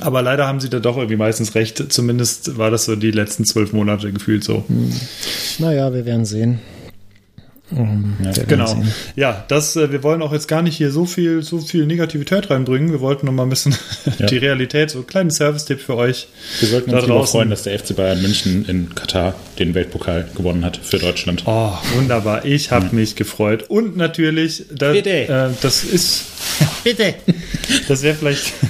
Aber 0.00 0.20
leider 0.20 0.48
haben 0.48 0.58
sie 0.58 0.70
da 0.70 0.80
doch 0.80 0.96
irgendwie 0.96 1.16
meistens 1.16 1.54
recht. 1.54 1.92
Zumindest 1.92 2.58
war 2.58 2.72
das 2.72 2.86
so 2.86 2.96
die 2.96 3.12
letzten 3.12 3.44
zwölf 3.44 3.72
Monate 3.72 4.12
gefühlt 4.12 4.42
so. 4.42 4.64
Hm. 4.66 4.92
Naja, 5.58 5.94
wir 5.94 6.04
werden 6.04 6.24
sehen. 6.24 6.58
Um, 7.70 8.16
ja, 8.24 8.32
genau. 8.44 8.82
Ja, 9.14 9.44
das, 9.48 9.76
äh, 9.76 9.92
wir 9.92 10.02
wollen 10.02 10.22
auch 10.22 10.32
jetzt 10.32 10.48
gar 10.48 10.62
nicht 10.62 10.76
hier 10.76 10.90
so 10.90 11.04
viel, 11.04 11.42
so 11.42 11.58
viel 11.58 11.86
Negativität 11.86 12.48
reinbringen. 12.48 12.92
Wir 12.92 13.00
wollten 13.00 13.26
noch 13.26 13.32
mal 13.32 13.42
ein 13.42 13.50
bisschen 13.50 13.76
ja. 14.18 14.26
die 14.30 14.38
Realität, 14.38 14.90
so 14.90 14.98
einen 14.98 15.06
kleinen 15.06 15.30
Service-Tipp 15.30 15.80
für 15.80 15.96
euch. 15.96 16.28
Wir 16.60 16.68
sollten 16.68 16.90
uns 16.90 17.04
darüber 17.04 17.26
freuen, 17.26 17.50
dass 17.50 17.64
der 17.64 17.78
FC 17.78 17.94
Bayern 17.94 18.22
München 18.22 18.64
in 18.66 18.94
Katar 18.94 19.34
den 19.58 19.74
Weltpokal 19.74 20.28
gewonnen 20.34 20.64
hat 20.64 20.78
für 20.78 20.98
Deutschland. 20.98 21.42
Oh, 21.44 21.72
wunderbar. 21.94 22.46
Ich 22.46 22.70
habe 22.70 22.86
mhm. 22.86 22.94
mich 22.94 23.16
gefreut. 23.16 23.64
Und 23.68 23.98
natürlich, 23.98 24.64
da, 24.74 24.92
Bitte. 24.92 25.28
Äh, 25.28 25.50
das 25.60 25.84
ist. 25.84 26.24
Bitte. 26.84 27.14
Das 27.86 28.02
wäre 28.02 28.14
vielleicht. 28.14 28.52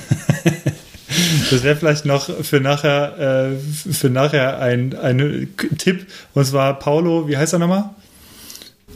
Das 1.50 1.62
wäre 1.62 1.74
vielleicht 1.74 2.04
noch 2.04 2.28
für 2.44 2.61
nachher, 2.61 3.50
äh, 3.50 3.92
für 3.92 4.11
nachher 4.11 4.61
ein, 4.61 4.94
ein 4.94 5.48
Tipp. 5.78 6.06
Und 6.34 6.44
zwar 6.44 6.78
Paulo, 6.78 7.28
wie 7.28 7.37
heißt 7.37 7.54
er 7.54 7.58
nochmal? 7.58 7.90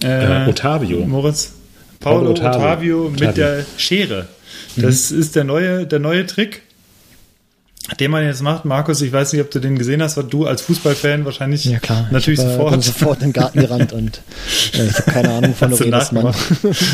Äh, 0.03 0.49
Otavio. 0.49 1.05
Moritz. 1.07 1.53
Paulo, 2.01 2.19
Paulo 2.19 2.31
Otavio, 2.31 2.59
Otavio, 2.59 3.11
mit 3.11 3.23
Otavio. 3.23 3.35
der 3.35 3.65
Schere. 3.77 4.29
Das 4.77 5.11
mhm. 5.11 5.21
ist 5.21 5.37
der 5.37 5.45
neue, 5.45 5.87
der 5.87 5.99
neue 5.99 6.27
Trick, 6.27 6.63
den 8.01 8.11
man 8.11 8.25
jetzt 8.25 8.43
macht. 8.43 8.65
Markus, 8.65 9.03
ich 9.03 9.13
weiß 9.13 9.33
nicht, 9.33 9.43
ob 9.43 9.51
du 9.51 9.59
den 9.59 9.79
gesehen 9.79 10.03
hast, 10.03 10.17
weil 10.17 10.25
du 10.25 10.47
als 10.47 10.63
Fußballfan 10.63 11.25
wahrscheinlich 11.25 11.65
ja, 11.65 11.79
klar. 11.79 12.09
natürlich 12.11 12.41
ich 12.41 12.47
hab, 12.47 12.53
sofort. 12.53 12.71
Bin 12.73 12.83
sofort 12.83 13.19
in 13.21 13.29
den 13.29 13.33
Garten 13.33 13.61
gerannt 13.61 13.93
und 13.93 14.21
äh, 14.75 14.87
ich 14.87 14.95
habe 14.95 15.11
keine 15.11 15.31
Ahnung 15.31 15.55
von 15.55 15.71
Mann. 15.71 16.35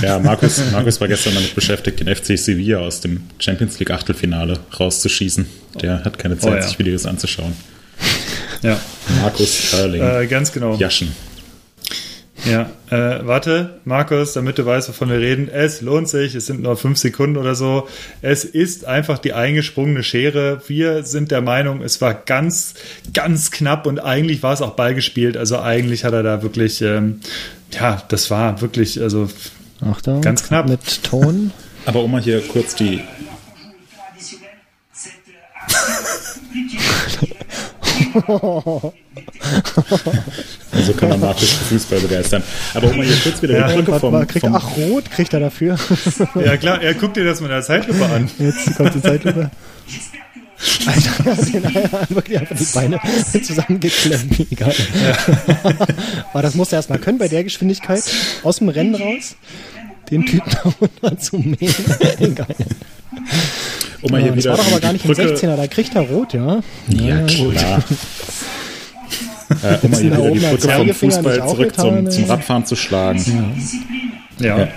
Ja, 0.02 0.18
Markus, 0.18 0.60
Markus 0.72 1.00
war 1.00 1.08
gestern 1.08 1.34
damit 1.34 1.54
beschäftigt, 1.54 2.00
den 2.00 2.14
FC 2.14 2.38
Sevilla 2.38 2.80
aus 2.80 3.00
dem 3.00 3.22
Champions 3.38 3.78
League 3.78 3.90
Achtelfinale 3.90 4.58
rauszuschießen. 4.78 5.46
Der 5.80 6.04
hat 6.04 6.18
keine 6.18 6.38
Zeit, 6.38 6.52
oh, 6.52 6.56
ja. 6.56 6.62
sich 6.62 6.78
Videos 6.78 7.06
anzuschauen. 7.06 7.52
Ja. 8.62 8.78
Markus 9.22 9.72
Erling. 9.72 10.02
Äh, 10.02 10.26
ganz 10.26 10.52
genau. 10.52 10.74
Jaschen. 10.76 11.12
Ja, 12.44 12.70
äh, 12.90 13.26
warte, 13.26 13.80
Markus, 13.84 14.32
damit 14.32 14.58
du 14.58 14.66
weißt, 14.66 14.88
wovon 14.88 15.10
wir 15.10 15.18
reden. 15.18 15.48
Es 15.48 15.80
lohnt 15.80 16.08
sich, 16.08 16.34
es 16.34 16.46
sind 16.46 16.62
nur 16.62 16.76
fünf 16.76 16.98
Sekunden 16.98 17.36
oder 17.36 17.54
so. 17.54 17.88
Es 18.22 18.44
ist 18.44 18.84
einfach 18.84 19.18
die 19.18 19.32
eingesprungene 19.32 20.02
Schere. 20.02 20.62
Wir 20.68 21.02
sind 21.02 21.30
der 21.30 21.40
Meinung, 21.40 21.82
es 21.82 22.00
war 22.00 22.14
ganz, 22.14 22.74
ganz 23.12 23.50
knapp 23.50 23.86
und 23.86 23.98
eigentlich 23.98 24.42
war 24.42 24.52
es 24.52 24.62
auch 24.62 24.76
ballgespielt. 24.76 25.36
Also 25.36 25.58
eigentlich 25.60 26.04
hat 26.04 26.12
er 26.12 26.22
da 26.22 26.42
wirklich, 26.42 26.80
ähm, 26.80 27.20
ja, 27.72 28.02
das 28.08 28.30
war 28.30 28.60
wirklich, 28.60 29.00
also 29.00 29.28
Achtung, 29.80 30.20
ganz 30.20 30.44
knapp. 30.44 30.68
Mit 30.68 31.02
Ton. 31.02 31.50
Aber 31.86 32.02
um 32.02 32.12
mal 32.12 32.22
hier 32.22 32.40
kurz 32.40 32.74
die 32.74 33.00
also 40.78 40.92
kann 40.92 41.08
man 41.08 41.20
Markus 41.20 41.52
Fußball 41.52 42.00
begeistern. 42.00 42.42
Aber 42.74 42.88
um 42.88 42.96
mal 42.96 43.06
hier 43.06 43.16
kurz 43.16 43.42
wieder 43.42 43.58
ja, 43.58 43.68
die 43.68 43.74
Brücke 43.74 43.98
vom, 43.98 44.26
kriegt, 44.26 44.46
vom... 44.46 44.54
Ach, 44.54 44.76
rot 44.76 45.10
kriegt 45.10 45.32
er 45.34 45.40
dafür. 45.40 45.76
ja 46.34 46.56
klar, 46.56 46.80
er 46.80 46.94
guckt 46.94 47.16
dir 47.16 47.24
das 47.24 47.40
mit 47.40 47.50
der 47.50 47.62
Zeitlupe 47.62 48.04
an. 48.06 48.30
Jetzt 48.38 48.76
kommt 48.76 48.94
die 48.94 49.02
Zeitlupe. 49.02 49.50
Alter, 50.86 51.36
wirklich 52.08 52.38
einfach 52.38 52.56
die 52.56 52.64
Beine 52.74 53.00
zusammengeklemmt. 53.42 54.40
Egal. 54.50 54.74
Ja. 54.74 55.74
Aber 56.32 56.42
das 56.42 56.54
musst 56.54 56.72
du 56.72 56.76
erstmal 56.76 56.98
können 56.98 57.18
bei 57.18 57.28
der 57.28 57.44
Geschwindigkeit 57.44 58.02
aus 58.42 58.58
dem 58.58 58.68
Rennen 58.68 58.94
raus, 58.96 59.36
den 60.10 60.26
Typen 60.26 60.50
da 60.50 60.72
runter 60.80 61.18
zu 61.18 61.36
mähen. 61.36 61.74
Egal. 62.18 62.46
Um 64.02 64.10
mal 64.10 64.20
hier 64.20 64.32
das 64.32 64.44
wieder 64.44 64.50
war 64.50 64.56
doch 64.58 64.72
aber 64.72 64.80
gar 64.80 64.92
nicht 64.92 65.04
Brücke. 65.04 65.22
ein 65.22 65.28
16er, 65.28 65.56
da 65.56 65.66
kriegt 65.66 65.94
er 65.94 66.02
rot, 66.02 66.32
ja? 66.34 66.60
Ja, 66.88 67.22
klar. 67.22 67.82
äh, 69.62 69.78
um 69.82 69.90
mal 69.90 70.00
hier 70.00 70.10
wieder 70.12 70.32
die 70.32 70.38
Brücke 70.38 70.68
vom 70.68 70.94
Fußball 70.94 71.48
zurück 71.48 71.74
zum, 71.74 72.10
zum, 72.10 72.24
Radfahren 72.24 72.66
zu 72.66 72.76
schlagen. 72.76 73.24
Ja. 74.38 74.58
ja. 74.58 74.68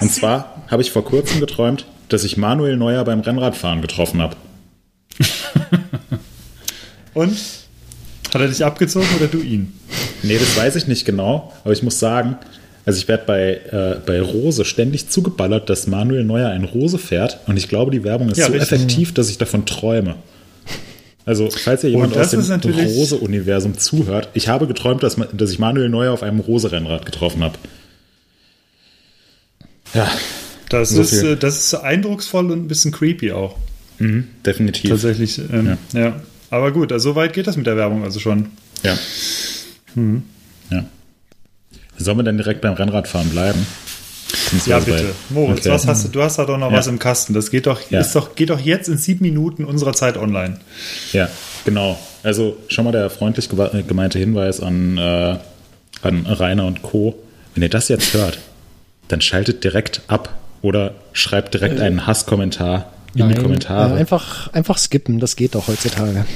Und 0.00 0.12
zwar 0.12 0.62
habe 0.68 0.82
ich 0.82 0.90
vor 0.90 1.04
kurzem 1.04 1.40
geträumt, 1.40 1.86
dass 2.08 2.24
ich 2.24 2.36
Manuel 2.36 2.76
Neuer 2.76 3.04
beim 3.04 3.20
Rennradfahren 3.20 3.82
getroffen 3.82 4.22
habe. 4.22 4.36
Und? 7.14 7.36
Hat 8.32 8.40
er 8.40 8.48
dich 8.48 8.64
abgezogen 8.64 9.08
oder 9.16 9.28
du 9.28 9.40
ihn? 9.40 9.72
Nee, 10.22 10.38
das 10.38 10.56
weiß 10.56 10.76
ich 10.76 10.86
nicht 10.86 11.04
genau, 11.04 11.52
aber 11.64 11.72
ich 11.72 11.82
muss 11.82 11.98
sagen, 11.98 12.36
also 12.84 12.98
ich 12.98 13.08
werde 13.08 13.24
bei, 13.26 13.60
äh, 13.70 14.00
bei 14.04 14.20
Rose 14.20 14.64
ständig 14.64 15.08
zugeballert, 15.08 15.70
dass 15.70 15.86
Manuel 15.86 16.24
Neuer 16.24 16.50
ein 16.50 16.64
Rose 16.64 16.98
fährt 16.98 17.40
und 17.46 17.56
ich 17.56 17.68
glaube, 17.68 17.90
die 17.90 18.04
Werbung 18.04 18.28
ist 18.28 18.38
ja, 18.38 18.46
so 18.46 18.52
richtig. 18.52 18.72
effektiv, 18.72 19.14
dass 19.14 19.30
ich 19.30 19.38
davon 19.38 19.64
träume. 19.66 20.16
Also, 21.26 21.50
falls 21.50 21.82
ihr 21.82 21.90
jemand 21.90 22.16
aus 22.16 22.30
dem 22.30 22.40
Rose-Universum 22.40 23.76
zuhört, 23.76 24.30
ich 24.34 24.48
habe 24.48 24.68
geträumt, 24.68 25.02
dass, 25.02 25.16
dass 25.32 25.50
ich 25.50 25.58
Manuel 25.58 25.88
Neuer 25.88 26.12
auf 26.12 26.22
einem 26.22 26.38
Rose-Rennrad 26.38 27.04
getroffen 27.04 27.42
habe. 27.42 27.58
Ja. 29.92 30.08
Das, 30.68 30.90
so 30.90 31.02
ist, 31.02 31.10
viel. 31.10 31.32
Äh, 31.32 31.36
das 31.36 31.56
ist 31.56 31.74
eindrucksvoll 31.74 32.50
und 32.50 32.64
ein 32.64 32.68
bisschen 32.68 32.92
creepy 32.92 33.32
auch. 33.32 33.56
Mhm, 33.98 34.28
definitiv. 34.44 34.90
Tatsächlich, 34.90 35.38
ähm, 35.38 35.78
ja. 35.92 36.00
ja. 36.00 36.20
Aber 36.50 36.72
gut, 36.72 36.92
also 36.92 37.10
so 37.10 37.16
weit 37.16 37.32
geht 37.32 37.46
das 37.46 37.56
mit 37.56 37.66
der 37.66 37.76
Werbung 37.76 38.04
also 38.04 38.20
schon. 38.20 38.50
Ja. 38.84 38.96
Mhm. 39.94 40.22
Ja. 40.70 40.84
Sollen 41.98 42.18
wir 42.18 42.24
denn 42.24 42.36
direkt 42.36 42.60
beim 42.60 42.74
Rennradfahren 42.74 43.30
bleiben? 43.30 43.66
Ja, 44.66 44.78
bitte. 44.78 45.14
Moritz, 45.30 45.60
okay. 45.60 45.70
was 45.70 45.86
hast 45.86 46.04
du? 46.04 46.08
Du 46.08 46.22
hast 46.22 46.38
da 46.38 46.44
doch 46.44 46.58
noch 46.58 46.70
ja. 46.70 46.78
was 46.78 46.86
im 46.86 46.98
Kasten. 46.98 47.34
Das 47.34 47.50
geht 47.50 47.66
doch, 47.66 47.80
ja. 47.90 48.00
ist 48.00 48.14
doch, 48.14 48.34
geht 48.34 48.50
doch 48.50 48.60
jetzt 48.60 48.88
in 48.88 48.98
sieben 48.98 49.24
Minuten 49.24 49.64
unserer 49.64 49.92
Zeit 49.92 50.16
online. 50.16 50.58
Ja, 51.12 51.28
genau. 51.64 51.98
Also 52.22 52.56
schon 52.68 52.84
mal 52.84 52.92
der 52.92 53.10
freundlich 53.10 53.48
gemeinte 53.48 54.18
Hinweis 54.18 54.60
an, 54.60 54.98
äh, 54.98 55.38
an 56.02 56.26
Rainer 56.26 56.66
und 56.66 56.82
Co. 56.82 57.16
Wenn 57.54 57.62
ihr 57.62 57.68
das 57.70 57.88
jetzt 57.88 58.14
hört, 58.14 58.38
dann 59.08 59.20
schaltet 59.20 59.64
direkt 59.64 60.02
ab 60.08 60.34
oder 60.62 60.94
schreibt 61.12 61.54
direkt 61.54 61.80
einen 61.80 62.06
Hasskommentar 62.06 62.92
in 63.14 63.20
Nein, 63.20 63.36
die 63.36 63.42
Kommentare. 63.42 63.94
Äh, 63.94 64.00
einfach, 64.00 64.52
einfach 64.52 64.78
skippen, 64.78 65.20
das 65.20 65.36
geht 65.36 65.54
doch 65.54 65.68
heutzutage. 65.68 66.26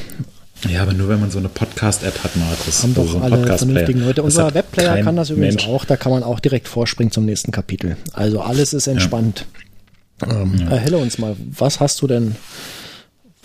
Ja, 0.68 0.82
aber 0.82 0.92
nur 0.92 1.08
wenn 1.08 1.20
man 1.20 1.30
so 1.30 1.38
eine 1.38 1.48
Podcast-App 1.48 2.22
hat, 2.22 2.36
Markus. 2.36 2.82
Haben 2.82 2.94
doch 2.94 3.08
so 3.08 3.18
alle 3.18 3.56
vernünftigen 3.56 4.04
Leute. 4.04 4.22
Unser 4.22 4.52
Webplayer 4.52 5.02
kann 5.02 5.16
das 5.16 5.30
übrigens 5.30 5.56
Mensch. 5.56 5.68
auch. 5.68 5.84
Da 5.84 5.96
kann 5.96 6.12
man 6.12 6.22
auch 6.22 6.40
direkt 6.40 6.68
vorspringen 6.68 7.10
zum 7.10 7.24
nächsten 7.24 7.50
Kapitel. 7.50 7.96
Also 8.12 8.40
alles 8.40 8.74
ist 8.74 8.86
entspannt. 8.86 9.46
Ja. 10.20 10.42
Ähm, 10.42 10.58
ja. 10.58 10.70
Erhelle 10.70 10.98
uns 10.98 11.18
mal. 11.18 11.34
Was 11.56 11.80
hast 11.80 12.02
du 12.02 12.06
denn? 12.06 12.36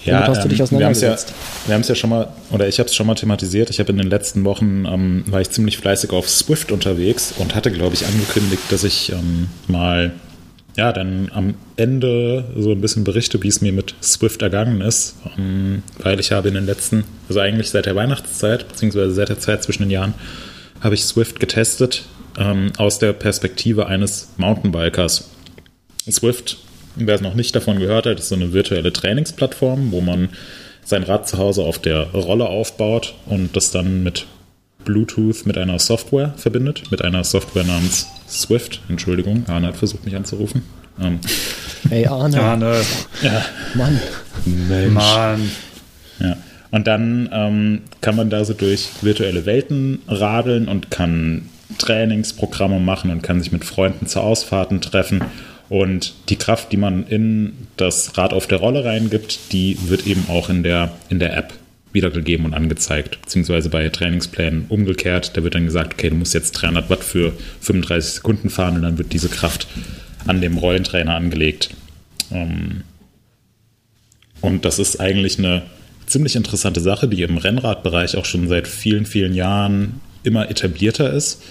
Ja, 0.03 0.27
hast 0.27 0.43
du 0.43 0.49
dich 0.49 0.59
ähm, 0.59 0.63
auseinandergesetzt? 0.63 1.33
Wir 1.65 1.73
haben 1.73 1.81
es 1.81 1.87
ja, 1.87 1.93
ja 1.93 1.99
schon 1.99 2.09
mal, 2.09 2.27
oder 2.51 2.67
ich 2.67 2.79
habe 2.79 2.87
es 2.87 2.95
schon 2.95 3.07
mal 3.07 3.15
thematisiert. 3.15 3.69
Ich 3.69 3.79
habe 3.79 3.91
in 3.91 3.97
den 3.97 4.09
letzten 4.09 4.43
Wochen, 4.43 4.85
ähm, 4.85 5.23
war 5.27 5.41
ich 5.41 5.49
ziemlich 5.49 5.77
fleißig 5.77 6.11
auf 6.11 6.29
Swift 6.29 6.71
unterwegs 6.71 7.33
und 7.37 7.55
hatte, 7.55 7.71
glaube 7.71 7.95
ich, 7.95 8.05
angekündigt, 8.05 8.61
dass 8.69 8.83
ich 8.83 9.11
ähm, 9.11 9.47
mal 9.67 10.11
ja, 10.75 10.91
dann 10.91 11.29
am 11.33 11.55
Ende 11.77 12.43
so 12.57 12.71
ein 12.71 12.81
bisschen 12.81 13.03
berichte, 13.03 13.41
wie 13.43 13.47
es 13.47 13.61
mir 13.61 13.71
mit 13.71 13.95
Swift 14.01 14.41
ergangen 14.41 14.81
ist, 14.81 15.15
um, 15.37 15.83
weil 15.99 16.19
ich 16.19 16.31
habe 16.31 16.49
in 16.49 16.55
den 16.55 16.65
letzten, 16.65 17.05
also 17.29 17.39
eigentlich 17.39 17.69
seit 17.69 17.85
der 17.85 17.95
Weihnachtszeit, 17.95 18.67
beziehungsweise 18.67 19.11
seit 19.11 19.29
der 19.29 19.39
Zeit 19.39 19.63
zwischen 19.63 19.83
den 19.83 19.91
Jahren, 19.91 20.13
habe 20.81 20.95
ich 20.95 21.05
Swift 21.05 21.39
getestet 21.39 22.03
ähm, 22.37 22.73
aus 22.77 22.99
der 22.99 23.13
Perspektive 23.13 23.87
eines 23.87 24.29
Mountainbikers. 24.37 25.29
Swift, 26.09 26.57
wer 26.95 27.15
es 27.15 27.21
noch 27.21 27.35
nicht 27.35 27.55
davon 27.55 27.79
gehört 27.79 28.05
hat, 28.05 28.19
ist 28.19 28.29
so 28.29 28.35
eine 28.35 28.51
virtuelle 28.51 28.91
Trainingsplattform, 28.91 29.91
wo 29.91 30.01
man 30.01 30.29
sein 30.83 31.03
Rad 31.03 31.27
zu 31.27 31.37
Hause 31.37 31.63
auf 31.63 31.79
der 31.79 32.11
Rolle 32.11 32.47
aufbaut 32.47 33.15
und 33.25 33.55
das 33.55 33.71
dann 33.71 34.03
mit 34.03 34.27
Bluetooth 34.85 35.45
mit 35.45 35.57
einer 35.57 35.79
Software 35.79 36.33
verbindet, 36.37 36.83
mit 36.91 37.03
einer 37.03 37.23
Software 37.23 37.63
namens 37.63 38.07
Swift. 38.29 38.81
Entschuldigung, 38.87 39.43
Arne 39.47 39.67
hat 39.67 39.77
versucht, 39.77 40.05
mich 40.05 40.15
anzurufen. 40.15 40.63
Ähm, 41.01 41.19
Hey 41.89 42.07
Arne, 42.07 42.41
Arne, 42.41 42.81
ja, 43.21 43.45
Mann. 43.75 43.99
Mensch. 44.45 44.93
Mann. 44.93 45.51
Ja. 46.19 46.37
Und 46.71 46.87
dann 46.87 47.29
ähm, 47.31 47.81
kann 48.01 48.15
man 48.15 48.29
da 48.29 48.43
so 48.43 48.53
durch 48.53 48.89
virtuelle 49.01 49.45
Welten 49.45 49.99
radeln 50.07 50.67
und 50.67 50.89
kann 50.89 51.49
Trainingsprogramme 51.77 52.79
machen 52.79 53.11
und 53.11 53.21
kann 53.21 53.39
sich 53.39 53.51
mit 53.51 53.65
Freunden 53.65 54.07
zu 54.07 54.19
Ausfahrten 54.19 54.81
treffen. 54.81 55.23
Und 55.69 56.13
die 56.29 56.35
Kraft, 56.37 56.71
die 56.71 56.77
man 56.77 57.05
in 57.07 57.53
das 57.77 58.17
Rad 58.17 58.33
auf 58.33 58.47
der 58.47 58.59
Rolle 58.59 58.83
reingibt, 58.83 59.51
die 59.51 59.77
wird 59.87 60.07
eben 60.07 60.25
auch 60.29 60.49
in 60.49 60.63
der, 60.63 60.91
in 61.09 61.19
der 61.19 61.37
App 61.37 61.53
wiedergegeben 61.95 62.45
und 62.45 62.53
angezeigt. 62.53 63.19
Beziehungsweise 63.21 63.69
bei 63.69 63.89
Trainingsplänen 63.89 64.65
umgekehrt. 64.69 65.35
Da 65.35 65.43
wird 65.43 65.55
dann 65.55 65.65
gesagt, 65.65 65.93
okay, 65.93 66.11
du 66.11 66.15
musst 66.15 66.35
jetzt 66.35 66.51
300 66.51 66.91
Watt 66.91 67.03
für 67.03 67.33
35 67.61 68.13
Sekunden 68.15 68.51
fahren 68.51 68.75
und 68.75 68.83
dann 68.83 68.99
wird 68.99 69.11
diese 69.13 69.29
Kraft 69.29 69.67
an 70.27 70.41
dem 70.41 70.57
Rollentrainer 70.57 71.15
angelegt. 71.15 71.71
Ähm, 72.31 72.83
und 74.41 74.65
das 74.65 74.77
ist 74.77 74.99
eigentlich 74.99 75.39
eine 75.39 75.63
ziemlich 76.05 76.35
interessante 76.35 76.81
Sache, 76.81 77.07
die 77.07 77.23
im 77.23 77.37
Rennradbereich 77.37 78.15
auch 78.15 78.25
schon 78.25 78.47
seit 78.47 78.67
vielen, 78.67 79.07
vielen 79.07 79.33
Jahren 79.33 80.01
immer 80.23 80.49
etablierter 80.49 81.11
ist. 81.11 81.41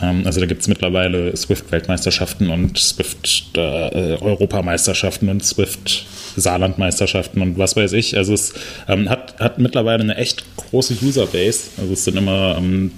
Ähm, 0.00 0.22
also 0.24 0.40
da 0.40 0.46
gibt 0.46 0.62
es 0.62 0.68
mittlerweile 0.68 1.36
Swift-Weltmeisterschaften 1.36 2.48
und 2.50 2.78
Swift-Europameisterschaften 2.78 5.28
und 5.28 5.44
Swift-Saarlandmeisterschaften 5.44 7.42
und 7.42 7.58
was 7.58 7.76
weiß 7.76 7.92
ich. 7.92 8.16
Also 8.16 8.32
es 8.34 8.54
ähm, 8.88 9.10
hat, 9.10 9.38
hat 9.38 9.58
mittlerweile 9.58 10.02
eine 10.02 10.16
echt 10.16 10.44
große 10.56 10.96
Userbase. 11.02 11.70
Also 11.78 11.92
es 11.92 12.04
sind 12.04 12.16
immer 12.16 12.56
ähm, 12.58 12.92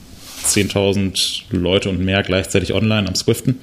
10.000 0.44 1.44
Leute 1.50 1.88
und 1.88 1.98
mehr 2.00 2.22
gleichzeitig 2.22 2.74
online 2.74 3.08
am 3.08 3.14
Swiften. 3.14 3.60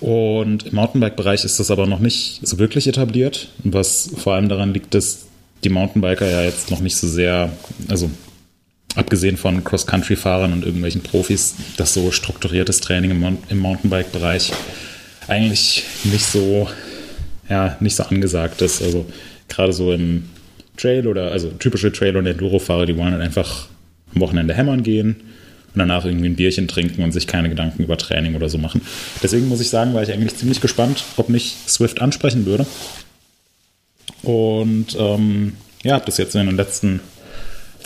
Und 0.00 0.66
im 0.66 0.76
Mountainbike-Bereich 0.76 1.44
ist 1.44 1.58
das 1.58 1.72
aber 1.72 1.86
noch 1.86 1.98
nicht 1.98 2.38
so 2.42 2.58
wirklich 2.58 2.86
etabliert, 2.86 3.48
was 3.64 4.12
vor 4.16 4.34
allem 4.34 4.48
daran 4.48 4.72
liegt, 4.72 4.94
dass 4.94 5.26
die 5.64 5.70
Mountainbiker 5.70 6.30
ja 6.30 6.42
jetzt 6.42 6.70
noch 6.70 6.78
nicht 6.80 6.94
so 6.96 7.08
sehr, 7.08 7.50
also 7.88 8.08
abgesehen 8.94 9.36
von 9.36 9.62
Cross-Country-Fahrern 9.64 10.52
und 10.52 10.64
irgendwelchen 10.64 11.02
Profis, 11.02 11.54
dass 11.76 11.94
so 11.94 12.10
strukturiertes 12.10 12.80
Training 12.80 13.10
im, 13.10 13.38
im 13.48 13.58
Mountainbike-Bereich 13.58 14.52
eigentlich 15.28 15.84
nicht 16.04 16.24
so, 16.24 16.68
ja, 17.48 17.76
nicht 17.80 17.96
so 17.96 18.04
angesagt 18.04 18.62
ist. 18.62 18.82
Also 18.82 19.06
gerade 19.48 19.72
so 19.72 19.92
im 19.92 20.24
Trail 20.76 21.06
oder, 21.06 21.32
also 21.32 21.48
typische 21.50 21.92
Trail- 21.92 22.16
und 22.16 22.26
Enduro-Fahrer, 22.26 22.86
die 22.86 22.96
wollen 22.96 23.12
halt 23.12 23.22
einfach 23.22 23.68
am 24.14 24.20
Wochenende 24.20 24.54
hämmern 24.54 24.82
gehen 24.82 25.16
und 25.74 25.78
danach 25.78 26.04
irgendwie 26.04 26.28
ein 26.28 26.36
Bierchen 26.36 26.66
trinken 26.66 27.02
und 27.02 27.12
sich 27.12 27.26
keine 27.26 27.48
Gedanken 27.48 27.82
über 27.82 27.98
Training 27.98 28.34
oder 28.34 28.48
so 28.48 28.58
machen. 28.58 28.80
Deswegen 29.22 29.48
muss 29.48 29.60
ich 29.60 29.68
sagen, 29.68 29.94
war 29.94 30.02
ich 30.02 30.12
eigentlich 30.12 30.36
ziemlich 30.36 30.60
gespannt, 30.60 31.04
ob 31.16 31.28
mich 31.28 31.56
Swift 31.66 32.00
ansprechen 32.00 32.46
würde. 32.46 32.66
Und 34.22 34.96
ähm, 34.98 35.54
ja, 35.82 35.94
habe 35.94 36.06
das 36.06 36.16
jetzt 36.16 36.34
in 36.34 36.46
den 36.46 36.56
letzten 36.56 37.00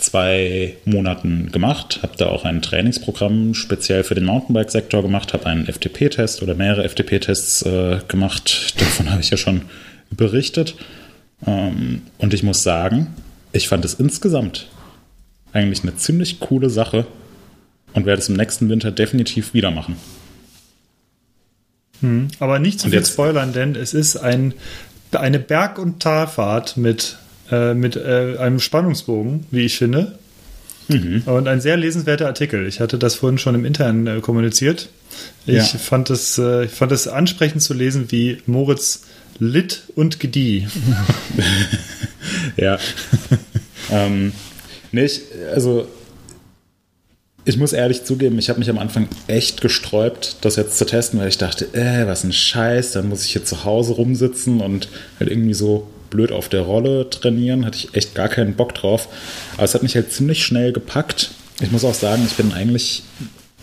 zwei 0.03 0.75
Monaten 0.85 1.51
gemacht, 1.51 1.99
habe 2.03 2.13
da 2.17 2.27
auch 2.27 2.45
ein 2.45 2.61
Trainingsprogramm 2.61 3.53
speziell 3.53 4.03
für 4.03 4.15
den 4.15 4.25
Mountainbike-Sektor 4.25 5.01
gemacht, 5.01 5.33
habe 5.33 5.45
einen 5.47 5.65
FTP-Test 5.65 6.41
oder 6.43 6.55
mehrere 6.55 6.87
FTP-Tests 6.87 7.63
äh, 7.63 7.99
gemacht. 8.07 8.75
Davon 8.79 9.09
habe 9.11 9.21
ich 9.21 9.29
ja 9.29 9.37
schon 9.37 9.63
berichtet. 10.11 10.75
Ähm, 11.45 12.01
und 12.17 12.33
ich 12.33 12.43
muss 12.43 12.63
sagen, 12.63 13.07
ich 13.51 13.67
fand 13.67 13.83
es 13.85 13.95
insgesamt 13.95 14.67
eigentlich 15.51 15.83
eine 15.83 15.95
ziemlich 15.95 16.39
coole 16.39 16.69
Sache 16.69 17.05
und 17.93 18.05
werde 18.05 18.21
es 18.21 18.29
im 18.29 18.35
nächsten 18.35 18.69
Winter 18.69 18.91
definitiv 18.91 19.53
wieder 19.53 19.71
machen. 19.71 19.95
Aber 22.39 22.59
nicht 22.59 22.79
zu 22.81 22.87
Und 22.87 22.91
viel 22.91 22.99
jetzt- 22.99 23.13
spoilern, 23.13 23.53
denn 23.53 23.75
es 23.75 23.93
ist 23.93 24.17
ein, 24.17 24.53
eine 25.13 25.39
Berg- 25.39 25.79
und 25.79 26.01
Talfahrt 26.01 26.75
mit, 26.75 27.17
äh, 27.53 27.73
mit 27.73 27.95
äh, 27.95 28.37
einem 28.39 28.59
Spannungsbogen, 28.59 29.45
wie 29.51 29.61
ich 29.65 29.77
finde. 29.77 30.17
Und 31.25 31.47
ein 31.47 31.61
sehr 31.61 31.77
lesenswerter 31.77 32.27
Artikel. 32.27 32.67
Ich 32.67 32.81
hatte 32.81 32.97
das 32.97 33.15
vorhin 33.15 33.37
schon 33.37 33.55
im 33.55 33.63
Intern 33.63 34.05
äh, 34.05 34.19
kommuniziert. 34.19 34.89
Ich 35.45 35.55
Ja. 35.55 35.79
fand, 35.79 36.09
es, 36.09 36.37
äh, 36.37 36.67
fand 36.67 36.91
es 36.91 37.07
ansprechend 37.07 37.61
zu 37.61 37.73
lesen, 37.73 38.11
wie 38.11 38.39
Moritz 38.47 39.03
litt 39.39 39.83
und 39.95 40.19
gedieh. 40.19 40.67
Ja. 42.57 42.77
ähm, 43.91 44.31
nicht, 44.91 45.21
also 45.53 45.87
ich 47.45 47.57
muss 47.57 47.73
ehrlich 47.73 48.05
zugeben, 48.05 48.39
ich 48.39 48.49
habe 48.49 48.59
mich 48.59 48.69
am 48.69 48.77
Anfang 48.77 49.07
echt 49.27 49.59
gesträubt, 49.59 50.37
das 50.41 50.55
jetzt 50.55 50.77
zu 50.77 50.85
testen, 50.85 51.19
weil 51.19 51.27
ich 51.27 51.37
dachte, 51.37 51.65
äh, 51.73 52.07
was 52.07 52.23
ein 52.23 52.31
Scheiß, 52.31 52.91
dann 52.93 53.09
muss 53.09 53.25
ich 53.25 53.31
hier 53.31 53.43
zu 53.43 53.65
Hause 53.65 53.93
rumsitzen 53.93 54.61
und 54.61 54.87
halt 55.19 55.29
irgendwie 55.29 55.53
so 55.53 55.89
blöd 56.13 56.31
auf 56.31 56.47
der 56.47 56.61
Rolle 56.61 57.09
trainieren, 57.09 57.65
hatte 57.65 57.79
ich 57.79 57.95
echt 57.95 58.13
gar 58.13 58.29
keinen 58.29 58.53
Bock 58.53 58.75
drauf. 58.75 59.09
Aber 59.55 59.63
es 59.63 59.73
hat 59.73 59.83
mich 59.83 59.95
halt 59.95 60.13
ziemlich 60.13 60.45
schnell 60.45 60.71
gepackt. 60.71 61.31
Ich 61.61 61.71
muss 61.71 61.83
auch 61.83 61.93
sagen, 61.93 62.23
ich 62.25 62.35
bin 62.35 62.53
eigentlich 62.53 63.03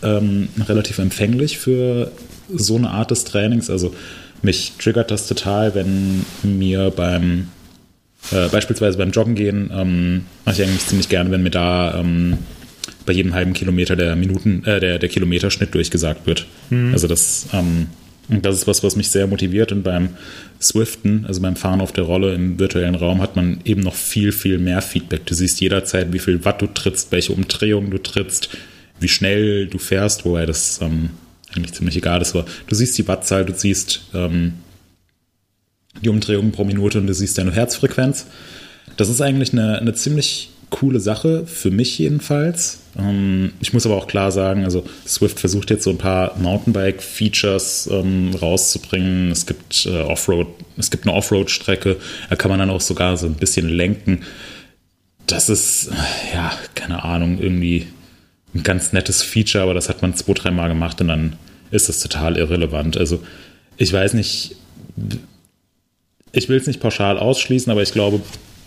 ähm, 0.03 0.49
relativ 0.67 0.99
empfänglich 0.99 1.57
für 1.57 2.11
so 2.53 2.75
eine 2.75 2.89
Art 2.89 3.11
des 3.11 3.23
Trainings. 3.23 3.69
Also 3.69 3.95
mich 4.41 4.73
triggert 4.77 5.11
das 5.11 5.27
total, 5.27 5.73
wenn 5.75 6.25
mir 6.43 6.91
beim 6.91 7.47
äh, 8.31 8.49
beispielsweise 8.49 8.97
beim 8.97 9.11
Joggen 9.11 9.35
gehen 9.35 9.71
ähm, 9.73 10.25
mache 10.45 10.61
ich 10.61 10.67
eigentlich 10.67 10.85
ziemlich 10.85 11.09
gerne, 11.09 11.31
wenn 11.31 11.41
mir 11.41 11.49
da 11.49 11.99
ähm, 11.99 12.37
bei 13.05 13.13
jedem 13.13 13.33
halben 13.33 13.53
Kilometer 13.53 13.95
der 13.95 14.15
Minuten, 14.15 14.63
äh, 14.65 14.79
der, 14.79 14.99
der 14.99 15.09
Kilometerschnitt 15.09 15.73
durchgesagt 15.73 16.27
wird. 16.27 16.45
Also 16.93 17.07
das, 17.07 17.47
ähm, 17.53 17.87
das 18.39 18.55
ist 18.55 18.67
was, 18.67 18.83
was 18.83 18.95
mich 18.95 19.09
sehr 19.09 19.27
motiviert 19.27 19.71
und 19.71 19.83
beim 19.83 20.09
Swiften, 20.61 21.25
also 21.25 21.41
beim 21.41 21.57
Fahren 21.57 21.81
auf 21.81 21.91
der 21.91 22.05
Rolle 22.05 22.33
im 22.33 22.57
virtuellen 22.57 22.95
Raum, 22.95 23.21
hat 23.21 23.35
man 23.35 23.59
eben 23.65 23.81
noch 23.81 23.95
viel, 23.95 24.31
viel 24.31 24.57
mehr 24.57 24.81
Feedback. 24.81 25.25
Du 25.25 25.35
siehst 25.35 25.59
jederzeit, 25.59 26.13
wie 26.13 26.19
viel 26.19 26.45
Watt 26.45 26.61
du 26.61 26.67
trittst, 26.67 27.11
welche 27.11 27.33
Umdrehungen 27.33 27.91
du 27.91 27.97
trittst, 27.97 28.49
wie 28.99 29.09
schnell 29.09 29.67
du 29.67 29.77
fährst, 29.77 30.23
wobei 30.23 30.45
das 30.45 30.79
ähm, 30.81 31.09
eigentlich 31.53 31.73
ziemlich 31.73 31.97
egal 31.97 32.21
ist, 32.21 32.35
aber 32.35 32.45
du 32.67 32.75
siehst 32.75 32.97
die 32.97 33.07
Wattzahl, 33.07 33.45
du 33.45 33.53
siehst 33.53 34.01
ähm, 34.13 34.53
die 36.01 36.09
Umdrehungen 36.09 36.51
pro 36.51 36.63
Minute 36.63 36.99
und 36.99 37.07
du 37.07 37.13
siehst 37.13 37.37
deine 37.37 37.51
Herzfrequenz. 37.51 38.27
Das 38.97 39.09
ist 39.09 39.21
eigentlich 39.21 39.51
eine, 39.51 39.79
eine 39.79 39.93
ziemlich 39.93 40.51
coole 40.69 40.99
Sache, 40.99 41.45
für 41.45 41.71
mich 41.71 41.97
jedenfalls. 41.99 42.80
Ähm, 42.97 43.53
ich 43.59 43.73
muss 43.73 43.85
aber 43.85 43.95
auch 43.95 44.07
klar 44.07 44.31
sagen, 44.31 44.63
also 44.63 44.83
Swift 45.05 45.39
versucht 45.39 45.69
jetzt 45.69 45.83
so 45.83 45.89
ein 45.89 45.97
paar 45.97 46.37
Mountainbike-Features 46.39 47.89
ähm, 47.91 48.35
rauszubringen. 48.39 49.31
Es 49.31 49.45
gibt 49.45 49.85
äh, 49.85 50.01
Offroad, 50.01 50.47
es 50.77 50.91
gibt 50.91 51.05
eine 51.05 51.15
Offroad-Strecke, 51.15 51.97
da 52.29 52.35
kann 52.35 52.49
man 52.49 52.59
dann 52.59 52.69
auch 52.69 52.81
sogar 52.81 53.17
so 53.17 53.27
ein 53.27 53.35
bisschen 53.35 53.69
lenken. 53.69 54.23
Das 55.27 55.49
ist, 55.49 55.87
äh, 55.87 56.35
ja, 56.35 56.51
keine 56.75 57.03
Ahnung, 57.03 57.39
irgendwie 57.39 57.87
ein 58.53 58.63
ganz 58.63 58.91
nettes 58.91 59.23
Feature, 59.23 59.63
aber 59.63 59.73
das 59.73 59.87
hat 59.87 60.01
man 60.01 60.15
zwei, 60.15 60.33
dreimal 60.33 60.69
gemacht 60.69 60.99
und 61.01 61.07
dann 61.07 61.37
ist 61.71 61.87
das 61.87 61.99
total 61.99 62.37
irrelevant. 62.37 62.97
Also 62.97 63.23
ich 63.77 63.93
weiß 63.93 64.13
nicht, 64.13 64.55
ich 66.33 66.49
will 66.49 66.57
es 66.57 66.67
nicht 66.67 66.81
pauschal 66.81 67.17
ausschließen, 67.17 67.71
aber 67.71 67.81
ich 67.81 67.93
glaube, 67.93 68.21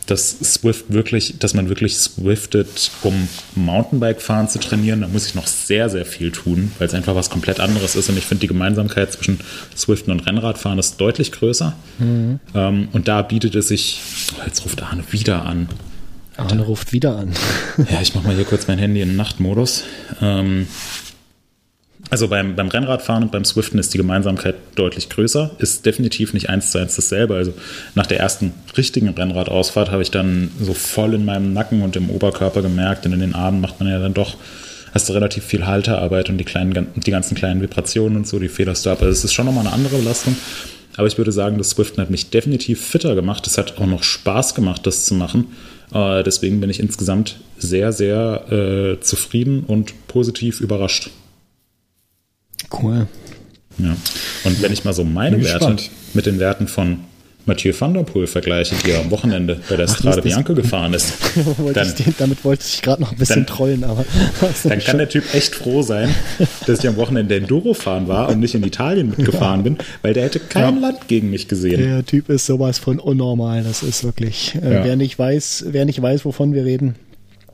dass 0.06 0.30
Swift 0.40 0.92
wirklich, 0.92 1.38
dass 1.38 1.54
man 1.54 1.68
wirklich 1.68 1.96
swiftet, 1.96 2.90
um 3.02 3.28
Mountainbike-Fahren 3.54 4.48
zu 4.48 4.58
trainieren, 4.58 5.00
da 5.00 5.08
muss 5.08 5.26
ich 5.26 5.34
noch 5.34 5.46
sehr, 5.46 5.88
sehr 5.88 6.04
viel 6.04 6.30
tun, 6.30 6.72
weil 6.78 6.88
es 6.88 6.94
einfach 6.94 7.14
was 7.14 7.30
komplett 7.30 7.60
anderes 7.60 7.96
ist. 7.96 8.08
Und 8.08 8.18
ich 8.18 8.26
finde, 8.26 8.40
die 8.42 8.46
Gemeinsamkeit 8.48 9.12
zwischen 9.12 9.40
Swiften 9.76 10.12
und 10.12 10.26
Rennradfahren 10.26 10.78
ist 10.78 11.00
deutlich 11.00 11.32
größer. 11.32 11.74
Ähm, 12.54 12.88
und 12.92 13.08
da 13.08 13.22
bietet 13.22 13.54
es 13.54 13.68
sich, 13.68 14.00
oh, 14.38 14.42
jetzt 14.46 14.64
ruft 14.64 14.82
Arne 14.82 15.04
wieder 15.10 15.46
an. 15.46 15.68
Arne 16.36 16.62
ruft 16.62 16.92
wieder 16.92 17.16
an. 17.16 17.32
Ja, 17.90 18.00
ich 18.02 18.14
mache 18.14 18.26
mal 18.26 18.34
hier 18.34 18.44
kurz 18.44 18.66
mein 18.66 18.78
Handy 18.78 19.00
in 19.00 19.08
den 19.08 19.16
Nachtmodus. 19.16 19.84
Ähm, 20.20 20.66
also 22.10 22.28
beim, 22.28 22.54
beim 22.54 22.68
Rennradfahren 22.68 23.24
und 23.24 23.32
beim 23.32 23.44
Swiften 23.44 23.78
ist 23.78 23.94
die 23.94 23.98
Gemeinsamkeit 23.98 24.56
deutlich 24.74 25.08
größer, 25.08 25.50
ist 25.58 25.86
definitiv 25.86 26.34
nicht 26.34 26.48
eins 26.50 26.70
zu 26.70 26.78
eins 26.78 26.96
dasselbe. 26.96 27.34
Also 27.34 27.54
nach 27.94 28.06
der 28.06 28.20
ersten 28.20 28.52
richtigen 28.76 29.08
Rennradausfahrt 29.08 29.90
habe 29.90 30.02
ich 30.02 30.10
dann 30.10 30.50
so 30.60 30.74
voll 30.74 31.14
in 31.14 31.24
meinem 31.24 31.52
Nacken 31.52 31.82
und 31.82 31.96
im 31.96 32.10
Oberkörper 32.10 32.62
gemerkt, 32.62 33.04
denn 33.04 33.12
in 33.12 33.20
den 33.20 33.34
Armen 33.34 33.60
macht 33.60 33.80
man 33.80 33.88
ja 33.88 33.98
dann 33.98 34.14
doch, 34.14 34.36
hast 34.92 35.08
du 35.08 35.12
relativ 35.12 35.44
viel 35.44 35.66
Halterarbeit 35.66 36.28
und 36.28 36.38
die, 36.38 36.44
kleinen, 36.44 36.88
die 36.94 37.10
ganzen 37.10 37.34
kleinen 37.34 37.60
Vibrationen 37.62 38.18
und 38.18 38.28
so, 38.28 38.38
die 38.38 38.48
federst 38.48 38.86
du 38.86 38.90
ab. 38.90 38.98
Also 39.00 39.10
es 39.10 39.24
ist 39.24 39.32
schon 39.32 39.46
nochmal 39.46 39.66
eine 39.66 39.74
andere 39.74 39.96
Belastung. 39.96 40.36
Aber 40.96 41.08
ich 41.08 41.18
würde 41.18 41.32
sagen, 41.32 41.58
das 41.58 41.70
Swiften 41.70 42.00
hat 42.00 42.10
mich 42.10 42.30
definitiv 42.30 42.80
fitter 42.80 43.16
gemacht. 43.16 43.46
Es 43.48 43.58
hat 43.58 43.78
auch 43.78 43.86
noch 43.86 44.04
Spaß 44.04 44.54
gemacht, 44.54 44.86
das 44.86 45.04
zu 45.04 45.14
machen. 45.14 45.48
Äh, 45.92 46.22
deswegen 46.22 46.60
bin 46.60 46.70
ich 46.70 46.78
insgesamt 46.78 47.36
sehr, 47.58 47.92
sehr 47.92 48.52
äh, 48.52 49.00
zufrieden 49.00 49.64
und 49.66 50.06
positiv 50.06 50.60
überrascht. 50.60 51.10
Cool. 52.84 53.06
Ja. 53.78 53.96
Und 54.44 54.62
wenn 54.62 54.72
ich 54.72 54.84
mal 54.84 54.92
so 54.92 55.04
meine 55.04 55.36
Werte 55.42 55.58
gespannt. 55.58 55.90
mit 56.14 56.26
den 56.26 56.38
Werten 56.38 56.68
von 56.68 56.98
Mathieu 57.46 57.74
van 57.78 57.92
der 57.92 58.04
Poel 58.04 58.26
vergleiche, 58.26 58.74
die 58.86 58.94
am 58.94 59.10
Wochenende 59.10 59.60
bei 59.68 59.76
der 59.76 59.86
Strade 59.86 60.22
Bianca 60.22 60.54
gefahren 60.54 60.94
ist. 60.94 61.12
wollte 61.58 61.80
Dann- 61.80 61.94
den- 61.96 62.14
damit 62.16 62.42
wollte 62.44 62.64
ich 62.66 62.80
gerade 62.80 63.02
noch 63.02 63.12
ein 63.12 63.18
bisschen 63.18 63.44
Dann- 63.44 63.46
trollen, 63.54 63.84
aber 63.84 64.04
Dann 64.64 64.78
kann 64.78 64.96
der 64.96 65.08
Typ 65.10 65.24
echt 65.34 65.54
froh 65.54 65.82
sein, 65.82 66.14
dass 66.66 66.78
ich 66.78 66.88
am 66.88 66.96
Wochenende 66.96 67.36
Enduro 67.36 67.74
fahren 67.74 68.08
war 68.08 68.30
und 68.30 68.40
nicht 68.40 68.54
in 68.54 68.62
Italien 68.64 69.10
mitgefahren 69.10 69.62
bin, 69.62 69.76
weil 70.00 70.14
der 70.14 70.24
hätte 70.24 70.38
kein 70.40 70.80
Land 70.80 71.06
gegen 71.08 71.28
mich 71.30 71.46
gesehen. 71.48 71.80
der 71.82 72.06
Typ 72.06 72.30
ist 72.30 72.46
sowas 72.46 72.78
von 72.78 72.98
unnormal. 72.98 73.62
Das 73.62 73.82
ist 73.82 74.04
wirklich, 74.04 74.54
äh, 74.62 74.72
Ja. 74.76 74.84
wer 74.84 74.96
nicht 74.96 75.18
weiß, 75.18 75.66
wer 75.68 75.84
nicht 75.84 76.00
weiß, 76.00 76.24
wovon 76.24 76.54
wir 76.54 76.64
reden. 76.64 76.94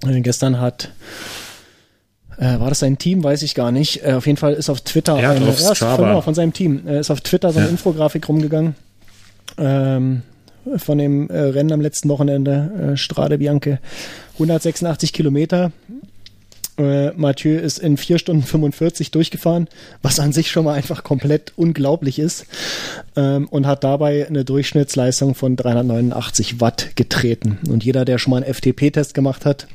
Äh, 0.06 0.20
gestern 0.20 0.60
hat 0.60 0.90
äh, 2.40 2.58
war 2.58 2.70
das 2.70 2.80
sein 2.80 2.98
Team? 2.98 3.22
Weiß 3.22 3.42
ich 3.42 3.54
gar 3.54 3.70
nicht. 3.70 4.04
Äh, 4.04 4.14
auf 4.14 4.26
jeden 4.26 4.38
Fall 4.38 4.54
ist 4.54 4.70
auf 4.70 4.80
Twitter 4.80 5.18
Er 5.18 5.30
eine, 5.30 5.46
auf 5.46 5.60
ja, 5.60 5.74
von, 5.74 6.04
genau, 6.04 6.20
von 6.22 6.34
seinem 6.34 6.52
Team 6.52 6.86
äh, 6.86 7.00
ist 7.00 7.10
auf 7.10 7.20
Twitter 7.20 7.52
so 7.52 7.58
eine 7.58 7.66
Ja. 7.66 7.70
Infografik 7.70 8.28
rumgegangen 8.28 8.74
ähm, 9.58 10.22
von 10.76 10.98
dem 10.98 11.28
äh, 11.30 11.38
Rennen 11.38 11.72
am 11.72 11.80
letzten 11.80 12.08
Wochenende 12.08 12.92
äh, 12.92 12.96
Strade 12.96 13.38
Bianche 13.38 13.78
186 14.34 15.12
Kilometer. 15.12 15.70
Äh, 16.78 17.10
Mathieu 17.12 17.58
ist 17.58 17.78
in 17.78 17.98
4 17.98 18.18
Stunden 18.18 18.42
45 18.42 19.10
durchgefahren, 19.10 19.68
was 20.00 20.18
an 20.18 20.32
sich 20.32 20.50
schon 20.50 20.64
mal 20.64 20.74
einfach 20.74 21.04
komplett 21.04 21.52
unglaublich 21.56 22.18
ist 22.18 22.46
ähm, 23.16 23.48
und 23.48 23.66
hat 23.66 23.84
dabei 23.84 24.26
eine 24.26 24.44
Durchschnittsleistung 24.46 25.34
von 25.34 25.56
389 25.56 26.60
Watt 26.60 26.90
getreten. 26.94 27.58
Und 27.68 27.84
jeder, 27.84 28.06
der 28.06 28.16
schon 28.18 28.30
mal 28.30 28.42
einen 28.42 28.54
FTP-Test 28.54 29.12
gemacht 29.12 29.44
hat, 29.44 29.66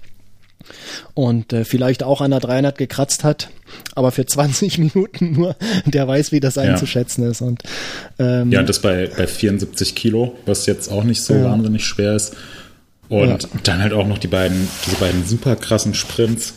und 1.13 1.53
äh, 1.53 1.65
vielleicht 1.65 2.03
auch 2.03 2.21
an 2.21 2.31
der 2.31 2.39
300 2.39 2.77
gekratzt 2.77 3.23
hat, 3.23 3.49
aber 3.95 4.11
für 4.11 4.25
20 4.25 4.77
Minuten 4.79 5.33
nur, 5.33 5.55
der 5.85 6.07
weiß, 6.07 6.31
wie 6.31 6.39
das 6.39 6.57
einzuschätzen 6.57 7.29
ist. 7.29 7.41
Und 7.41 7.63
ähm, 8.19 8.51
Ja, 8.51 8.59
und 8.61 8.69
das 8.69 8.79
bei, 8.81 9.09
bei 9.17 9.27
74 9.27 9.95
Kilo, 9.95 10.35
was 10.45 10.65
jetzt 10.65 10.89
auch 10.91 11.03
nicht 11.03 11.21
so 11.21 11.33
Ja. 11.35 11.45
wahnsinnig 11.45 11.85
schwer 11.85 12.15
ist. 12.15 12.35
Und 13.09 13.43
Ja. 13.43 13.49
dann 13.63 13.81
halt 13.83 13.93
auch 13.93 14.07
noch 14.07 14.17
die 14.17 14.27
beiden, 14.27 14.67
diese 14.85 14.95
beiden 14.97 15.25
super 15.25 15.55
krassen 15.55 15.93
Sprints. 15.93 16.53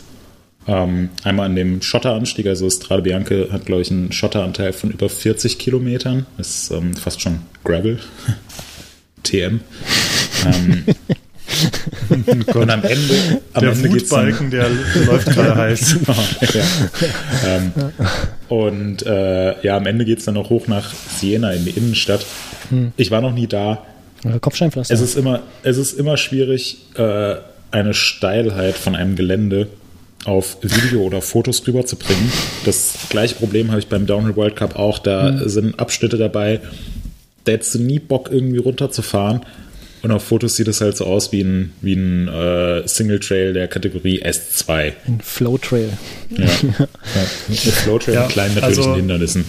Ähm, 0.66 1.08
einmal 1.24 1.46
an 1.46 1.56
dem 1.56 1.80
Schotteranstieg, 1.80 2.46
also 2.46 2.68
Strade 2.68 3.00
Bianche 3.02 3.48
hat, 3.50 3.64
glaube 3.64 3.80
ich, 3.82 3.90
einen 3.90 4.12
Schotteranteil 4.12 4.74
von 4.74 4.90
über 4.90 5.08
40 5.08 5.58
Kilometern. 5.58 6.26
Ist 6.36 6.70
ähm, 6.70 6.94
fast 6.94 7.22
schon 7.22 7.38
Gravel. 7.64 7.98
TM. 9.22 9.60
ähm, 10.46 10.84
und 12.54 12.70
am 12.70 12.82
Ende, 12.84 13.40
am 13.52 13.62
Der 13.62 13.72
Ende 13.72 13.90
Wutbalken, 13.90 14.50
der 14.50 14.68
läuft 15.06 15.26
gerade 15.26 15.56
heiß. 15.56 15.96
ja. 16.54 16.62
ähm, 17.46 17.72
und 18.48 19.06
äh, 19.06 19.60
ja, 19.62 19.76
am 19.76 19.86
Ende 19.86 20.04
geht 20.04 20.18
es 20.18 20.24
dann 20.24 20.34
noch 20.34 20.50
hoch 20.50 20.66
nach 20.66 20.92
Siena 20.92 21.52
in 21.52 21.64
die 21.64 21.70
Innenstadt. 21.70 22.24
Ich 22.96 23.10
war 23.10 23.20
noch 23.20 23.32
nie 23.32 23.46
da. 23.46 23.84
Kopfsteinpflaster. 24.40 24.92
Es 24.92 25.00
ist 25.00 25.16
immer, 25.16 25.40
es 25.62 25.78
ist 25.78 25.92
immer 25.92 26.16
schwierig, 26.16 26.78
äh, 26.96 27.36
eine 27.70 27.94
Steilheit 27.94 28.74
von 28.74 28.94
einem 28.94 29.16
Gelände 29.16 29.68
auf 30.24 30.58
Video 30.62 31.02
oder 31.02 31.22
Fotos 31.22 31.66
rüberzubringen. 31.66 32.30
Das 32.64 32.94
gleiche 33.08 33.36
Problem 33.36 33.70
habe 33.70 33.80
ich 33.80 33.86
beim 33.86 34.06
Downhill 34.06 34.36
World 34.36 34.56
Cup 34.56 34.76
auch. 34.76 34.98
Da 34.98 35.48
sind 35.48 35.78
Abschnitte 35.78 36.18
dabei, 36.18 36.60
da 37.44 37.52
hättest 37.52 37.76
du 37.76 37.78
nie 37.78 37.98
Bock, 37.98 38.28
irgendwie 38.30 38.58
runterzufahren. 38.58 39.40
Und 40.02 40.12
auf 40.12 40.24
Fotos 40.24 40.54
sieht 40.56 40.68
es 40.68 40.80
halt 40.80 40.96
so 40.96 41.06
aus 41.06 41.32
wie 41.32 41.40
ein, 41.42 41.72
wie 41.80 41.94
ein 41.94 42.28
äh, 42.28 42.86
Single 42.86 43.18
Trail 43.20 43.52
der 43.52 43.66
Kategorie 43.68 44.22
S2. 44.22 44.92
ein 45.06 45.20
Flowtrail. 45.22 45.90
Ja. 46.30 46.44
ja. 46.78 46.86
Mit 47.48 47.58
Flowtrail 47.58 48.14
Ja, 48.14 48.22
und 48.24 48.28
kleinen 48.32 48.54
natürlichen 48.54 48.82
also- 48.84 48.94
Hindernissen. 48.96 49.44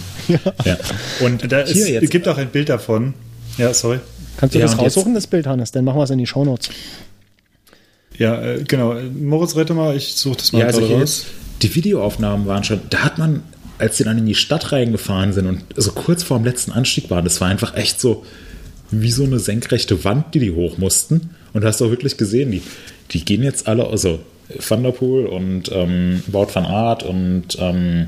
Ja. 0.65 0.77
Und 1.21 1.51
Da 1.51 1.61
ist, 1.61 1.75
jetzt. 1.87 2.03
es 2.03 2.09
gibt 2.09 2.27
auch 2.27 2.37
ein 2.37 2.49
Bild 2.49 2.69
davon. 2.69 3.13
Ja, 3.57 3.73
sorry. 3.73 3.99
Kannst 4.37 4.55
du 4.55 4.59
Ja, 4.59 4.65
das 4.65 4.77
raussuchen, 4.77 5.13
das 5.13 5.27
Bild, 5.27 5.45
Hannes? 5.47 5.71
Dann 5.71 5.85
machen 5.85 5.97
wir 5.99 6.03
es 6.03 6.09
in 6.09 6.17
die 6.17 6.25
Shownotes. 6.27 6.69
Ja, 8.17 8.41
äh, 8.41 8.63
genau. 8.67 8.95
Moritz, 9.19 9.55
rette 9.55 9.73
mal, 9.73 9.95
ich 9.95 10.13
suche 10.15 10.37
das 10.37 10.51
mal 10.51 10.59
Ja, 10.59 10.65
also 10.67 10.81
raus. 10.81 10.99
jetzt, 10.99 11.25
die 11.61 11.73
Videoaufnahmen 11.75 12.47
waren 12.47 12.63
schon, 12.63 12.81
da 12.89 12.99
hat 12.99 13.17
man, 13.17 13.43
als 13.77 13.97
sie 13.97 14.03
dann 14.03 14.17
in 14.17 14.25
die 14.25 14.35
Stadt 14.35 14.71
reingefahren 14.71 15.33
sind 15.33 15.45
und 15.45 15.63
so 15.75 15.91
kurz 15.91 16.23
vor 16.23 16.37
dem 16.37 16.45
letzten 16.45 16.71
Anstieg 16.71 17.09
waren, 17.09 17.23
das 17.23 17.39
war 17.39 17.47
einfach 17.49 17.75
echt 17.75 17.99
so 17.99 18.25
wie 18.91 19.11
so 19.11 19.23
eine 19.23 19.39
senkrechte 19.39 20.03
Wand, 20.03 20.33
die 20.33 20.39
die 20.39 20.51
hoch 20.51 20.77
mussten. 20.77 21.31
Und 21.53 21.61
du 21.61 21.67
hast 21.67 21.81
auch 21.81 21.89
wirklich 21.89 22.17
gesehen, 22.17 22.51
die, 22.51 22.61
die 23.11 23.25
gehen 23.25 23.43
jetzt 23.43 23.67
alle, 23.67 23.87
also 23.87 24.19
Van 24.67 24.83
der 24.83 24.91
Poel 24.91 25.27
und 25.27 25.71
ähm, 25.71 26.23
Wout 26.27 26.49
van 26.53 26.65
Aert 26.65 27.03
und 27.03 27.57
ähm, 27.59 28.07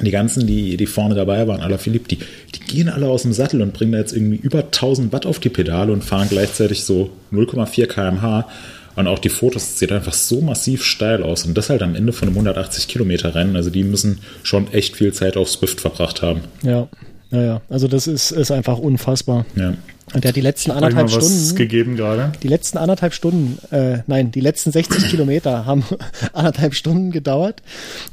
die 0.00 0.10
ganzen, 0.10 0.46
die, 0.46 0.76
die 0.76 0.86
vorne 0.86 1.14
dabei 1.14 1.46
waren, 1.46 1.60
aller 1.60 1.78
Philipp, 1.78 2.08
die, 2.08 2.18
die 2.18 2.60
gehen 2.66 2.88
alle 2.88 3.08
aus 3.08 3.22
dem 3.22 3.32
Sattel 3.32 3.62
und 3.62 3.72
bringen 3.72 3.92
da 3.92 3.98
jetzt 3.98 4.12
irgendwie 4.12 4.36
über 4.36 4.60
1000 4.64 5.12
Watt 5.12 5.26
auf 5.26 5.38
die 5.38 5.50
Pedale 5.50 5.92
und 5.92 6.02
fahren 6.02 6.28
gleichzeitig 6.28 6.84
so 6.84 7.10
0,4 7.32 7.86
kmh. 7.86 8.48
Und 8.96 9.08
auch 9.08 9.18
die 9.18 9.28
Fotos 9.28 9.78
sieht 9.78 9.90
einfach 9.90 10.12
so 10.12 10.40
massiv 10.40 10.84
steil 10.84 11.22
aus. 11.22 11.44
Und 11.44 11.58
das 11.58 11.68
halt 11.68 11.82
am 11.82 11.96
Ende 11.96 12.12
von 12.12 12.28
einem 12.28 12.36
180 12.36 12.86
Kilometer 12.86 13.34
Rennen. 13.34 13.56
Also 13.56 13.70
die 13.70 13.82
müssen 13.82 14.20
schon 14.44 14.72
echt 14.72 14.96
viel 14.96 15.12
Zeit 15.12 15.36
auf 15.36 15.48
Swift 15.48 15.80
verbracht 15.80 16.22
haben. 16.22 16.42
Ja, 16.62 16.88
ja, 17.34 17.42
ja. 17.42 17.60
Also 17.68 17.88
das 17.88 18.06
ist, 18.06 18.30
ist 18.30 18.50
einfach 18.50 18.78
unfassbar. 18.78 19.44
Ja. 19.56 19.74
Und 20.14 20.22
der 20.22 20.28
hat 20.30 20.36
die 20.36 20.40
letzten 20.42 20.70
ich 20.70 20.76
anderthalb 20.76 21.06
was 21.12 21.24
Stunden, 21.24 21.56
gegeben 21.56 21.96
gerade. 21.96 22.32
die 22.42 22.48
letzten 22.48 22.76
anderthalb 22.78 23.14
Stunden, 23.14 23.58
äh, 23.74 23.98
nein, 24.06 24.30
die 24.30 24.40
letzten 24.40 24.70
60 24.70 25.08
Kilometer 25.08 25.64
haben 25.66 25.82
anderthalb 26.34 26.74
Stunden 26.74 27.10
gedauert. 27.10 27.62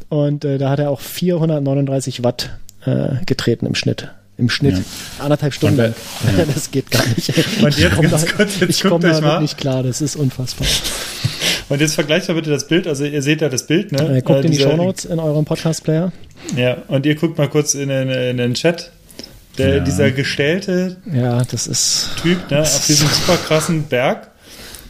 Und 0.09 0.45
äh, 0.45 0.57
da 0.57 0.69
hat 0.69 0.79
er 0.79 0.89
auch 0.89 1.01
439 1.01 2.23
Watt 2.23 2.51
äh, 2.85 3.23
getreten 3.25 3.65
im 3.65 3.75
Schnitt. 3.75 4.07
Im 4.37 4.49
Schnitt. 4.49 4.75
Ja. 4.77 4.83
Anderthalb 5.25 5.53
Stunden 5.53 5.79
Und 5.81 5.85
lang. 6.37 6.47
Das 6.55 6.71
geht 6.71 6.89
gar 6.89 7.05
nicht. 7.15 7.29
Und 7.61 7.77
jetzt 7.77 7.95
komm 7.95 8.09
ganz 8.09 8.25
da- 8.25 8.31
kurz, 8.31 8.59
jetzt 8.59 8.69
ich 8.69 8.81
komme 8.83 8.99
damit 9.07 9.21
mal. 9.21 9.41
nicht 9.41 9.57
klar. 9.57 9.83
Das 9.83 10.01
ist 10.01 10.15
unfassbar. 10.15 10.65
Und 11.69 11.79
jetzt 11.81 11.95
vergleicht 11.95 12.27
mal 12.27 12.33
bitte 12.35 12.49
das 12.49 12.67
Bild. 12.67 12.87
Also 12.87 13.03
ihr 13.05 13.21
seht 13.21 13.41
ja 13.41 13.49
das 13.49 13.67
Bild, 13.67 13.91
ne? 13.91 14.17
Äh, 14.17 14.21
guckt 14.21 14.39
Äh, 14.39 14.45
in 14.45 14.51
die 14.51 14.57
dieser- 14.57 14.71
Shownotes 14.71 15.05
in 15.05 15.19
eurem 15.19 15.45
Podcast-Player. 15.45 16.11
Ja, 16.57 16.77
und 16.87 17.05
ihr 17.05 17.15
guckt 17.15 17.37
mal 17.37 17.49
kurz 17.49 17.75
in 17.75 17.89
den, 17.89 18.09
in 18.09 18.37
den 18.37 18.53
Chat. 18.55 18.91
Der, 19.57 19.77
Ja. 19.77 19.83
Dieser 19.83 20.11
gestellte 20.11 20.97
Ja, 21.11 21.43
das 21.43 21.67
ist. 21.67 22.09
Typ, 22.21 22.49
ne, 22.49 22.61
auf 22.61 22.85
diesem 22.85 23.07
super 23.25 23.37
krassen 23.37 23.83
Berg. 23.83 24.31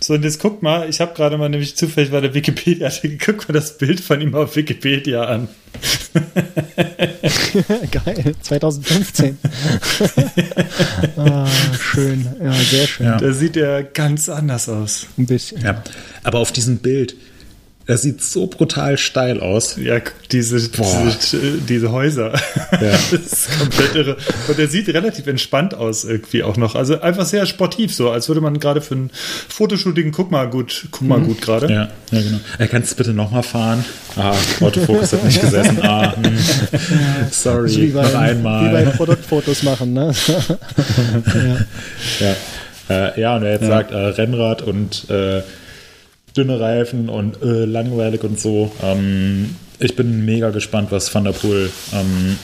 So, 0.03 0.15
und 0.15 0.23
jetzt 0.23 0.39
guck 0.39 0.63
mal, 0.63 0.89
ich 0.89 0.99
habe 0.99 1.13
gerade 1.13 1.37
mal 1.37 1.47
nämlich 1.47 1.75
zufällig 1.75 2.09
bei 2.09 2.21
der 2.21 2.33
Wikipedia, 2.33 2.89
guck 3.23 3.47
mal 3.47 3.53
das 3.53 3.77
Bild 3.77 3.99
von 3.99 4.19
ihm 4.19 4.33
auf 4.33 4.55
Wikipedia 4.55 5.25
an. 5.25 5.47
Geil, 7.91 8.35
2015. 8.41 9.37
ah, 11.17 11.47
schön, 11.79 12.27
ja, 12.43 12.51
sehr 12.51 12.87
schön. 12.87 13.05
Ja. 13.05 13.17
Da 13.19 13.31
sieht 13.31 13.55
er 13.55 13.83
ganz 13.83 14.27
anders 14.27 14.69
aus. 14.69 15.05
Ein 15.19 15.27
bisschen. 15.27 15.61
ja. 15.61 15.83
Aber 16.23 16.39
auf 16.39 16.51
diesem 16.51 16.77
Bild, 16.79 17.15
das 17.87 18.03
sieht 18.03 18.23
so 18.23 18.47
brutal 18.47 18.97
steil 18.97 19.39
aus. 19.39 19.75
Ja, 19.77 19.99
diese, 20.31 20.59
diese, 20.69 21.57
diese 21.67 21.91
Häuser. 21.91 22.33
Ja. 22.79 22.91
Das 23.11 23.33
ist 23.33 23.59
komplett 23.59 23.95
irre. 23.95 24.17
Und 24.47 24.59
er 24.59 24.67
sieht 24.67 24.87
relativ 24.89 25.27
entspannt 25.27 25.73
aus 25.73 26.03
irgendwie 26.03 26.43
auch 26.43 26.57
noch. 26.57 26.75
Also 26.75 27.01
einfach 27.01 27.25
sehr 27.25 27.45
sportiv 27.45 27.93
so, 27.93 28.09
als 28.09 28.27
würde 28.27 28.41
man 28.41 28.59
gerade 28.59 28.81
für 28.81 28.95
ein 28.95 29.11
Fotoshooting, 29.49 30.11
guck 30.11 30.31
mal 30.31 30.49
gut, 30.49 30.87
guck 30.91 31.07
mal 31.07 31.19
gut 31.19 31.41
gerade. 31.41 31.71
Ja, 31.71 31.89
ja, 32.11 32.21
genau. 32.21 32.39
Äh, 32.57 32.67
kannst 32.67 32.91
du 32.91 32.95
bitte 32.97 33.13
nochmal 33.13 33.43
fahren? 33.43 33.83
Ah, 34.15 34.33
Autofokus 34.61 35.13
hat 35.13 35.23
nicht 35.25 35.41
gesessen. 35.41 35.79
Ah, 35.81 36.15
hm. 36.15 36.37
sorry, 37.31 37.65
ist 37.67 37.77
wie 37.77 37.87
bei, 37.87 38.01
noch 38.03 38.09
wie 38.09 38.13
bei 38.13 38.19
einmal. 38.19 38.85
Produktfotos 38.95 39.63
machen, 39.63 39.93
ne? 39.93 40.13
Ja, 42.19 42.35
äh, 42.89 43.21
ja 43.21 43.35
und 43.35 43.43
er 43.43 43.53
jetzt 43.53 43.65
sagt, 43.65 43.91
äh, 43.91 43.97
Rennrad 43.97 44.61
und 44.61 45.09
äh, 45.09 45.41
dünne 46.35 46.59
Reifen 46.59 47.09
und 47.09 47.41
äh, 47.41 47.65
langweilig 47.65 48.23
und 48.23 48.39
so. 48.39 48.71
Ähm, 48.83 49.55
ich 49.79 49.95
bin 49.95 50.25
mega 50.25 50.51
gespannt, 50.51 50.91
was 50.91 51.13
Van 51.13 51.23
der 51.23 51.31
Poel 51.31 51.69
ähm, 51.93 52.37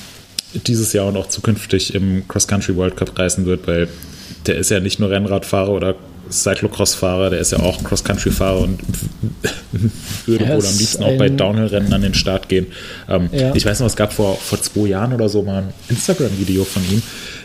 dieses 0.66 0.94
Jahr 0.94 1.08
und 1.08 1.18
auch 1.18 1.28
zukünftig 1.30 1.94
im 1.94 2.28
Cross-Country 2.28 2.76
World 2.76 2.98
Cup 2.98 3.18
reißen 3.18 3.46
wird, 3.46 3.68
weil 3.68 3.88
der 4.46 4.56
ist 4.56 4.72
ja 4.72 4.80
nicht 4.80 5.00
nur 5.00 5.10
Rennradfahrer 5.10 5.72
oder 5.72 5.96
Cyclocross-Fahrer, 6.30 7.30
der 7.30 7.40
ist 7.40 7.52
ja 7.52 7.60
auch 7.60 7.84
Cross-Country-Fahrer 7.84 8.60
und 8.60 8.80
würde 10.26 10.48
wohl 10.48 10.66
am 10.66 10.78
liebsten 10.78 11.04
auch 11.04 11.18
bei 11.18 11.30
Downhill-Rennen 11.30 11.94
an 11.94 12.02
den 12.02 12.14
Start 12.14 12.50
gehen. 12.50 12.68
Ähm, 13.10 13.30
Ja. 13.32 13.56
Ich 13.56 13.66
weiß 13.66 13.80
noch, 13.80 13.88
es 13.88 13.96
gab 13.96 14.14
vor, 14.14 14.36
vor 14.38 14.62
zwei 14.62 14.88
Jahren 14.88 15.14
oder 15.14 15.30
so 15.30 15.44
mal 15.44 15.64
ein 15.64 15.74
Instagram-Video 15.90 16.64
von 16.64 16.84
ihm, 16.92 17.02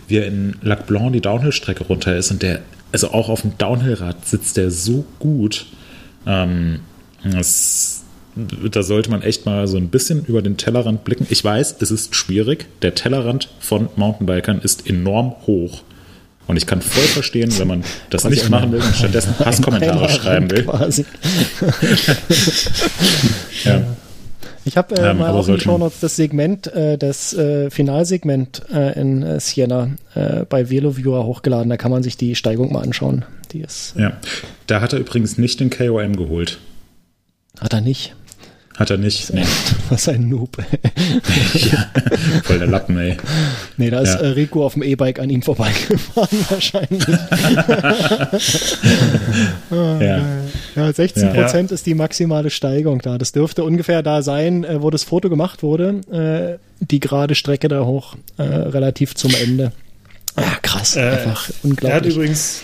wie 0.08 0.16
er 0.16 0.26
in 0.26 0.56
Lac 0.62 0.86
Blanc 0.86 1.12
die 1.12 1.20
Downhill-Strecke 1.20 1.84
runter 1.84 2.16
ist 2.16 2.30
und 2.30 2.42
der, 2.42 2.60
also 2.92 3.10
auch 3.10 3.28
auf 3.28 3.42
dem 3.42 3.56
Downhill-Rad 3.58 4.26
sitzt 4.26 4.56
der 4.56 4.70
so 4.70 5.04
gut. 5.18 5.66
Ähm, 6.26 6.80
das, 7.24 8.02
da 8.36 8.82
sollte 8.82 9.10
man 9.10 9.22
echt 9.22 9.46
mal 9.46 9.66
so 9.66 9.76
ein 9.76 9.88
bisschen 9.88 10.24
über 10.24 10.42
den 10.42 10.56
Tellerrand 10.56 11.04
blicken. 11.04 11.26
Ich 11.30 11.44
weiß, 11.44 11.76
es 11.80 11.90
ist 11.90 12.14
schwierig. 12.14 12.66
Der 12.82 12.94
Tellerrand 12.94 13.48
von 13.60 13.88
Mountainbikern 13.96 14.60
ist 14.60 14.88
enorm 14.88 15.34
hoch. 15.46 15.82
Und 16.48 16.56
ich 16.56 16.66
kann 16.66 16.82
voll 16.82 17.04
verstehen, 17.04 17.52
wenn 17.58 17.68
man 17.68 17.84
das 18.10 18.24
nicht 18.24 18.50
machen 18.50 18.72
will 18.72 18.80
und 18.80 18.96
stattdessen 18.96 19.38
Hasskommentare 19.44 20.08
schreiben 20.08 20.50
will. 20.50 20.64
Quasi. 20.64 21.04
Ja. 23.64 23.82
Ich 24.64 24.76
habe 24.76 24.96
äh, 24.96 25.10
ähm, 25.10 25.18
mal 25.18 25.30
auf 25.30 25.46
den 25.46 25.58
Shownotes 25.60 26.00
das 26.00 26.16
Segment, 26.16 26.72
äh, 26.72 26.96
das 26.96 27.32
äh, 27.32 27.70
Finalsegment 27.70 28.62
äh, 28.72 28.98
in 28.98 29.40
Siena 29.40 29.90
äh, 30.14 30.44
bei 30.48 30.70
VeloViewer 30.70 31.24
hochgeladen. 31.24 31.68
Da 31.68 31.76
kann 31.76 31.90
man 31.90 32.02
sich 32.02 32.16
die 32.16 32.34
Steigung 32.34 32.72
mal 32.72 32.82
anschauen. 32.82 33.24
Die 33.52 33.60
ist, 33.60 33.94
ja, 33.98 34.16
da 34.66 34.80
hat 34.80 34.92
er 34.92 34.98
übrigens 34.98 35.36
nicht 35.36 35.60
den 35.60 35.70
KOM 35.70 36.16
geholt. 36.16 36.58
Hat 37.60 37.72
er 37.74 37.80
nicht? 37.82 38.14
Hat 38.76 38.90
er 38.90 38.96
nicht. 38.96 39.32
Nee. 39.34 39.44
Was 39.90 40.08
ein 40.08 40.30
Noob. 40.30 40.56
ja, 41.54 41.90
voll 42.42 42.58
der 42.58 42.68
Lappen, 42.68 42.98
ey. 42.98 43.18
Nee, 43.76 43.90
da 43.90 44.00
ist 44.00 44.14
ja. 44.14 44.30
Rico 44.30 44.64
auf 44.64 44.72
dem 44.72 44.82
E-Bike 44.82 45.18
an 45.18 45.28
ihm 45.28 45.42
vorbeigefahren 45.42 46.38
wahrscheinlich. 46.48 47.04
ja. 49.70 50.20
ja, 50.74 50.92
16 50.92 51.32
Prozent 51.34 51.70
ist 51.70 51.84
die 51.84 51.94
maximale 51.94 52.48
Steigung 52.48 53.00
da. 53.02 53.18
Das 53.18 53.32
dürfte 53.32 53.62
ungefähr 53.64 54.02
da 54.02 54.22
sein, 54.22 54.64
äh, 54.64 54.80
wo 54.80 54.88
das 54.88 55.04
Foto 55.04 55.28
gemacht 55.28 55.62
wurde. 55.62 56.00
Äh, 56.10 56.58
die 56.80 56.98
gerade 56.98 57.34
Strecke 57.34 57.68
da 57.68 57.84
hoch, 57.84 58.16
äh, 58.38 58.42
relativ 58.42 59.14
zum 59.14 59.34
Ende. 59.34 59.72
Ah, 60.34 60.56
krass, 60.62 60.96
äh, 60.96 61.02
einfach 61.02 61.50
unglaublich. 61.62 61.90
Er 61.90 61.96
hat 61.96 62.06
übrigens 62.06 62.62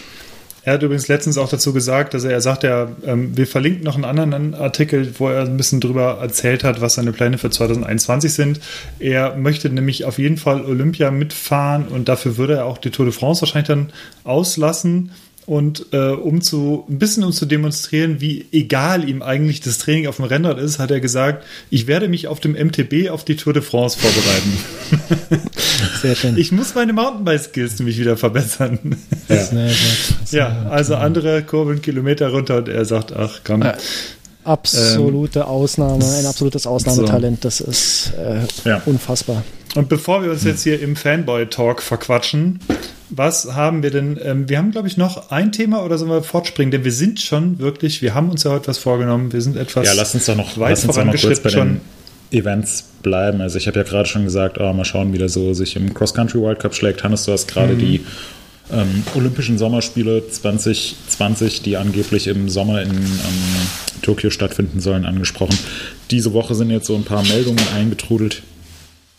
er 0.68 0.74
hat 0.74 0.82
übrigens 0.82 1.08
letztens 1.08 1.38
auch 1.38 1.48
dazu 1.48 1.72
gesagt, 1.72 2.12
dass 2.12 2.24
er, 2.24 2.32
er 2.32 2.42
sagt, 2.42 2.62
ja, 2.62 2.88
ähm, 3.06 3.34
wir 3.34 3.46
verlinken 3.46 3.84
noch 3.84 3.94
einen 3.94 4.04
anderen 4.04 4.54
Artikel, 4.54 5.14
wo 5.18 5.30
er 5.30 5.40
ein 5.40 5.56
bisschen 5.56 5.80
drüber 5.80 6.18
erzählt 6.20 6.62
hat, 6.62 6.82
was 6.82 6.94
seine 6.94 7.12
Pläne 7.12 7.38
für 7.38 7.48
2021 7.48 8.34
sind. 8.34 8.60
Er 8.98 9.34
möchte 9.36 9.70
nämlich 9.70 10.04
auf 10.04 10.18
jeden 10.18 10.36
Fall 10.36 10.62
Olympia 10.62 11.10
mitfahren 11.10 11.88
und 11.88 12.10
dafür 12.10 12.36
würde 12.36 12.56
er 12.56 12.66
auch 12.66 12.76
die 12.76 12.90
Tour 12.90 13.06
de 13.06 13.14
France 13.14 13.40
wahrscheinlich 13.40 13.68
dann 13.68 13.88
auslassen. 14.24 15.10
Und 15.48 15.86
äh, 15.92 16.10
um 16.10 16.42
zu 16.42 16.84
ein 16.90 16.98
bisschen 16.98 17.24
um 17.24 17.32
zu 17.32 17.46
demonstrieren, 17.46 18.20
wie 18.20 18.44
egal 18.52 19.08
ihm 19.08 19.22
eigentlich 19.22 19.62
das 19.62 19.78
Training 19.78 20.06
auf 20.06 20.16
dem 20.16 20.26
Rennrad 20.26 20.58
ist, 20.58 20.78
hat 20.78 20.90
er 20.90 21.00
gesagt, 21.00 21.42
ich 21.70 21.86
werde 21.86 22.06
mich 22.06 22.28
auf 22.28 22.38
dem 22.38 22.52
MTB 22.52 23.08
auf 23.08 23.24
die 23.24 23.34
Tour 23.34 23.54
de 23.54 23.62
France 23.62 23.98
vorbereiten. 23.98 25.40
Sehr 26.02 26.16
schön. 26.16 26.36
Ich 26.36 26.52
muss 26.52 26.74
meine 26.74 26.92
Mountainbike-Skills 26.92 27.78
nämlich 27.78 27.98
wieder 27.98 28.18
verbessern. 28.18 28.98
Ja. 29.30 29.70
ja, 30.32 30.66
also 30.68 30.96
andere 30.96 31.42
Kurven 31.42 31.80
Kilometer 31.80 32.28
runter 32.28 32.58
und 32.58 32.68
er 32.68 32.84
sagt, 32.84 33.14
ach 33.16 33.40
komm. 33.42 33.62
Äh, 33.62 33.72
absolute 34.44 35.38
ähm, 35.38 35.44
Ausnahme, 35.46 36.04
ein 36.04 36.26
absolutes 36.26 36.66
Ausnahmetalent. 36.66 37.42
Das 37.46 37.62
ist 37.62 38.12
äh, 38.18 38.68
ja. 38.68 38.82
unfassbar. 38.84 39.42
Und 39.76 39.88
bevor 39.88 40.22
wir 40.22 40.30
uns 40.30 40.44
jetzt 40.44 40.62
hier 40.64 40.78
im 40.78 40.94
Fanboy-Talk 40.94 41.80
verquatschen, 41.80 42.60
was 43.10 43.54
haben 43.54 43.82
wir 43.82 43.90
denn? 43.90 44.18
Ähm, 44.22 44.48
wir 44.48 44.58
haben, 44.58 44.70
glaube 44.70 44.88
ich, 44.88 44.96
noch 44.96 45.30
ein 45.30 45.52
Thema 45.52 45.84
oder 45.84 45.98
sollen 45.98 46.10
wir 46.10 46.22
fortspringen? 46.22 46.70
Denn 46.70 46.84
wir 46.84 46.92
sind 46.92 47.20
schon 47.20 47.58
wirklich, 47.58 48.02
wir 48.02 48.14
haben 48.14 48.30
uns 48.30 48.44
ja 48.44 48.50
heute 48.50 48.68
was 48.68 48.78
vorgenommen. 48.78 49.32
Wir 49.32 49.40
sind 49.40 49.56
etwas. 49.56 49.86
Ja, 49.86 49.94
lass 49.94 50.14
uns 50.14 50.26
doch 50.26 50.36
noch, 50.36 50.58
weit 50.58 50.70
lass 50.70 50.84
uns 50.84 50.96
doch 50.96 51.04
noch 51.04 51.16
kurz 51.16 51.40
bei 51.40 51.50
den 51.50 51.80
Events 52.30 52.84
bleiben. 53.02 53.40
Also, 53.40 53.58
ich 53.58 53.66
habe 53.66 53.78
ja 53.78 53.84
gerade 53.84 54.08
schon 54.08 54.24
gesagt, 54.24 54.58
oh, 54.58 54.72
mal 54.72 54.84
schauen, 54.84 55.12
wie 55.12 55.18
der 55.18 55.28
so 55.28 55.54
sich 55.54 55.76
im 55.76 55.94
Cross-Country 55.94 56.40
World 56.40 56.60
Cup 56.60 56.74
schlägt. 56.74 57.02
Hannes, 57.02 57.24
du 57.24 57.32
hast 57.32 57.48
gerade 57.48 57.74
mhm. 57.74 57.78
die 57.78 58.00
ähm, 58.70 59.02
Olympischen 59.14 59.56
Sommerspiele 59.58 60.28
2020, 60.28 61.62
die 61.62 61.76
angeblich 61.76 62.26
im 62.26 62.48
Sommer 62.48 62.82
in 62.82 62.90
ähm, 62.90 63.06
Tokio 64.02 64.30
stattfinden 64.30 64.80
sollen, 64.80 65.06
angesprochen. 65.06 65.58
Diese 66.10 66.32
Woche 66.34 66.54
sind 66.54 66.70
jetzt 66.70 66.86
so 66.86 66.94
ein 66.94 67.04
paar 67.04 67.22
Meldungen 67.22 67.64
eingetrudelt. 67.74 68.42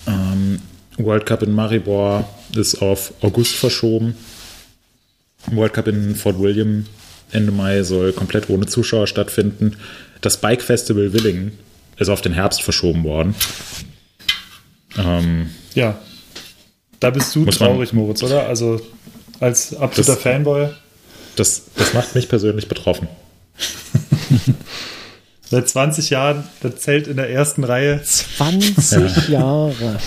Ähm, 0.07 0.59
World 0.99 1.25
Cup 1.25 1.41
in 1.43 1.53
Maribor 1.53 2.29
ist 2.55 2.81
auf 2.81 3.13
August 3.21 3.55
verschoben. 3.55 4.15
World 5.47 5.73
Cup 5.73 5.87
in 5.87 6.15
Fort 6.15 6.39
William 6.39 6.85
Ende 7.31 7.51
Mai 7.51 7.83
soll 7.83 8.11
komplett 8.11 8.49
ohne 8.49 8.65
Zuschauer 8.65 9.07
stattfinden. 9.07 9.77
Das 10.21 10.37
Bike 10.37 10.61
Festival 10.61 11.13
Willingen 11.13 11.57
ist 11.97 12.09
auf 12.09 12.21
den 12.21 12.33
Herbst 12.33 12.61
verschoben 12.61 13.03
worden. 13.03 13.35
Ähm, 14.97 15.49
ja. 15.73 15.97
Da 16.99 17.11
bist 17.11 17.35
du 17.35 17.45
traurig, 17.45 17.93
Moritz, 17.93 18.23
oder? 18.23 18.47
Also 18.47 18.81
als 19.39 19.75
absoluter 19.75 20.13
das, 20.13 20.21
Fanboy. 20.21 20.69
Das, 21.35 21.63
das 21.75 21.93
macht 21.93 22.15
mich 22.15 22.27
persönlich 22.27 22.67
betroffen. 22.67 23.07
Seit 25.49 25.67
20 25.67 26.09
Jahren 26.09 26.43
das 26.61 26.75
Zelt 26.77 27.07
in 27.07 27.17
der 27.17 27.29
ersten 27.29 27.63
Reihe. 27.63 28.01
20 28.03 29.29
ja. 29.29 29.39
Jahre. 29.39 29.99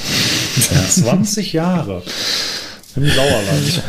Ja. 0.57 0.89
20 0.89 1.53
Jahre. 1.53 2.03
Im 2.97 3.09
Sauerland. 3.09 3.83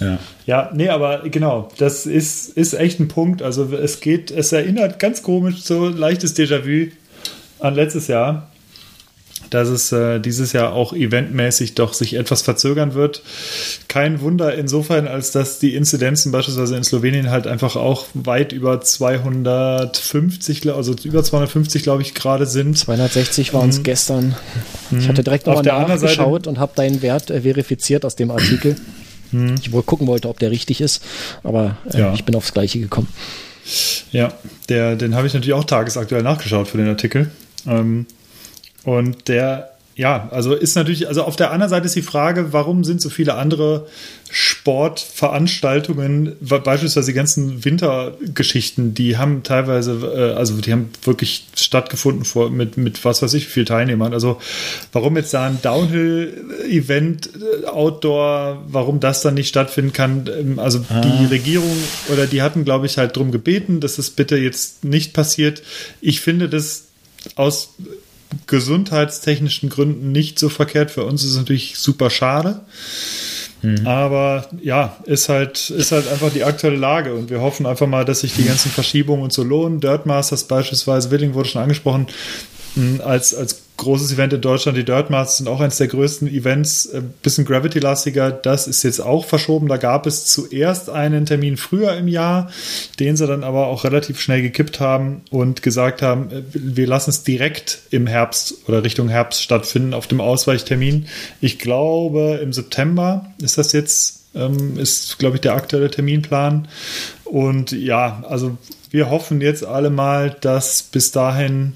Ja. 0.00 0.18
Ja, 0.46 0.70
nee, 0.74 0.88
aber 0.90 1.28
genau, 1.28 1.70
das 1.78 2.06
ist, 2.06 2.50
ist 2.50 2.74
echt 2.74 3.00
ein 3.00 3.08
Punkt. 3.08 3.42
Also 3.42 3.72
es 3.72 4.00
geht, 4.00 4.30
es 4.30 4.52
erinnert 4.52 4.98
ganz 4.98 5.22
komisch 5.22 5.62
so 5.62 5.88
leichtes 5.88 6.36
Déjà-vu 6.36 6.92
an 7.58 7.74
letztes 7.74 8.06
Jahr 8.06 8.50
dass 9.50 9.68
es 9.68 9.92
äh, 9.92 10.18
dieses 10.20 10.52
Jahr 10.52 10.72
auch 10.72 10.92
eventmäßig 10.92 11.74
doch 11.74 11.92
sich 11.92 12.14
etwas 12.14 12.42
verzögern 12.42 12.94
wird. 12.94 13.22
Kein 13.88 14.20
Wunder 14.20 14.54
insofern, 14.54 15.06
als 15.06 15.30
dass 15.30 15.58
die 15.58 15.74
Inzidenzen 15.74 16.32
beispielsweise 16.32 16.76
in 16.76 16.84
Slowenien 16.84 17.30
halt 17.30 17.46
einfach 17.46 17.76
auch 17.76 18.06
weit 18.14 18.52
über 18.52 18.80
250, 18.80 20.72
also 20.72 20.94
über 21.04 21.22
250, 21.22 21.82
glaube 21.82 22.02
ich, 22.02 22.14
gerade 22.14 22.46
sind. 22.46 22.78
260 22.78 23.54
waren 23.54 23.70
es 23.70 23.78
mhm. 23.78 23.82
gestern. 23.84 24.34
Ich 24.90 24.98
mhm. 24.98 25.08
hatte 25.08 25.22
direkt 25.24 25.46
nochmal 25.46 25.64
nachgeschaut 25.64 26.44
Seite, 26.44 26.50
und 26.50 26.58
habe 26.58 26.72
deinen 26.74 27.02
Wert 27.02 27.30
äh, 27.30 27.42
verifiziert 27.42 28.04
aus 28.04 28.16
dem 28.16 28.30
Artikel. 28.30 28.76
Mhm. 29.32 29.56
Ich 29.60 29.72
wohl 29.72 29.82
gucken 29.82 30.06
wollte, 30.06 30.28
ob 30.28 30.38
der 30.38 30.50
richtig 30.50 30.80
ist, 30.80 31.02
aber 31.42 31.76
äh, 31.92 31.98
ja. 31.98 32.14
ich 32.14 32.24
bin 32.24 32.34
aufs 32.34 32.52
Gleiche 32.52 32.78
gekommen. 32.78 33.08
Ja, 34.12 34.32
der, 34.68 34.96
den 34.96 35.14
habe 35.14 35.26
ich 35.26 35.34
natürlich 35.34 35.54
auch 35.54 35.64
tagesaktuell 35.64 36.22
nachgeschaut 36.22 36.68
für 36.68 36.78
den 36.78 36.88
Artikel. 36.88 37.30
Ähm, 37.66 38.06
und 38.86 39.26
der, 39.26 39.72
ja, 39.96 40.28
also 40.30 40.54
ist 40.54 40.76
natürlich, 40.76 41.08
also 41.08 41.24
auf 41.24 41.34
der 41.34 41.50
anderen 41.50 41.70
Seite 41.70 41.86
ist 41.86 41.96
die 41.96 42.02
Frage, 42.02 42.52
warum 42.52 42.84
sind 42.84 43.02
so 43.02 43.10
viele 43.10 43.34
andere 43.34 43.88
Sportveranstaltungen, 44.30 46.36
beispielsweise 46.40 47.10
die 47.10 47.16
ganzen 47.16 47.64
Wintergeschichten, 47.64 48.94
die 48.94 49.16
haben 49.16 49.42
teilweise, 49.42 49.94
äh, 50.16 50.34
also 50.34 50.60
die 50.60 50.70
haben 50.70 50.90
wirklich 51.02 51.48
stattgefunden 51.56 52.24
vor, 52.24 52.50
mit, 52.50 52.76
mit 52.76 53.04
was 53.04 53.22
weiß 53.22 53.34
ich, 53.34 53.48
viel 53.48 53.64
Teilnehmern. 53.64 54.14
Also 54.14 54.40
warum 54.92 55.16
jetzt 55.16 55.34
da 55.34 55.48
ein 55.48 55.60
Downhill-Event, 55.60 57.30
äh, 57.64 57.66
Outdoor, 57.66 58.62
warum 58.68 59.00
das 59.00 59.22
dann 59.22 59.34
nicht 59.34 59.48
stattfinden 59.48 59.92
kann, 59.92 60.30
ähm, 60.32 60.60
also 60.60 60.78
ah. 60.90 61.00
die 61.00 61.26
Regierung 61.26 61.76
oder 62.12 62.28
die 62.28 62.40
hatten, 62.40 62.64
glaube 62.64 62.86
ich, 62.86 62.98
halt 62.98 63.16
drum 63.16 63.32
gebeten, 63.32 63.80
dass 63.80 63.98
es 63.98 64.10
bitte 64.10 64.36
jetzt 64.36 64.84
nicht 64.84 65.12
passiert. 65.12 65.64
Ich 66.00 66.20
finde 66.20 66.48
das 66.48 66.84
aus 67.34 67.74
gesundheitstechnischen 68.46 69.68
Gründen 69.68 70.12
nicht 70.12 70.38
so 70.38 70.48
verkehrt. 70.48 70.90
Für 70.90 71.04
uns 71.04 71.24
ist 71.24 71.32
es 71.32 71.36
natürlich 71.36 71.78
super 71.78 72.10
schade. 72.10 72.60
Mhm. 73.62 73.86
Aber 73.86 74.48
ja, 74.62 74.96
ist 75.04 75.28
halt, 75.28 75.70
ist 75.70 75.92
halt 75.92 76.08
einfach 76.08 76.30
die 76.30 76.44
aktuelle 76.44 76.76
Lage 76.76 77.14
und 77.14 77.30
wir 77.30 77.40
hoffen 77.40 77.66
einfach 77.66 77.86
mal, 77.86 78.04
dass 78.04 78.20
sich 78.20 78.34
die 78.34 78.44
ganzen 78.44 78.70
Verschiebungen 78.70 79.24
und 79.24 79.32
so 79.32 79.42
lohnen. 79.42 79.80
Dirt 79.80 80.06
Masters 80.06 80.44
beispielsweise, 80.44 81.10
Willing 81.10 81.34
wurde 81.34 81.48
schon 81.48 81.62
angesprochen, 81.62 82.06
als, 83.02 83.34
als 83.34 83.62
großes 83.76 84.12
Event 84.12 84.32
in 84.32 84.40
Deutschland. 84.40 84.76
Die 84.78 84.84
Dirt 84.84 85.10
Masters 85.10 85.38
sind 85.38 85.48
auch 85.48 85.60
eines 85.60 85.76
der 85.76 85.88
größten 85.88 86.28
Events, 86.28 86.88
ein 86.92 87.04
äh, 87.04 87.06
bisschen 87.22 87.44
Gravity-lastiger. 87.44 88.30
Das 88.30 88.66
ist 88.66 88.82
jetzt 88.82 89.00
auch 89.00 89.24
verschoben. 89.24 89.68
Da 89.68 89.76
gab 89.76 90.06
es 90.06 90.26
zuerst 90.26 90.90
einen 90.90 91.26
Termin 91.26 91.56
früher 91.56 91.96
im 91.96 92.08
Jahr, 92.08 92.50
den 92.98 93.16
sie 93.16 93.26
dann 93.26 93.44
aber 93.44 93.66
auch 93.66 93.84
relativ 93.84 94.20
schnell 94.20 94.42
gekippt 94.42 94.80
haben 94.80 95.22
und 95.30 95.62
gesagt 95.62 96.02
haben, 96.02 96.30
äh, 96.30 96.42
wir 96.52 96.86
lassen 96.86 97.10
es 97.10 97.22
direkt 97.22 97.80
im 97.90 98.06
Herbst 98.06 98.54
oder 98.66 98.82
Richtung 98.84 99.08
Herbst 99.08 99.42
stattfinden 99.42 99.94
auf 99.94 100.06
dem 100.06 100.20
Ausweichtermin. 100.20 101.06
Ich 101.40 101.58
glaube, 101.58 102.40
im 102.42 102.52
September 102.52 103.26
ist 103.40 103.58
das 103.58 103.72
jetzt, 103.72 104.20
ähm, 104.34 104.78
ist, 104.78 105.18
glaube 105.18 105.36
ich, 105.36 105.40
der 105.42 105.54
aktuelle 105.54 105.90
Terminplan. 105.90 106.68
Und 107.24 107.72
ja, 107.72 108.22
also 108.28 108.56
wir 108.90 109.10
hoffen 109.10 109.40
jetzt 109.40 109.64
alle 109.64 109.90
mal, 109.90 110.36
dass 110.40 110.82
bis 110.82 111.10
dahin 111.10 111.74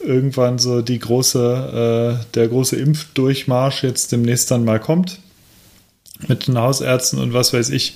irgendwann 0.00 0.58
so 0.58 0.82
die 0.82 0.98
große, 0.98 2.18
äh, 2.20 2.34
der 2.34 2.48
große 2.48 2.76
Impfdurchmarsch 2.76 3.82
jetzt 3.82 4.12
demnächst 4.12 4.50
dann 4.50 4.64
mal 4.64 4.80
kommt. 4.80 5.20
Mit 6.26 6.48
den 6.48 6.58
Hausärzten 6.58 7.18
und 7.20 7.32
was 7.32 7.52
weiß 7.52 7.70
ich. 7.70 7.94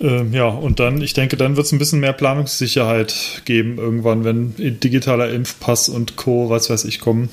Ähm, 0.00 0.32
ja, 0.32 0.46
und 0.48 0.80
dann, 0.80 1.02
ich 1.02 1.12
denke, 1.12 1.36
dann 1.36 1.56
wird 1.56 1.66
es 1.66 1.72
ein 1.72 1.78
bisschen 1.78 2.00
mehr 2.00 2.12
Planungssicherheit 2.12 3.42
geben, 3.44 3.78
irgendwann, 3.78 4.24
wenn 4.24 4.54
digitaler 4.56 5.30
Impfpass 5.30 5.88
und 5.88 6.16
Co., 6.16 6.48
was 6.48 6.70
weiß 6.70 6.84
ich, 6.86 7.00
kommen. 7.00 7.28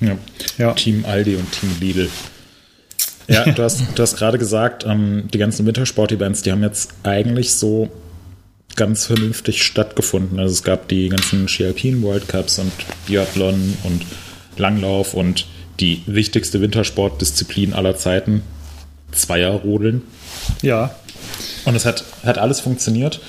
Ja. 0.00 0.18
ja. 0.58 0.72
Team 0.72 1.04
Aldi 1.06 1.36
und 1.36 1.50
Team 1.52 1.70
Lidl. 1.80 2.10
Ja, 3.28 3.44
du 3.44 3.62
hast, 3.62 3.82
du 3.94 4.02
hast 4.02 4.16
gerade 4.16 4.38
gesagt, 4.38 4.84
ähm, 4.86 5.28
die 5.32 5.38
ganzen 5.38 5.66
Wintersport-Events, 5.66 6.42
die 6.42 6.52
haben 6.52 6.62
jetzt 6.62 6.90
eigentlich 7.02 7.54
so 7.54 7.90
ganz 8.76 9.06
vernünftig 9.06 9.62
stattgefunden. 9.62 10.38
Also 10.38 10.52
es 10.52 10.62
gab 10.62 10.88
die 10.88 11.08
ganzen 11.08 11.48
Ski 11.48 11.66
Alpin 11.66 12.02
World 12.02 12.28
Cups 12.28 12.58
und 12.58 12.72
Biathlon 13.06 13.76
und 13.84 14.02
Langlauf 14.56 15.14
und 15.14 15.46
die 15.80 16.02
wichtigste 16.06 16.60
Wintersportdisziplin 16.60 17.72
aller 17.72 17.96
Zeiten, 17.96 18.42
Zweierrodeln. 19.12 20.02
Ja. 20.62 20.94
Und 21.64 21.74
es 21.74 21.84
hat, 21.84 22.04
hat 22.24 22.38
alles 22.38 22.60
funktioniert. 22.60 23.20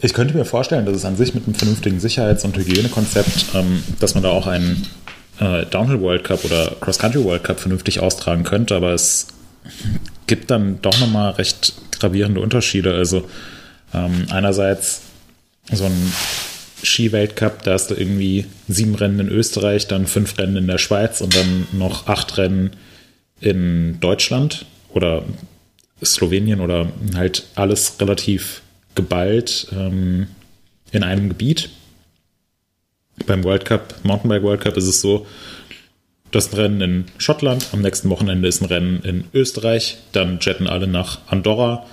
ich 0.00 0.14
könnte 0.14 0.36
mir 0.36 0.44
vorstellen, 0.44 0.86
dass 0.86 0.96
es 0.96 1.04
an 1.04 1.16
sich 1.16 1.34
mit 1.34 1.44
einem 1.44 1.54
vernünftigen 1.54 2.00
Sicherheits- 2.00 2.44
und 2.44 2.56
Hygienekonzept, 2.56 3.46
ähm, 3.54 3.82
dass 4.00 4.14
man 4.14 4.22
da 4.22 4.30
auch 4.30 4.46
einen 4.46 4.86
äh, 5.40 5.66
Downhill 5.66 6.00
World 6.00 6.24
Cup 6.24 6.44
oder 6.44 6.76
Cross 6.80 6.98
Country 6.98 7.24
World 7.24 7.44
Cup 7.44 7.60
vernünftig 7.60 8.00
austragen 8.00 8.44
könnte, 8.44 8.74
aber 8.76 8.92
es 8.92 9.28
gibt 10.26 10.50
dann 10.50 10.80
doch 10.82 10.98
nochmal 11.00 11.32
recht 11.32 11.74
gravierende 11.98 12.40
Unterschiede. 12.40 12.94
Also 12.94 13.28
ähm, 13.94 14.26
einerseits 14.30 15.02
so 15.70 15.84
ein 15.84 16.12
Ski-Weltcup, 16.82 17.62
da 17.64 17.72
hast 17.72 17.90
du 17.90 17.94
irgendwie 17.94 18.46
sieben 18.68 18.94
Rennen 18.94 19.20
in 19.20 19.28
Österreich, 19.28 19.86
dann 19.88 20.06
fünf 20.06 20.38
Rennen 20.38 20.56
in 20.56 20.66
der 20.66 20.78
Schweiz 20.78 21.20
und 21.20 21.34
dann 21.34 21.66
noch 21.72 22.06
acht 22.06 22.38
Rennen 22.38 22.70
in 23.40 23.98
Deutschland 24.00 24.66
oder 24.90 25.24
Slowenien 26.04 26.60
oder 26.60 26.90
halt 27.14 27.46
alles 27.54 28.00
relativ 28.00 28.62
geballt 28.94 29.68
ähm, 29.72 30.28
in 30.92 31.02
einem 31.02 31.28
Gebiet. 31.28 31.70
Beim 33.26 33.42
World 33.44 33.64
Cup, 33.64 33.94
Mountainbike 34.04 34.42
World 34.42 34.60
Cup 34.60 34.76
ist 34.76 34.86
es 34.86 35.00
so, 35.00 35.26
das 36.30 36.56
Rennen 36.56 36.80
in 36.80 37.04
Schottland, 37.16 37.68
am 37.72 37.80
nächsten 37.80 38.10
Wochenende 38.10 38.48
ist 38.48 38.60
ein 38.60 38.66
Rennen 38.66 39.00
in 39.02 39.24
Österreich, 39.32 39.98
dann 40.12 40.38
jetten 40.40 40.66
alle 40.66 40.86
nach 40.86 41.20
Andorra, 41.26 41.86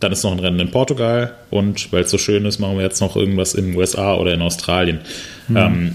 dann 0.00 0.12
ist 0.12 0.22
noch 0.22 0.32
ein 0.32 0.38
Rennen 0.38 0.60
in 0.60 0.70
Portugal 0.70 1.34
und 1.50 1.92
weil 1.92 2.04
es 2.04 2.10
so 2.10 2.18
schön 2.18 2.44
ist, 2.44 2.58
machen 2.58 2.76
wir 2.76 2.84
jetzt 2.84 3.00
noch 3.00 3.16
irgendwas 3.16 3.54
in 3.54 3.66
den 3.66 3.76
USA 3.76 4.14
oder 4.14 4.32
in 4.32 4.42
Australien. 4.42 5.00
Mhm. 5.48 5.56
Ähm, 5.56 5.94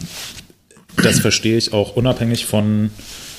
das 1.02 1.20
verstehe 1.20 1.58
ich 1.58 1.74
auch 1.74 1.96
unabhängig 1.96 2.46
von 2.46 2.92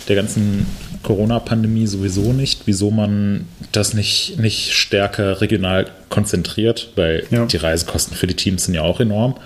der 0.09 0.17
ganzen 0.17 0.67
Corona-Pandemie 1.03 1.87
sowieso 1.87 2.33
nicht, 2.33 2.63
wieso 2.67 2.91
man 2.91 3.47
das 3.73 3.95
nicht, 3.95 4.39
nicht 4.39 4.73
stärker 4.73 5.41
regional 5.41 5.91
konzentriert, 6.09 6.91
weil 6.97 7.25
ja. 7.31 7.47
die 7.47 7.57
Reisekosten 7.57 8.17
für 8.17 8.27
die 8.27 8.35
Teams 8.35 8.65
sind 8.65 8.75
ja 8.75 8.83
auch 8.83 9.01
enorm. 9.01 9.37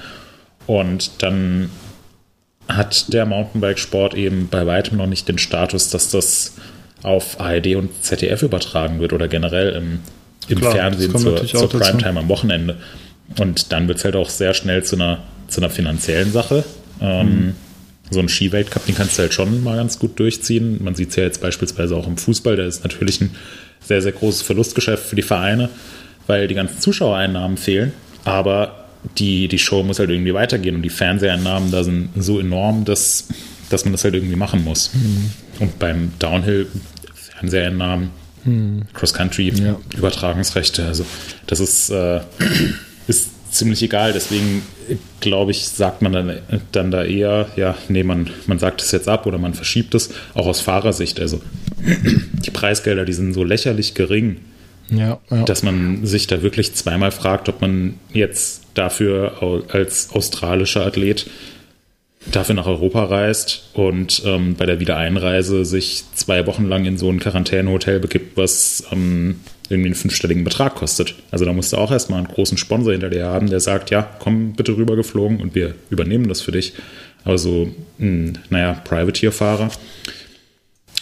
Und 0.66 1.22
dann 1.22 1.70
hat 2.68 3.12
der 3.12 3.26
Mountainbike-Sport 3.26 4.14
eben 4.14 4.48
bei 4.48 4.66
weitem 4.66 4.98
noch 4.98 5.06
nicht 5.06 5.28
den 5.28 5.38
Status, 5.38 5.90
dass 5.90 6.10
das 6.10 6.54
auf 7.02 7.40
ARD 7.40 7.76
und 7.76 8.04
ZDF 8.04 8.42
übertragen 8.42 9.00
wird 9.00 9.12
oder 9.12 9.28
generell 9.28 9.70
im, 9.70 10.00
im 10.48 10.58
Klar, 10.58 10.72
Fernsehen 10.72 11.16
zur, 11.16 11.44
zur 11.46 11.68
Primetime 11.68 12.20
am 12.20 12.28
Wochenende. 12.28 12.76
Und 13.38 13.72
dann 13.72 13.88
wird 13.88 13.98
es 13.98 14.04
halt 14.04 14.16
auch 14.16 14.30
sehr 14.30 14.54
schnell 14.54 14.84
zu 14.84 14.96
einer, 14.96 15.18
zu 15.48 15.60
einer 15.60 15.70
finanziellen 15.70 16.32
Sache. 16.32 16.64
Ähm, 17.00 17.26
mhm. 17.26 17.54
So 18.10 18.20
ein 18.20 18.28
Skiweltcup, 18.28 18.86
den 18.86 18.94
kannst 18.94 19.18
du 19.18 19.22
halt 19.22 19.34
schon 19.34 19.62
mal 19.62 19.76
ganz 19.76 19.98
gut 19.98 20.18
durchziehen. 20.18 20.82
Man 20.82 20.94
sieht 20.94 21.10
es 21.10 21.16
ja 21.16 21.24
jetzt 21.24 21.42
beispielsweise 21.42 21.94
auch 21.94 22.06
im 22.06 22.16
Fußball, 22.16 22.56
da 22.56 22.64
ist 22.64 22.82
natürlich 22.82 23.20
ein 23.20 23.34
sehr, 23.80 24.00
sehr 24.00 24.12
großes 24.12 24.42
Verlustgeschäft 24.42 25.04
für 25.04 25.16
die 25.16 25.22
Vereine, 25.22 25.68
weil 26.26 26.48
die 26.48 26.54
ganzen 26.54 26.80
Zuschauereinnahmen 26.80 27.58
fehlen. 27.58 27.92
Aber 28.24 28.86
die, 29.18 29.48
die 29.48 29.58
Show 29.58 29.82
muss 29.82 29.98
halt 29.98 30.10
irgendwie 30.10 30.34
weitergehen 30.34 30.74
und 30.76 30.82
die 30.82 30.90
Fernseheinnahmen 30.90 31.70
da 31.70 31.84
sind 31.84 32.10
so 32.16 32.40
enorm, 32.40 32.84
dass, 32.84 33.28
dass 33.70 33.84
man 33.84 33.92
das 33.92 34.04
halt 34.04 34.14
irgendwie 34.14 34.36
machen 34.36 34.64
muss. 34.64 34.90
Mhm. 34.94 35.30
Und 35.60 35.78
beim 35.78 36.12
Downhill 36.18 36.66
Fernseheinnahmen, 37.14 38.10
mhm. 38.48 38.82
Cross-Country, 38.94 39.52
ja. 39.54 39.76
Übertragungsrechte, 39.96 40.86
also 40.86 41.04
das 41.46 41.60
ist, 41.60 41.90
äh, 41.90 42.20
ist 43.06 43.30
ziemlich 43.52 43.82
egal. 43.82 44.12
Deswegen 44.12 44.62
glaube 45.20 45.50
ich, 45.50 45.68
sagt 45.68 46.02
man 46.02 46.12
dann, 46.12 46.38
dann 46.72 46.90
da 46.90 47.04
eher, 47.04 47.48
ja, 47.56 47.76
nee, 47.88 48.02
man, 48.02 48.30
man 48.46 48.58
sagt 48.58 48.82
es 48.82 48.92
jetzt 48.92 49.08
ab 49.08 49.26
oder 49.26 49.38
man 49.38 49.54
verschiebt 49.54 49.94
es, 49.94 50.10
auch 50.34 50.46
aus 50.46 50.60
Fahrersicht. 50.60 51.20
Also 51.20 51.40
die 52.44 52.50
Preisgelder, 52.50 53.04
die 53.04 53.12
sind 53.12 53.32
so 53.32 53.44
lächerlich 53.44 53.94
gering 53.94 54.38
ja, 54.90 55.20
ja. 55.30 55.42
Dass 55.44 55.62
man 55.62 56.06
sich 56.06 56.26
da 56.26 56.42
wirklich 56.42 56.74
zweimal 56.74 57.10
fragt, 57.10 57.48
ob 57.48 57.60
man 57.60 57.94
jetzt 58.12 58.62
dafür 58.74 59.64
als 59.68 60.10
australischer 60.12 60.86
Athlet 60.86 61.28
dafür 62.26 62.54
nach 62.54 62.66
Europa 62.66 63.04
reist 63.04 63.70
und 63.74 64.22
ähm, 64.26 64.54
bei 64.56 64.66
der 64.66 64.80
Wiedereinreise 64.80 65.64
sich 65.64 66.04
zwei 66.14 66.46
Wochen 66.46 66.66
lang 66.66 66.84
in 66.84 66.98
so 66.98 67.10
ein 67.10 67.20
Quarantänehotel 67.20 68.00
begibt, 68.00 68.36
was 68.36 68.84
ähm, 68.92 69.40
irgendwie 69.68 69.88
einen 69.88 69.94
fünfstelligen 69.94 70.44
Betrag 70.44 70.74
kostet. 70.74 71.14
Also 71.30 71.44
da 71.44 71.52
musst 71.52 71.72
du 71.72 71.76
auch 71.76 71.92
erstmal 71.92 72.18
einen 72.18 72.28
großen 72.28 72.58
Sponsor 72.58 72.92
hinter 72.92 73.10
dir 73.10 73.26
haben, 73.26 73.48
der 73.48 73.60
sagt, 73.60 73.90
ja, 73.90 74.08
komm 74.18 74.52
bitte 74.52 74.76
rüber 74.76 74.96
geflogen 74.96 75.40
und 75.40 75.54
wir 75.54 75.74
übernehmen 75.90 76.28
das 76.28 76.40
für 76.40 76.52
dich. 76.52 76.74
Aber 77.24 77.38
so, 77.38 77.68
ein, 77.98 78.38
naja, 78.50 78.74
Privateer-Fahrer 78.84 79.70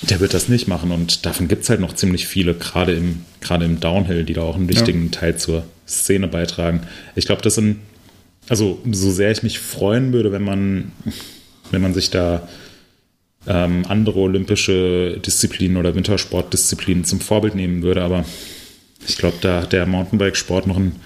der 0.03 0.21
wird 0.21 0.35
das 0.35 0.49
nicht 0.49 0.69
machen. 0.69 0.91
Und 0.91 1.27
davon 1.27 1.49
gibt 1.49 1.63
es 1.63 1.71
halt 1.71 1.81
noch 1.81 1.95
ziemlich 1.95 2.27
viele, 2.27 2.55
gerade 2.55 2.93
im, 2.93 3.23
gerade 3.41 3.65
im 3.65 3.81
Downhill, 3.81 4.25
die 4.25 4.35
da 4.35 4.43
auch 4.43 4.57
einen 4.57 4.69
wichtigen 4.69 5.07
ja. 5.07 5.21
Teil 5.21 5.37
zur 5.37 5.65
Szene 5.89 6.29
beitragen. 6.29 6.83
Ich 7.15 7.27
glaube, 7.27 7.43
das 7.43 7.55
sind, 7.55 7.79
also 8.49 8.81
so 8.91 9.11
sehr 9.11 9.31
ich 9.31 9.43
mich 9.43 9.59
freuen 9.59 10.13
würde, 10.13 10.33
wenn 10.33 10.43
man, 10.43 10.93
wenn 11.71 11.83
man 11.83 11.95
sich 11.95 12.11
da 12.11 12.49
ähm, 13.47 13.85
andere 13.89 14.19
olympische 14.21 15.19
Disziplinen 15.25 15.77
oder 15.77 15.95
Wintersportdisziplinen 15.95 17.05
zum 17.05 17.21
Vorbild 17.21 17.55
nehmen 17.55 17.83
würde, 17.83 18.03
aber 18.03 18.25
ich 19.07 19.17
glaube, 19.17 19.37
da 19.41 19.63
hat 19.63 19.73
der 19.73 19.87
Mountainbike-Sport 19.87 20.67
noch 20.67 20.77
einen 20.77 20.97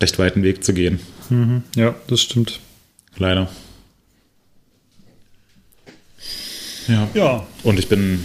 recht 0.00 0.18
weiten 0.18 0.42
Weg 0.42 0.64
zu 0.64 0.72
gehen. 0.72 1.00
Mhm. 1.28 1.62
Ja, 1.76 1.94
das 2.06 2.22
stimmt. 2.22 2.60
Leider. 3.18 3.50
Ja. 6.88 7.08
ja. 7.14 7.46
Und 7.62 7.78
ich 7.78 7.88
bin 7.88 8.24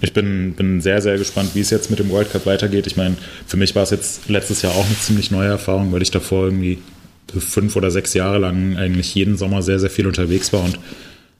ich 0.00 0.12
bin, 0.12 0.54
bin 0.54 0.80
sehr, 0.80 1.00
sehr 1.00 1.18
gespannt, 1.18 1.50
wie 1.54 1.60
es 1.60 1.70
jetzt 1.70 1.90
mit 1.90 1.98
dem 1.98 2.10
World 2.10 2.30
Cup 2.30 2.46
weitergeht. 2.46 2.86
Ich 2.86 2.96
meine, 2.96 3.16
für 3.46 3.56
mich 3.56 3.74
war 3.74 3.84
es 3.84 3.90
jetzt 3.90 4.28
letztes 4.28 4.62
Jahr 4.62 4.74
auch 4.74 4.84
eine 4.84 4.98
ziemlich 4.98 5.30
neue 5.30 5.48
Erfahrung, 5.48 5.92
weil 5.92 6.02
ich 6.02 6.10
davor 6.10 6.44
irgendwie 6.44 6.78
fünf 7.38 7.76
oder 7.76 7.90
sechs 7.90 8.14
Jahre 8.14 8.38
lang 8.38 8.76
eigentlich 8.76 9.14
jeden 9.14 9.36
Sommer 9.36 9.62
sehr, 9.62 9.78
sehr 9.78 9.90
viel 9.90 10.06
unterwegs 10.06 10.52
war 10.52 10.64
und 10.64 10.78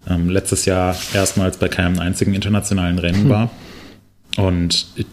ähm, 0.09 0.29
letztes 0.29 0.65
Jahr 0.65 0.97
erstmals 1.13 1.57
bei 1.57 1.69
keinem 1.69 1.99
einzigen 1.99 2.35
internationalen 2.35 2.99
Rennen 2.99 3.25
hm. 3.25 3.29
war. 3.29 3.51
Und 4.37 4.87
ich, 4.97 5.07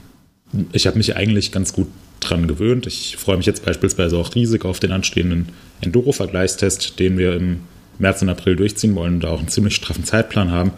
ich 0.73 0.87
habe 0.87 0.97
mich 0.97 1.15
eigentlich 1.15 1.51
ganz 1.51 1.73
gut 1.73 1.87
dran 2.19 2.47
gewöhnt. 2.47 2.87
Ich 2.87 3.17
freue 3.17 3.37
mich 3.37 3.45
jetzt 3.45 3.65
beispielsweise 3.65 4.17
auch 4.17 4.33
riesig 4.35 4.65
auf 4.65 4.79
den 4.79 4.91
anstehenden 4.91 5.49
Enduro-Vergleichstest, 5.81 6.99
den 6.99 7.17
wir 7.17 7.35
im 7.35 7.61
März 7.99 8.21
und 8.21 8.29
April 8.29 8.55
durchziehen 8.55 8.95
wollen 8.95 9.15
und 9.15 9.19
da 9.21 9.29
auch 9.29 9.39
einen 9.39 9.47
ziemlich 9.47 9.75
straffen 9.75 10.03
Zeitplan 10.03 10.51
haben. 10.51 10.71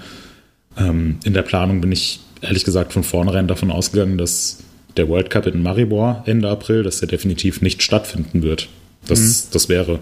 Ähm, 0.77 1.17
in 1.23 1.33
der 1.33 1.41
Planung 1.41 1.81
bin 1.81 1.91
ich 1.91 2.19
ehrlich 2.41 2.63
gesagt 2.63 2.93
von 2.93 3.03
vornherein 3.03 3.47
davon 3.47 3.71
ausgegangen, 3.71 4.17
dass 4.17 4.59
der 4.97 5.07
World 5.09 5.29
Cup 5.29 5.47
in 5.47 5.63
Maribor 5.63 6.23
Ende 6.25 6.49
April, 6.49 6.83
dass 6.83 6.99
der 6.99 7.07
definitiv 7.07 7.61
nicht 7.61 7.81
stattfinden 7.81 8.43
wird. 8.43 8.69
Das, 9.07 9.19
mhm. 9.19 9.47
das 9.51 9.69
wäre 9.69 9.99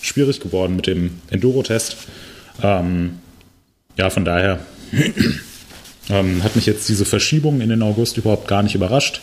schwierig 0.00 0.40
geworden 0.40 0.76
mit 0.76 0.86
dem 0.86 1.20
Enduro-Test. 1.30 1.96
Ähm, 2.62 3.18
ja, 3.96 4.10
von 4.10 4.24
daher 4.24 4.60
ähm, 6.08 6.42
hat 6.42 6.56
mich 6.56 6.66
jetzt 6.66 6.88
diese 6.88 7.04
Verschiebung 7.04 7.60
in 7.60 7.68
den 7.68 7.82
August 7.82 8.16
überhaupt 8.16 8.48
gar 8.48 8.62
nicht 8.62 8.74
überrascht. 8.74 9.20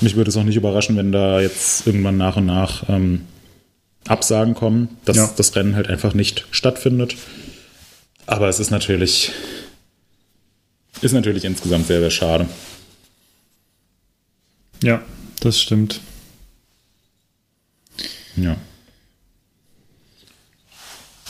Mich 0.00 0.16
würde 0.16 0.30
es 0.30 0.36
auch 0.36 0.44
nicht 0.44 0.56
überraschen, 0.56 0.96
wenn 0.96 1.12
da 1.12 1.40
jetzt 1.40 1.86
irgendwann 1.86 2.16
nach 2.16 2.36
und 2.36 2.46
nach 2.46 2.88
ähm, 2.88 3.22
Absagen 4.08 4.54
kommen, 4.54 4.96
dass 5.04 5.16
ja. 5.16 5.30
das 5.36 5.54
Rennen 5.56 5.76
halt 5.76 5.88
einfach 5.88 6.14
nicht 6.14 6.46
stattfindet. 6.50 7.16
Aber 8.26 8.48
es 8.48 8.60
ist 8.60 8.70
natürlich 8.70 9.32
ist 11.02 11.12
natürlich 11.12 11.44
insgesamt 11.44 11.86
sehr, 11.86 12.00
sehr 12.00 12.10
schade. 12.10 12.46
Ja, 14.82 15.02
das 15.40 15.60
stimmt. 15.60 16.00
Ja. 18.36 18.56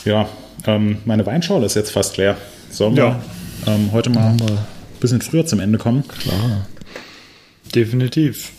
Ja, 0.05 0.27
ähm, 0.65 0.97
meine 1.05 1.25
Weinschorle 1.25 1.65
ist 1.65 1.75
jetzt 1.75 1.91
fast 1.91 2.17
leer. 2.17 2.37
Sollen 2.69 2.95
ja. 2.95 3.21
wir 3.65 3.73
ähm, 3.73 3.91
heute 3.91 4.09
mal 4.09 4.31
ein 4.31 4.39
bisschen 4.99 5.21
früher 5.21 5.45
zum 5.45 5.59
Ende 5.59 5.77
kommen? 5.77 6.07
Klar. 6.07 6.67
Definitiv. 7.73 8.51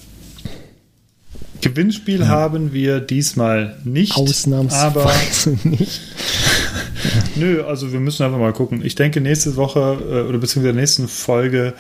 Gewinnspiel 1.61 2.21
ja. 2.21 2.27
haben 2.27 2.73
wir 2.73 3.01
diesmal 3.01 3.77
nicht. 3.85 4.17
Ausnahmsweise 4.17 4.87
aber 4.87 5.69
nicht. 5.69 6.01
Nö, 7.35 7.63
also 7.65 7.93
wir 7.93 8.01
müssen 8.01 8.25
einfach 8.25 8.39
mal 8.39 8.53
gucken. 8.53 8.85
Ich 8.85 8.95
denke, 8.95 9.21
nächste 9.21 9.57
Woche 9.57 9.81
äh, 9.81 10.29
oder 10.29 10.39
beziehungsweise 10.39 10.77
nächsten 10.77 11.09
Folge, 11.09 11.75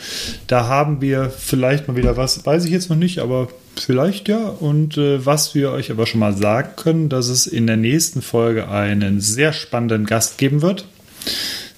da 0.47 0.67
haben 0.67 1.01
wir 1.01 1.31
vielleicht 1.31 1.89
mal 1.89 1.97
wieder 1.97 2.17
was, 2.17 2.45
weiß 2.47 2.65
ich 2.65 2.71
jetzt 2.71 2.89
noch 2.89 2.97
nicht, 2.97 3.19
aber 3.19 3.49
vielleicht 3.77 4.29
ja. 4.29 4.49
Und 4.49 4.97
äh, 4.97 5.25
was 5.25 5.55
wir 5.55 5.71
euch 5.71 5.91
aber 5.91 6.07
schon 6.07 6.21
mal 6.21 6.37
sagen 6.37 6.71
können, 6.77 7.09
dass 7.09 7.29
es 7.29 7.47
in 7.47 7.67
der 7.67 7.77
nächsten 7.77 8.23
Folge 8.23 8.69
einen 8.69 9.21
sehr 9.21 9.53
spannenden 9.53 10.07
Gast 10.07 10.39
geben 10.39 10.63
wird. 10.63 10.87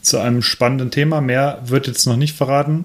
Zu 0.02 0.18
einem 0.18 0.42
spannenden 0.42 0.90
Thema. 0.90 1.20
Mehr 1.20 1.62
wird 1.66 1.86
jetzt 1.86 2.06
noch 2.06 2.16
nicht 2.16 2.36
verraten. 2.36 2.84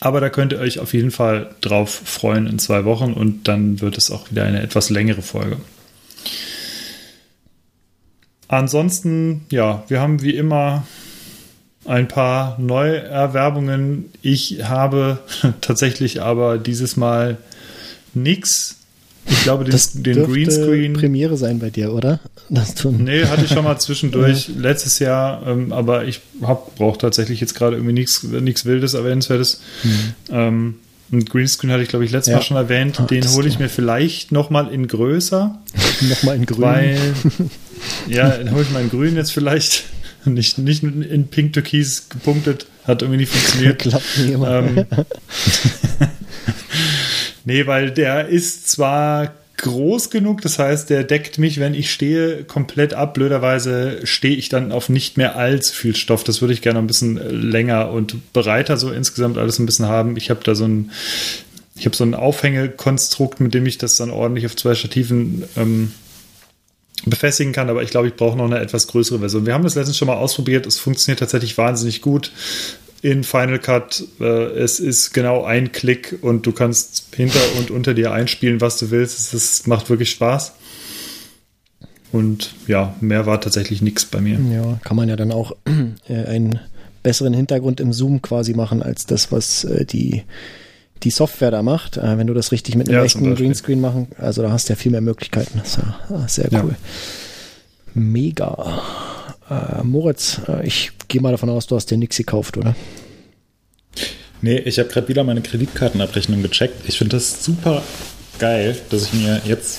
Aber 0.00 0.20
da 0.20 0.28
könnt 0.28 0.52
ihr 0.52 0.60
euch 0.60 0.78
auf 0.78 0.92
jeden 0.92 1.10
Fall 1.10 1.54
drauf 1.60 1.90
freuen 2.04 2.46
in 2.46 2.58
zwei 2.58 2.84
Wochen 2.84 3.12
und 3.12 3.48
dann 3.48 3.80
wird 3.80 3.98
es 3.98 4.10
auch 4.10 4.30
wieder 4.30 4.44
eine 4.44 4.62
etwas 4.62 4.90
längere 4.90 5.22
Folge. 5.22 5.56
Ansonsten, 8.58 9.42
ja, 9.50 9.84
wir 9.88 10.00
haben 10.00 10.22
wie 10.22 10.34
immer 10.34 10.86
ein 11.84 12.08
paar 12.08 12.58
Neuerwerbungen. 12.60 14.06
Ich 14.22 14.60
habe 14.64 15.18
tatsächlich 15.60 16.22
aber 16.22 16.58
dieses 16.58 16.96
Mal 16.96 17.36
nichts 18.14 18.76
Ich 19.26 19.42
glaube, 19.42 19.64
den, 19.64 19.72
Das 19.72 19.92
den 19.92 20.24
Greenscreen. 20.24 20.92
Premiere 20.94 21.36
sein 21.36 21.58
bei 21.58 21.70
dir, 21.70 21.92
oder? 21.92 22.20
Das 22.50 22.74
tun. 22.74 23.04
Nee, 23.04 23.24
hatte 23.26 23.44
ich 23.44 23.50
schon 23.50 23.64
mal 23.64 23.78
zwischendurch 23.80 24.48
letztes 24.56 24.98
Jahr, 24.98 25.46
ähm, 25.46 25.72
aber 25.72 26.04
ich 26.04 26.20
brauche 26.40 26.98
tatsächlich 26.98 27.40
jetzt 27.40 27.54
gerade 27.54 27.76
irgendwie 27.76 27.94
nichts 27.94 28.64
Wildes, 28.66 28.94
Erwähnenswertes. 28.94 29.60
Ähm, 30.30 30.74
und 31.10 31.30
Greenscreen 31.30 31.70
hatte 31.70 31.82
ich, 31.82 31.88
glaube 31.88 32.04
ich, 32.04 32.10
letztes 32.12 32.32
Ja. 32.32 32.36
Mal 32.38 32.42
schon 32.42 32.56
erwähnt. 32.56 32.98
Ah, 33.00 33.04
Den 33.04 33.26
hole 33.30 33.48
ich 33.48 33.58
mir 33.58 33.68
vielleicht 33.68 34.32
nochmal 34.32 34.68
in 34.72 34.88
größer, 34.88 35.58
Nochmal 36.08 36.36
in 36.36 36.46
grün. 36.46 36.60
weil, 36.62 36.98
ja, 38.08 38.30
den 38.30 38.52
hole 38.52 38.62
ich 38.62 38.76
in 38.76 38.90
grün 38.90 39.16
jetzt 39.16 39.32
vielleicht. 39.32 39.84
Nicht, 40.26 40.56
nicht 40.56 40.82
in 40.82 41.28
pink 41.28 41.52
türkis 41.52 42.08
gepunktet, 42.08 42.64
hat 42.86 43.02
irgendwie 43.02 43.18
nicht 43.18 43.30
funktioniert. 43.30 43.78
Klappt 43.78 44.18
nie 44.18 44.32
immer. 44.32 44.60
Ähm, 44.60 44.86
nee, 47.44 47.66
weil 47.66 47.90
der 47.90 48.28
ist 48.28 48.70
zwar 48.70 49.34
groß 49.58 50.10
genug, 50.10 50.40
das 50.40 50.58
heißt, 50.58 50.90
der 50.90 51.04
deckt 51.04 51.38
mich, 51.38 51.60
wenn 51.60 51.74
ich 51.74 51.92
stehe, 51.92 52.44
komplett 52.44 52.94
ab. 52.94 53.14
Blöderweise 53.14 54.00
stehe 54.04 54.36
ich 54.36 54.48
dann 54.48 54.72
auf 54.72 54.88
nicht 54.88 55.16
mehr 55.16 55.36
allzu 55.36 55.74
viel 55.74 55.96
Stoff. 55.96 56.24
Das 56.24 56.40
würde 56.40 56.54
ich 56.54 56.62
gerne 56.62 56.78
ein 56.78 56.86
bisschen 56.86 57.16
länger 57.16 57.90
und 57.90 58.32
breiter 58.32 58.76
so 58.76 58.90
insgesamt 58.90 59.38
alles 59.38 59.58
ein 59.58 59.66
bisschen 59.66 59.86
haben. 59.86 60.16
Ich 60.16 60.30
habe 60.30 60.40
da 60.42 60.54
so 60.54 60.64
ein, 60.64 60.90
ich 61.76 61.86
habe 61.86 61.96
so 61.96 62.04
ein 62.04 62.14
Aufhängekonstrukt, 62.14 63.40
mit 63.40 63.54
dem 63.54 63.66
ich 63.66 63.78
das 63.78 63.96
dann 63.96 64.10
ordentlich 64.10 64.46
auf 64.46 64.56
zwei 64.56 64.74
Stativen 64.74 65.44
ähm, 65.56 65.92
befestigen 67.06 67.52
kann, 67.52 67.70
aber 67.70 67.82
ich 67.82 67.90
glaube, 67.90 68.08
ich 68.08 68.14
brauche 68.14 68.36
noch 68.36 68.46
eine 68.46 68.58
etwas 68.58 68.86
größere 68.86 69.18
Version. 69.18 69.46
Wir 69.46 69.54
haben 69.54 69.64
das 69.64 69.74
letztens 69.74 69.96
schon 69.98 70.08
mal 70.08 70.16
ausprobiert. 70.16 70.66
Es 70.66 70.78
funktioniert 70.78 71.20
tatsächlich 71.20 71.56
wahnsinnig 71.58 72.00
gut 72.00 72.32
in 73.02 73.22
Final 73.22 73.58
Cut. 73.58 74.02
Äh, 74.18 74.24
es 74.24 74.80
ist 74.80 75.12
genau 75.12 75.44
ein 75.44 75.72
Klick 75.72 76.18
und 76.22 76.46
du 76.46 76.52
kannst 76.52 77.14
hinter 77.14 77.40
und 77.58 77.70
unter 77.70 77.92
dir 77.92 78.12
einspielen, 78.12 78.60
was 78.60 78.78
du 78.78 78.90
willst. 78.90 79.34
Es 79.34 79.66
macht 79.66 79.90
wirklich 79.90 80.10
Spaß. 80.10 80.54
Und 82.12 82.54
ja, 82.66 82.94
mehr 83.00 83.26
war 83.26 83.40
tatsächlich 83.40 83.82
nichts 83.82 84.04
bei 84.04 84.20
mir. 84.20 84.38
Ja, 84.52 84.78
kann 84.84 84.96
man 84.96 85.08
ja 85.08 85.16
dann 85.16 85.32
auch 85.32 85.56
äh, 86.08 86.14
einen 86.14 86.60
besseren 87.02 87.34
Hintergrund 87.34 87.80
im 87.80 87.92
Zoom 87.92 88.22
quasi 88.22 88.54
machen, 88.54 88.82
als 88.82 89.04
das, 89.04 89.30
was 89.30 89.64
äh, 89.64 89.84
die, 89.84 90.22
die 91.04 91.10
Software 91.10 91.50
da 91.50 91.62
macht. 91.62 91.96
Äh, 91.98 92.18
wenn 92.18 92.26
du 92.26 92.34
das 92.34 92.50
richtig 92.52 92.74
mit 92.76 92.88
einem 92.88 92.98
Ja, 92.98 93.04
echten. 93.04 93.34
Greenscreen 93.34 93.80
machen, 93.80 94.08
also 94.18 94.42
da 94.42 94.50
hast 94.50 94.68
du 94.68 94.72
ja 94.72 94.76
viel 94.76 94.90
mehr 94.92 95.00
Möglichkeiten. 95.00 95.58
Das 95.58 95.68
ist 95.68 95.76
ja 95.78 95.94
ah, 96.10 96.28
sehr 96.28 96.48
Ja. 96.50 96.64
cool. 96.64 96.74
Mega. 97.94 98.82
Äh, 99.50 99.82
Moritz, 99.84 100.40
äh, 100.48 100.66
ich 100.66 100.90
gehe 101.08 101.20
mal 101.20 101.30
davon 101.32 101.48
aus, 101.50 101.66
du 101.66 101.76
hast 101.76 101.90
dir 101.90 101.98
nichts 101.98 102.16
gekauft, 102.16 102.56
oder? 102.56 102.74
Nee, 104.40 104.58
ich 104.58 104.78
habe 104.78 104.88
gerade 104.88 105.08
wieder 105.08 105.24
meine 105.24 105.42
Kreditkartenabrechnung 105.42 106.42
gecheckt. 106.42 106.88
Ich 106.88 106.98
finde 106.98 107.16
das 107.16 107.44
super 107.44 107.82
geil, 108.38 108.76
dass 108.90 109.04
ich 109.04 109.12
mir 109.14 109.40
jetzt 109.46 109.78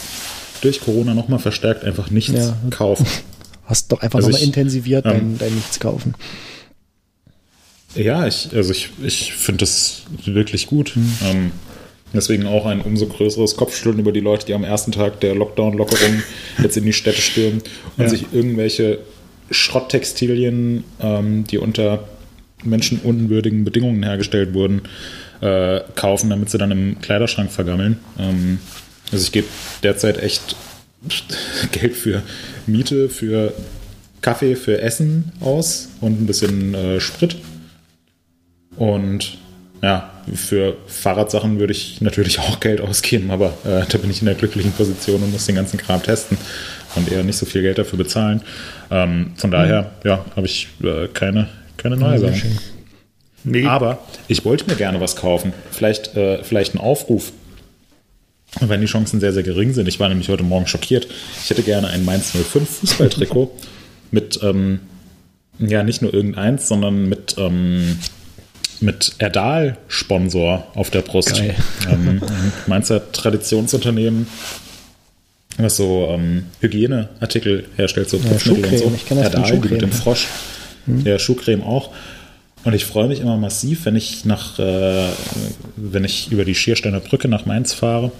durch 0.62 0.82
Corona 0.82 1.14
nochmal 1.14 1.40
verstärkt 1.40 1.84
einfach 1.84 2.10
nichts 2.10 2.34
Ja. 2.34 2.56
kaufe. 2.70 3.06
Hast 3.66 3.92
doch 3.92 4.02
einfach 4.02 4.18
Also 4.20 4.30
nochmal 4.30 4.44
intensiviert 4.44 5.06
ähm, 5.06 5.12
dein, 5.12 5.38
dein 5.40 5.56
Nichts 5.56 5.80
kaufen. 5.80 6.14
Ja, 7.96 8.28
ich, 8.28 8.50
also 8.54 8.72
ich, 8.72 8.90
ich 9.04 9.34
finde 9.34 9.60
das 9.60 10.04
wirklich 10.26 10.68
gut. 10.68 10.94
Ähm, 11.24 11.52
deswegen 12.14 12.46
auch 12.46 12.66
ein 12.66 12.82
umso 12.82 13.08
größeres 13.08 13.56
Kopfschütteln 13.56 14.00
über 14.00 14.12
die 14.12 14.20
Leute, 14.20 14.46
die 14.46 14.54
am 14.54 14.64
ersten 14.64 14.92
Tag 14.92 15.20
der 15.22 15.36
Lockdown-Lockerung 15.36 16.24
jetzt 16.62 16.78
in 16.78 16.86
die 16.86 16.94
Städte 16.94 17.22
stürmen 17.22 17.62
und 17.98 18.04
Ja. 18.04 18.10
sich 18.10 18.26
irgendwelche 18.34 19.00
Schrotttextilien, 19.52 20.84
ähm, 21.02 21.46
die 21.46 21.58
unter 21.58 22.08
menschenunwürdigen 22.64 23.64
Bedingungen 23.64 24.04
hergestellt 24.04 24.54
wurden, 24.54 24.82
äh, 25.42 25.82
kaufen, 25.96 26.30
damit 26.30 26.50
sie 26.50 26.58
dann 26.58 26.72
im 26.72 27.00
Kleiderschrank 27.02 27.52
vergammeln. 27.52 28.00
Ähm, 28.18 28.60
also 29.12 29.24
ich 29.24 29.32
gebe 29.32 29.48
derzeit 29.84 30.22
echt 30.22 30.56
Geld 31.72 31.96
für 31.96 32.24
Miete, 32.66 33.10
für 33.10 33.54
Kaffee, 34.22 34.56
für 34.56 34.82
Essen 34.82 35.32
aus 35.40 35.90
und 36.02 36.22
ein 36.22 36.26
bisschen 36.26 36.74
äh, 36.74 37.00
Sprit. 37.00 37.36
Und 38.78 39.38
ja, 39.82 40.12
für 40.34 40.78
Fahrradsachen 40.88 41.60
würde 41.60 41.74
ich 41.74 42.02
natürlich 42.02 42.40
auch 42.40 42.60
Geld 42.60 42.82
ausgeben, 42.82 43.30
aber 43.32 43.54
äh, 43.66 43.86
da 43.88 43.98
bin 43.98 44.10
ich 44.10 44.22
in 44.22 44.26
der 44.26 44.36
glücklichen 44.36 44.72
Position 44.72 45.22
und 45.22 45.32
muss 45.32 45.46
den 45.46 45.56
ganzen 45.56 45.78
Kram 45.78 46.02
testen 46.02 46.38
und 46.96 47.12
eher 47.12 47.24
nicht 47.24 47.38
so 47.38 47.46
viel 47.46 47.62
Geld 47.62 47.78
dafür 47.78 47.98
bezahlen. 47.98 48.42
Ähm, 48.90 49.34
von 49.36 49.52
daher, 49.52 49.92
ja, 50.04 50.26
habe 50.36 50.48
ich 50.48 50.70
äh, 50.84 51.08
keine, 51.10 51.50
keine 51.78 51.98
neue 51.98 52.20
Sache. 52.20 52.48
Mega. 53.44 53.70
Aber 53.70 54.00
ich 54.28 54.44
wollte 54.44 54.66
mir 54.68 54.76
gerne 54.76 55.00
was 55.00 55.16
kaufen. 55.16 55.54
Vielleicht, 55.72 56.16
äh, 56.16 56.44
vielleicht 56.44 56.74
einen 56.74 56.84
Aufruf. 56.84 57.32
Wenn 58.60 58.82
die 58.82 58.88
Chancen 58.88 59.20
sehr, 59.20 59.34
sehr 59.34 59.44
gering 59.44 59.74
sind. 59.74 59.88
Ich 59.88 60.00
war 60.00 60.10
nämlich 60.10 60.30
heute 60.30 60.44
Morgen 60.44 60.66
schockiert. 60.66 61.08
Ich 61.44 61.50
hätte 61.50 61.62
gerne 61.62 61.90
ein 61.90 62.06
Mainz 62.06 62.32
05 62.32 62.68
Fußballtrikot 62.68 63.52
mit, 64.12 64.40
ähm, 64.42 64.80
ja, 65.60 65.84
nicht 65.84 66.02
nur 66.02 66.14
irgendeins, 66.14 66.68
sondern 66.68 67.08
mit, 67.08 67.36
ähm, 67.38 68.00
mit 68.82 69.16
Erdal-Sponsor 69.18 70.68
auf 70.76 70.90
der 70.90 71.02
Brust. 71.02 71.40
Ähm, 71.40 72.22
ein 72.22 72.22
Mainzer 72.68 73.12
Traditionsunternehmen, 73.12 74.28
was 75.58 75.78
so 75.78 76.08
ähm, 76.10 76.46
Hygieneartikel 76.62 77.66
herstellt, 77.76 78.10
so 78.10 78.18
Ja, 78.18 78.30
Putzmittel 78.30 78.66
und 78.66 78.72
so. 78.72 78.78
Schuhcreme. 78.78 78.96
Ich 78.96 79.06
das 79.06 79.34
Erdal, 79.34 79.60
die 79.60 79.70
mit 79.70 79.82
dem 79.82 79.92
Frosch. 79.92 80.28
Ja, 81.04 81.20
Schuhcreme 81.20 81.64
auch. 81.64 81.92
Und 82.64 82.74
ich 82.74 82.86
freue 82.86 83.08
mich 83.08 83.22
immer 83.22 83.38
massiv, 83.38 83.86
wenn 83.86 83.96
ich 83.96 84.26
nach, 84.26 84.58
äh, 84.58 85.08
wenn 85.76 86.04
ich 86.04 86.32
über 86.32 86.46
die 86.46 86.56
Schiersteiner 86.56 87.00
Brücke 87.00 87.28
nach 87.28 87.46
Mainz 87.46 87.74
fahre. 87.74 88.12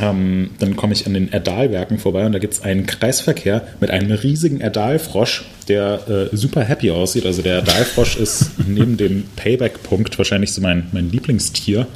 Ähm, 0.00 0.52
dann 0.58 0.74
komme 0.74 0.94
ich 0.94 1.06
an 1.06 1.12
den 1.12 1.30
Erdalwerken 1.30 1.98
vorbei 1.98 2.24
und 2.24 2.32
da 2.32 2.38
gibt 2.38 2.54
es 2.54 2.62
einen 2.62 2.86
Kreisverkehr 2.86 3.60
mit 3.78 3.90
einem 3.90 4.10
riesigen 4.10 4.58
Erdalfrosch, 4.60 5.44
der 5.68 6.30
äh, 6.32 6.34
super 6.34 6.62
happy 6.62 6.90
aussieht. 6.90 7.26
Also 7.26 7.42
der 7.42 7.56
Erdalfrosch 7.56 8.16
ist 8.16 8.52
neben 8.66 8.96
dem 8.96 9.24
Payback-Punkt 9.36 10.16
wahrscheinlich 10.16 10.52
so 10.52 10.62
mein, 10.62 10.86
mein 10.92 11.10
Lieblingstier. 11.10 11.86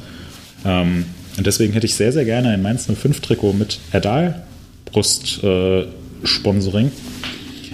Ähm, 0.63 1.05
und 1.37 1.47
deswegen 1.47 1.73
hätte 1.73 1.87
ich 1.87 1.95
sehr, 1.95 2.11
sehr 2.11 2.25
gerne 2.25 2.49
ein 2.49 2.61
Mainz 2.61 2.87
05-Trikot 2.87 3.53
mit 3.53 3.79
Erdal-Brust-Sponsoring. 3.91 6.91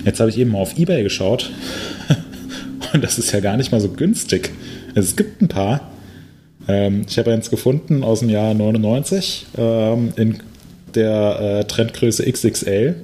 Jetzt 0.05 0.19
habe 0.19 0.29
ich 0.29 0.37
eben 0.37 0.51
mal 0.51 0.59
auf 0.59 0.77
Ebay 0.77 1.01
geschaut 1.03 1.49
und 2.93 3.03
das 3.03 3.17
ist 3.17 3.33
ja 3.33 3.41
gar 3.41 3.57
nicht 3.57 3.73
mal 3.73 3.81
so 3.81 3.89
günstig. 3.89 4.51
Also 4.95 5.09
es 5.09 5.15
gibt 5.15 5.41
ein 5.41 5.47
paar. 5.49 5.89
Ähm, 6.67 7.05
ich 7.07 7.17
habe 7.17 7.31
eins 7.33 7.49
gefunden 7.49 8.03
aus 8.03 8.19
dem 8.19 8.29
Jahr 8.29 8.53
99 8.53 9.47
ähm, 9.57 10.13
in 10.15 10.41
der 10.95 11.39
äh, 11.39 11.63
Trendgröße 11.65 12.29
XXL. 12.31 12.95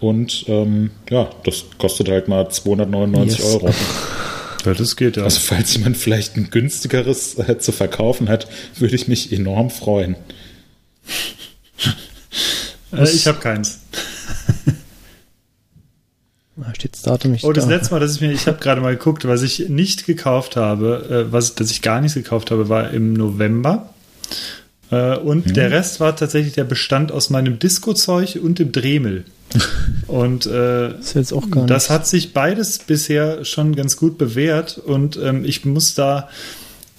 Und 0.00 0.44
ähm, 0.48 0.90
ja, 1.08 1.30
das 1.44 1.64
kostet 1.78 2.08
halt 2.08 2.28
mal 2.28 2.48
299 2.50 3.38
Yes. 3.38 3.54
Euro. 3.54 3.70
Ja, 4.64 4.74
das 4.74 4.96
geht 4.96 5.16
ja. 5.16 5.22
Also 5.22 5.38
falls 5.38 5.74
jemand 5.74 5.96
vielleicht 5.96 6.36
ein 6.36 6.50
günstigeres 6.50 7.38
äh, 7.38 7.56
zu 7.58 7.70
verkaufen 7.70 8.28
hat, 8.28 8.48
würde 8.76 8.96
ich 8.96 9.06
mich 9.06 9.32
enorm 9.32 9.70
freuen. 9.70 10.16
äh, 12.92 13.04
ich 13.04 13.28
habe 13.28 13.38
keins. 13.38 13.82
Da 16.56 16.74
steht 16.74 16.94
das 16.94 17.02
Datum 17.02 17.32
nicht 17.32 17.44
Oh, 17.44 17.52
das 17.52 17.64
da. 17.64 17.70
letzte 17.70 17.92
Mal, 17.94 18.00
dass 18.00 18.14
ich 18.14 18.20
mir, 18.20 18.32
ich 18.32 18.46
habe 18.46 18.58
gerade 18.58 18.80
mal 18.80 18.96
geguckt, 18.96 19.26
was 19.26 19.42
ich 19.42 19.68
nicht 19.68 20.06
gekauft 20.06 20.56
habe, 20.56 21.26
äh, 21.28 21.32
was 21.32 21.54
dass 21.54 21.70
ich 21.70 21.82
gar 21.82 22.00
nichts 22.00 22.14
gekauft 22.14 22.50
habe, 22.50 22.68
war 22.68 22.90
im 22.90 23.12
November. 23.12 23.90
Äh, 24.90 25.16
und 25.16 25.56
der 25.56 25.70
Rest 25.70 26.00
war 26.00 26.16
tatsächlich 26.16 26.54
der 26.54 26.64
Bestand 26.64 27.12
aus 27.12 27.28
meinem 27.30 27.58
Disco-Zeug 27.58 28.38
und 28.42 28.58
dem 28.58 28.72
Dremel. 28.72 29.24
Und 30.08 30.46
äh, 30.46 30.88
Das 30.90 31.06
ist 31.06 31.14
jetzt 31.14 31.32
auch 31.32 31.48
gar 31.50 31.66
das 31.66 31.88
hat 31.88 32.06
sich 32.06 32.32
beides 32.32 32.80
bisher 32.80 33.44
schon 33.44 33.74
ganz 33.76 33.96
gut 33.96 34.18
bewährt 34.18 34.76
und 34.78 35.16
ähm, 35.22 35.44
ich 35.44 35.64
muss 35.64 35.94
da 35.94 36.28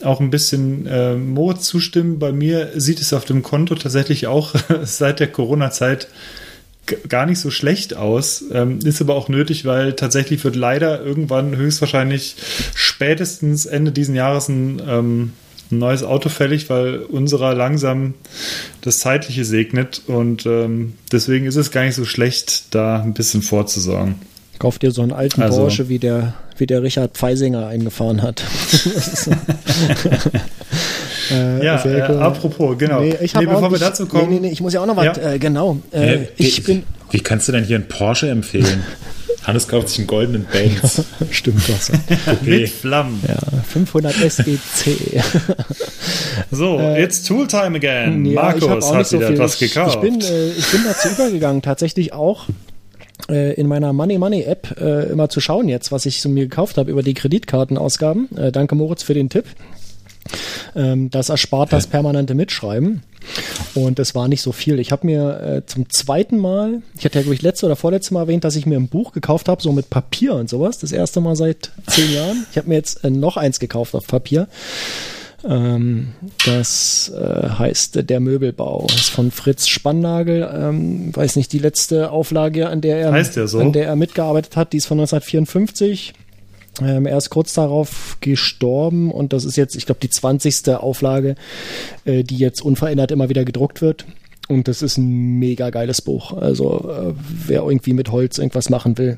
auch 0.02 0.20
ein 0.22 0.30
bisschen 0.30 0.86
äh, 0.88 1.16
Mo 1.16 1.54
zustimmen. 1.54 2.20
Bei 2.20 2.32
mir 2.32 2.72
sieht 2.76 3.02
es 3.02 3.12
auf 3.14 3.26
dem 3.26 3.44
Konto 3.44 3.76
tatsächlich 3.76 4.28
auch 4.28 4.56
seit 4.84 5.20
der 5.20 5.28
Corona-Zeit 5.28 6.08
gar 7.10 7.26
nicht 7.26 7.40
so 7.40 7.52
schlecht 7.52 7.96
aus. 7.96 8.44
Ähm, 8.52 8.80
ist 8.84 9.02
aber 9.02 9.16
auch 9.16 9.30
nötig, 9.30 9.66
weil 9.66 9.94
tatsächlich 9.94 10.44
wird 10.44 10.56
leider 10.56 11.04
irgendwann 11.04 11.56
höchstwahrscheinlich 11.56 12.36
spätestens 12.76 13.66
Ende 13.66 13.92
diesen 13.92 14.16
Jahres 14.16 14.48
ein, 14.50 14.82
ähm, 14.88 15.34
ein 15.72 15.80
neues 15.80 16.04
Auto 16.04 16.30
fällig, 16.30 16.70
weil 16.70 16.98
unserer 17.00 17.54
langsam 17.54 18.14
das 18.82 19.00
Zeitliche 19.00 19.44
segnet 19.46 20.02
und 20.08 20.46
ähm, 20.46 20.94
deswegen 21.12 21.46
ist 21.46 21.58
es 21.58 21.72
gar 21.72 21.84
nicht 21.84 21.96
so 21.96 22.06
schlecht, 22.06 22.74
da 22.74 23.02
ein 23.02 23.14
bisschen 23.14 23.42
vorzusorgen. 23.42 24.16
Kauf 24.60 24.80
dir 24.80 24.92
so 24.92 25.02
einen 25.04 25.12
alten 25.12 25.42
Also- 25.42 25.62
Porsche, 25.62 25.90
wie 25.90 26.00
der, 26.00 26.34
wie 26.58 26.66
der 26.66 26.82
Richard 26.84 27.16
Pfeisinger 27.18 27.68
eingefahren 27.68 28.22
hat. 28.24 28.44
äh, 31.32 31.66
Ja, 31.66 31.78
sehr 31.78 32.10
äh, 32.10 32.12
cool. 32.14 32.22
apropos, 32.22 32.78
genau. 32.78 33.02
Nee, 33.02 33.16
ich 33.22 33.34
Nee, 33.36 33.46
bevor 33.46 33.72
wir 33.72 33.80
dazu 33.80 34.06
kommen- 34.06 34.30
Nee, 34.30 34.36
nee, 34.36 34.48
nee, 34.48 34.52
ich 34.54 34.62
muss 34.62 34.74
ja 34.74 34.82
auch 34.82 34.86
noch 34.86 34.98
was, 34.98 35.06
Ja. 35.18 35.34
äh, 35.34 35.40
genau. 35.40 35.78
Äh, 35.92 36.26
ich 36.38 36.58
wie, 36.68 36.74
bin, 36.74 36.84
wie 37.12 37.20
kannst 37.20 37.48
du 37.48 37.52
denn 37.52 37.64
hier 37.64 37.78
einen 37.78 37.88
Porsche 37.88 38.30
empfehlen? 38.30 38.84
Hannes 39.44 39.68
kauft 39.70 39.88
sich 39.90 40.00
einen 40.00 40.08
goldenen 40.08 40.46
Benz. 40.52 41.04
Stimmt 41.32 41.62
das. 41.70 41.90
Mit 42.42 42.70
Flammen. 42.70 43.24
Ja, 43.28 43.38
500 43.72 44.14
SEC. 44.30 44.52
So, 46.52 46.78
Äh, 46.80 47.04
it's 47.04 47.24
Tooltime 47.24 47.76
again. 47.78 48.26
Ja, 48.26 48.42
Markus 48.42 48.94
hat 48.94 49.08
so 49.08 49.18
wieder 49.18 49.28
viel. 49.28 49.36
etwas 49.36 49.62
Ich- 49.62 49.74
gekauft. 49.74 49.96
Ich 49.96 50.02
bin, 50.02 50.22
äh, 50.22 50.50
ich 50.50 50.66
bin 50.72 50.82
dazu 50.86 51.10
übergegangen, 51.10 51.62
tatsächlich 51.62 52.14
auch 52.14 52.46
äh, 53.30 53.54
in 53.54 53.68
meiner 53.68 53.94
Money 53.94 54.18
Money 54.18 54.44
App 54.44 54.76
äh, 54.80 55.10
immer 55.12 55.30
zu 55.30 55.40
schauen 55.42 55.68
jetzt, 55.70 55.92
was 55.92 56.06
ich 56.06 56.22
so 56.22 56.30
mir 56.30 56.44
gekauft 56.48 56.78
habe 56.78 56.92
über 56.92 57.04
die 57.04 57.14
Kreditkartenausgaben. 57.14 58.30
Äh, 58.38 58.52
danke 58.52 58.76
Moritz 58.76 59.04
für 59.04 59.14
den 59.14 59.30
Tipp. 59.30 59.46
Ähm, 60.76 61.10
das 61.10 61.30
erspart 61.30 61.74
das 61.74 61.88
permanente 61.88 62.36
Mitschreiben. 62.36 63.04
Und 63.76 64.00
es 64.00 64.16
war 64.16 64.28
nicht 64.28 64.42
so 64.42 64.52
viel. 64.52 64.80
Ich 64.80 64.92
habe 64.92 65.06
mir 65.06 65.42
äh, 65.42 65.66
zum 65.66 65.90
zweiten 65.90 66.38
Mal, 66.38 66.82
ich 66.98 67.06
hatte 67.06 67.20
ja 67.20 67.24
glaube 67.24 67.36
ich 67.36 67.42
letzte 67.42 67.66
oder 67.66 67.76
vorletzte 67.76 68.14
Mal 68.14 68.22
erwähnt, 68.22 68.44
dass 68.44 68.56
ich 68.56 68.66
mir 68.66 68.78
ein 68.78 68.88
Buch 68.88 69.12
gekauft 69.12 69.50
habe, 69.50 69.62
so 69.62 69.72
mit 69.72 69.90
Papier 69.90 70.36
und 70.36 70.50
sowas. 70.50 70.78
Das 70.80 70.92
erste 70.92 71.20
Mal 71.20 71.36
seit 71.36 71.72
zehn 71.88 72.14
Jahren. 72.14 72.46
Ich 72.52 72.58
habe 72.58 72.70
mir 72.70 72.76
jetzt 72.76 73.04
äh, 73.04 73.10
noch 73.10 73.38
eins 73.38 73.60
gekauft 73.60 73.96
auf 73.96 74.08
Papier. 74.08 74.48
Ähm, 75.48 76.14
das 76.46 77.12
äh, 77.16 77.50
heißt 77.50 78.10
Der 78.10 78.20
Möbelbau. 78.20 78.86
Das 78.88 79.02
ist 79.02 79.10
von 79.10 79.32
Fritz 79.32 79.68
Spannagel. 79.68 80.50
Ähm, 80.54 81.16
weiß 81.16 81.36
nicht, 81.36 81.54
die 81.54 81.60
letzte 81.60 82.12
Auflage, 82.12 82.70
an 82.70 82.82
der 82.82 82.98
er, 82.98 83.48
so? 83.48 83.60
an 83.60 83.74
der 83.74 83.88
er 83.88 83.96
mitgearbeitet 83.96 84.56
hat, 84.56 84.74
die 84.74 84.78
ist 84.78 84.88
von 84.88 85.00
1954. 85.00 86.14
Ähm, 86.82 87.06
er 87.06 87.18
ist 87.18 87.30
kurz 87.30 87.54
darauf 87.54 88.18
gestorben 88.22 89.12
und 89.12 89.34
das 89.34 89.46
ist 89.46 89.56
jetzt, 89.56 89.76
ich 89.76 89.86
glaube, 89.86 90.00
die 90.02 90.10
20. 90.10 90.70
Auflage, 90.76 91.36
äh, 92.06 92.24
die 92.24 92.38
jetzt 92.38 92.62
unverändert 92.62 93.12
immer 93.12 93.30
wieder 93.30 93.46
gedruckt 93.46 93.82
wird. 93.82 94.06
Und 94.48 94.68
das 94.68 94.82
ist 94.82 94.98
ein 94.98 95.40
mega 95.40 95.70
geiles 95.70 96.02
Buch. 96.02 96.34
Also 96.34 96.90
äh, 96.90 97.14
wer 97.48 97.64
irgendwie 97.64 97.94
mit 97.94 98.12
Holz 98.12 98.38
irgendwas 98.38 98.70
machen 98.70 98.98
will, 98.98 99.18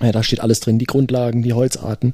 ja, 0.00 0.12
da 0.12 0.22
steht 0.22 0.40
alles 0.40 0.60
drin, 0.60 0.78
die 0.78 0.86
Grundlagen, 0.86 1.42
die 1.42 1.52
Holzarten. 1.52 2.12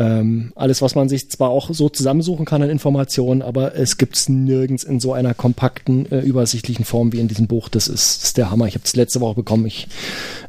Ähm, 0.00 0.52
alles, 0.54 0.80
was 0.80 0.94
man 0.94 1.10
sich 1.10 1.28
zwar 1.28 1.50
auch 1.50 1.68
so 1.74 1.90
zusammensuchen 1.90 2.46
kann 2.46 2.62
an 2.62 2.70
Informationen, 2.70 3.42
aber 3.42 3.76
es 3.76 3.98
gibt's 3.98 4.30
nirgends 4.30 4.82
in 4.82 4.98
so 4.98 5.12
einer 5.12 5.34
kompakten, 5.34 6.10
äh, 6.10 6.20
übersichtlichen 6.20 6.86
Form 6.86 7.12
wie 7.12 7.20
in 7.20 7.28
diesem 7.28 7.46
Buch. 7.46 7.68
Das 7.68 7.86
ist, 7.86 8.24
ist 8.24 8.38
der 8.38 8.50
Hammer. 8.50 8.66
Ich 8.66 8.74
habe 8.76 8.84
es 8.86 8.96
letzte 8.96 9.20
Woche 9.20 9.34
bekommen. 9.34 9.66
Ich 9.66 9.88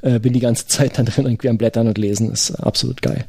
äh, 0.04 0.20
bin 0.20 0.32
die 0.32 0.40
ganze 0.40 0.68
Zeit 0.68 0.98
da 0.98 1.04
drin 1.04 1.26
irgendwie 1.26 1.50
am 1.50 1.58
Blättern 1.58 1.90
und 1.90 1.98
Lesen. 1.98 2.32
Ist 2.32 2.52
absolut 2.52 3.02
geil. 3.02 3.26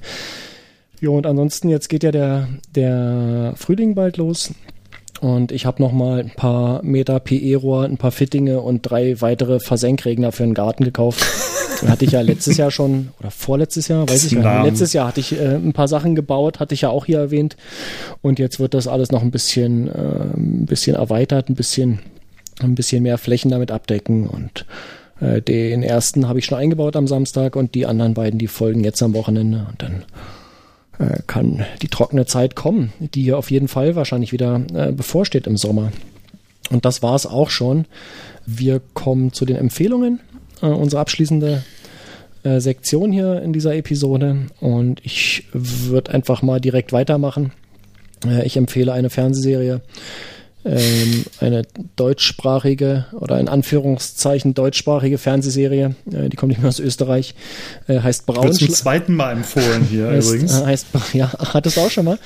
Jo, 1.00 1.16
und 1.16 1.26
ansonsten, 1.26 1.68
jetzt 1.68 1.88
geht 1.88 2.04
ja 2.04 2.12
der, 2.12 2.46
der 2.76 3.54
Frühling 3.56 3.96
bald 3.96 4.16
los. 4.16 4.52
Und 5.22 5.52
ich 5.52 5.66
habe 5.66 5.80
noch 5.80 5.92
mal 5.92 6.18
ein 6.18 6.32
paar 6.34 6.82
Meter 6.82 7.20
PE-Rohr, 7.20 7.84
ein 7.84 7.96
paar 7.96 8.10
Fittinge 8.10 8.60
und 8.60 8.82
drei 8.82 9.20
weitere 9.20 9.60
Versenkregner 9.60 10.32
für 10.32 10.42
den 10.42 10.52
Garten 10.52 10.82
gekauft. 10.82 11.24
hatte 11.86 12.04
ich 12.04 12.10
ja 12.10 12.22
letztes 12.22 12.56
Jahr 12.56 12.72
schon, 12.72 13.10
oder 13.20 13.30
vorletztes 13.30 13.86
Jahr, 13.86 14.08
weiß 14.08 14.24
ich 14.24 14.42
gar 14.42 14.62
nicht. 14.62 14.72
Letztes 14.72 14.92
Jahr 14.92 15.06
hatte 15.06 15.20
ich 15.20 15.38
äh, 15.38 15.54
ein 15.54 15.74
paar 15.74 15.86
Sachen 15.86 16.16
gebaut, 16.16 16.58
hatte 16.58 16.74
ich 16.74 16.80
ja 16.80 16.88
auch 16.88 17.06
hier 17.06 17.20
erwähnt. 17.20 17.56
Und 18.20 18.40
jetzt 18.40 18.58
wird 18.58 18.74
das 18.74 18.88
alles 18.88 19.12
noch 19.12 19.22
ein 19.22 19.30
bisschen, 19.30 19.86
äh, 19.86 19.92
ein 20.36 20.66
bisschen 20.66 20.96
erweitert, 20.96 21.48
ein 21.48 21.54
bisschen, 21.54 22.00
ein 22.60 22.74
bisschen 22.74 23.04
mehr 23.04 23.16
Flächen 23.16 23.52
damit 23.52 23.70
abdecken. 23.70 24.26
Und 24.26 24.66
äh, 25.20 25.40
den 25.40 25.84
ersten 25.84 26.28
habe 26.28 26.40
ich 26.40 26.46
schon 26.46 26.58
eingebaut 26.58 26.96
am 26.96 27.06
Samstag 27.06 27.54
und 27.54 27.76
die 27.76 27.86
anderen 27.86 28.14
beiden, 28.14 28.40
die 28.40 28.48
folgen 28.48 28.82
jetzt 28.82 29.00
am 29.04 29.14
Wochenende. 29.14 29.66
Und 29.70 29.82
dann 29.82 30.02
äh, 31.02 31.18
kann 31.26 31.64
die 31.82 31.88
trockene 31.88 32.26
Zeit 32.26 32.54
kommen, 32.54 32.92
die 33.00 33.22
hier 33.22 33.38
auf 33.38 33.50
jeden 33.50 33.68
Fall 33.68 33.96
wahrscheinlich 33.96 34.32
wieder 34.32 34.62
äh, 34.74 34.92
bevorsteht 34.92 35.46
im 35.46 35.56
Sommer. 35.56 35.92
Und 36.70 36.84
das 36.84 37.02
war 37.02 37.14
es 37.14 37.26
auch 37.26 37.50
schon. 37.50 37.86
Wir 38.46 38.80
kommen 38.94 39.32
zu 39.32 39.44
den 39.44 39.56
Empfehlungen. 39.56 40.20
Äh, 40.62 40.66
unsere 40.66 41.00
abschließende 41.00 41.62
Sektion 42.58 43.12
hier 43.12 43.40
in 43.40 43.52
dieser 43.52 43.76
Episode. 43.76 44.46
Und 44.58 45.00
ich 45.04 45.44
würde 45.52 46.12
einfach 46.12 46.42
mal 46.42 46.60
direkt 46.60 46.92
weitermachen. 46.92 47.52
Ich 48.44 48.56
empfehle 48.56 48.92
eine 48.92 49.10
Fernsehserie, 49.10 49.80
ähm, 50.64 51.24
eine 51.40 51.62
deutschsprachige 51.96 53.06
oder 53.12 53.38
in 53.40 53.48
Anführungszeichen 53.48 54.54
deutschsprachige 54.54 55.18
Fernsehserie. 55.18 55.94
Äh, 56.12 56.28
die 56.28 56.36
kommt 56.36 56.50
nicht 56.50 56.60
mehr 56.60 56.68
aus 56.68 56.78
Österreich. 56.78 57.34
Äh, 57.88 58.00
heißt 58.00 58.26
Wird 58.28 58.36
zum 58.36 58.44
Braunschlag. 58.44 58.70
zweiten 58.70 59.14
Mal 59.14 59.32
empfohlen 59.32 59.84
hier 59.88 60.06
Heißt, 60.10 60.28
übrigens. 60.28 60.60
äh, 60.60 60.64
heißt, 60.66 60.86
ja, 61.14 61.32
hattest 61.38 61.76
du 61.76 61.80
auch 61.80 61.90
schon 61.90 62.04
mal. 62.04 62.18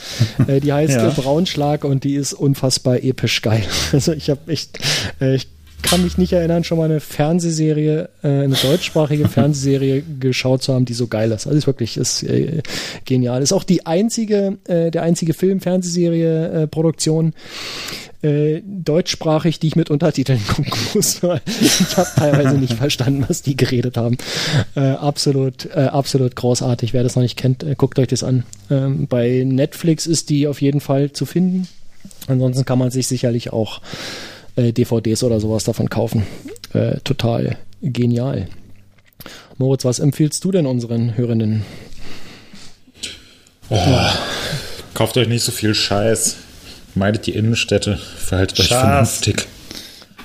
Äh, 0.47 0.61
die 0.61 0.73
heißt 0.73 0.95
Ja. 0.97 1.09
äh, 1.09 1.13
Braunschlag 1.13 1.85
und 1.85 2.05
die 2.05 2.15
ist 2.15 2.33
unfassbar 2.35 3.03
episch 3.03 3.43
geil. 3.43 3.63
Also 3.93 4.13
ich 4.13 4.29
habe 4.31 4.53
echt, 4.53 4.79
äh, 5.21 5.35
ich 5.37 5.49
kann 5.83 6.03
mich 6.03 6.19
nicht 6.19 6.33
erinnern, 6.33 6.65
schon 6.65 6.79
mal 6.79 6.85
eine 6.85 7.01
Fernsehserie, 7.01 8.09
äh, 8.23 8.29
eine 8.29 8.55
deutschsprachige 8.55 9.29
Fernsehserie 9.29 10.03
geschaut 10.21 10.63
zu 10.63 10.75
haben, 10.75 10.85
die 10.85 10.95
so 10.95 11.07
geil 11.07 11.31
ist. 11.33 11.47
Also 11.47 11.59
ist 11.59 11.67
wirklich 11.67 11.97
ist 11.97 12.23
äh, 12.23 12.63
genial. 13.05 13.43
Ist 13.43 13.53
auch 13.53 13.65
die 13.65 13.87
einzige, 13.87 14.59
äh, 14.65 14.91
der 14.91 15.03
einzige 15.03 15.35
Film, 15.35 15.61
Fernsehserie, 15.61 16.63
äh, 16.63 16.67
Produktion 16.67 17.35
äh, 18.23 18.63
deutschsprachig, 18.65 19.61
die 19.61 19.69
ich 19.69 19.77
mit 19.77 19.91
Untertiteln 19.91 20.41
gucken 20.47 20.73
muss. 20.95 21.23
weil 21.23 21.41
ich 21.61 21.97
habe 21.97 22.09
teilweise 22.17 22.57
nicht 22.57 22.75
verstanden, 22.75 23.25
was 23.29 23.43
die 23.43 23.57
geredet 23.57 23.97
haben. 23.97 24.17
Äh, 24.75 24.81
absolut, 24.81 25.67
äh, 25.67 25.89
absolut 25.93 26.37
großartig. 26.37 26.93
Wer 26.93 27.03
das 27.03 27.17
noch 27.17 27.23
nicht 27.23 27.37
kennt, 27.37 27.63
äh, 27.63 27.75
guckt 27.77 27.99
euch 27.99 28.09
das 28.09 28.25
an. 28.25 28.45
Ähm, 28.71 29.07
bei 29.07 29.45
Netflix 29.47 30.07
ist 30.07 30.31
die 30.31 30.49
auf 30.49 30.61
jeden 30.61 30.81
Fall 30.81 31.13
zu 31.13 31.27
finden. 31.27 31.69
Ansonsten 32.27 32.65
kann 32.65 32.79
man 32.79 32.91
sich 32.91 33.07
sicherlich 33.07 33.53
auch 33.53 33.81
äh, 34.57 34.73
DVDs 34.73 35.23
oder 35.23 35.41
sowas 35.41 35.65
davon 35.65 35.89
kaufen. 35.89 36.25
Äh, 36.73 36.99
total 37.05 37.57
genial. 37.83 38.49
Moritz, 39.59 39.85
was 39.85 39.99
empfiehlst 39.99 40.45
du 40.45 40.53
denn 40.53 40.67
unseren 40.67 41.17
Hörenden? 41.17 41.65
Kauft 44.95 45.17
euch 45.17 45.29
nicht 45.29 45.43
so 45.45 45.53
viel 45.53 45.75
Scheiß. 45.75 46.37
Meidet 46.95 47.27
die 47.27 47.33
Innenstädte. 47.35 47.97
Verhaltet 47.99 48.61
euch 48.61 48.69
vernünftig. 48.69 49.47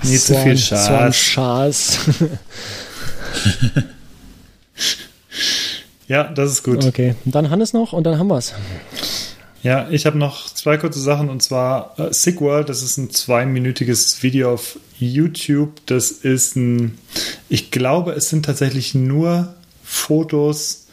Nicht 0.02 0.22
zu 0.22 0.34
So 0.34 0.38
viel 0.40 0.52
ein- 0.52 0.56
So 0.56 0.74
ein 0.74 1.12
Schatz. 1.12 1.16
Schaß. 1.16 1.98
Ja, 6.08 6.24
das 6.24 6.50
ist 6.50 6.62
gut. 6.62 6.84
Okay, 6.84 7.14
dann 7.24 7.48
Hannes 7.48 7.72
noch 7.72 7.92
und 7.94 8.04
dann 8.04 8.18
haben 8.18 8.28
wir's. 8.28 8.52
Ja, 9.62 9.88
ich 9.90 10.06
habe 10.06 10.18
noch 10.18 10.52
zwei 10.52 10.76
kurze 10.76 10.98
Sachen 10.98 11.30
und 11.30 11.40
zwar 11.40 11.94
äh, 11.96 12.12
Sick 12.12 12.40
World, 12.40 12.68
das 12.68 12.82
ist 12.82 12.96
ein 12.96 13.10
zweiminütiges 13.10 14.22
Video 14.22 14.52
auf 14.52 14.78
YouTube. 14.98 15.80
Das 15.86 16.10
ist 16.10 16.56
ein, 16.56 16.98
ich 17.48 17.70
glaube, 17.70 18.12
es 18.12 18.28
sind 18.28 18.44
tatsächlich 18.44 18.94
nur 18.94 19.54
Fotos, 19.84 20.88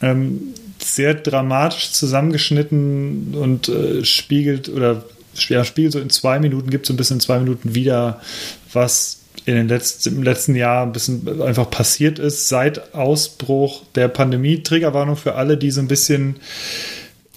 ähm, 0.00 0.54
sehr 0.78 1.14
dramatisch 1.14 1.90
zusammengeschnitten 1.90 3.34
und 3.34 3.68
äh, 3.68 4.04
spiegelt 4.04 4.68
oder 4.68 5.04
ja, 5.48 5.64
spiegelt 5.64 5.92
so 5.92 5.98
in 5.98 6.10
zwei 6.10 6.38
Minuten, 6.38 6.70
gibt 6.70 6.86
so 6.86 6.92
ein 6.92 6.96
bisschen 6.96 7.16
in 7.16 7.20
zwei 7.20 7.40
Minuten 7.40 7.74
wieder, 7.74 8.20
was 8.72 9.18
in 9.44 9.54
den 9.54 9.68
letzten, 9.68 10.16
im 10.16 10.22
letzten 10.22 10.54
Jahr 10.54 10.84
ein 10.84 10.92
bisschen 10.92 11.42
einfach 11.42 11.68
passiert 11.70 12.18
ist, 12.18 12.48
seit 12.48 12.94
Ausbruch 12.94 13.82
der 13.94 14.08
Pandemie. 14.08 14.62
Triggerwarnung 14.62 15.16
für 15.16 15.34
alle, 15.34 15.56
die 15.56 15.70
so 15.70 15.80
ein 15.80 15.88
bisschen 15.88 16.36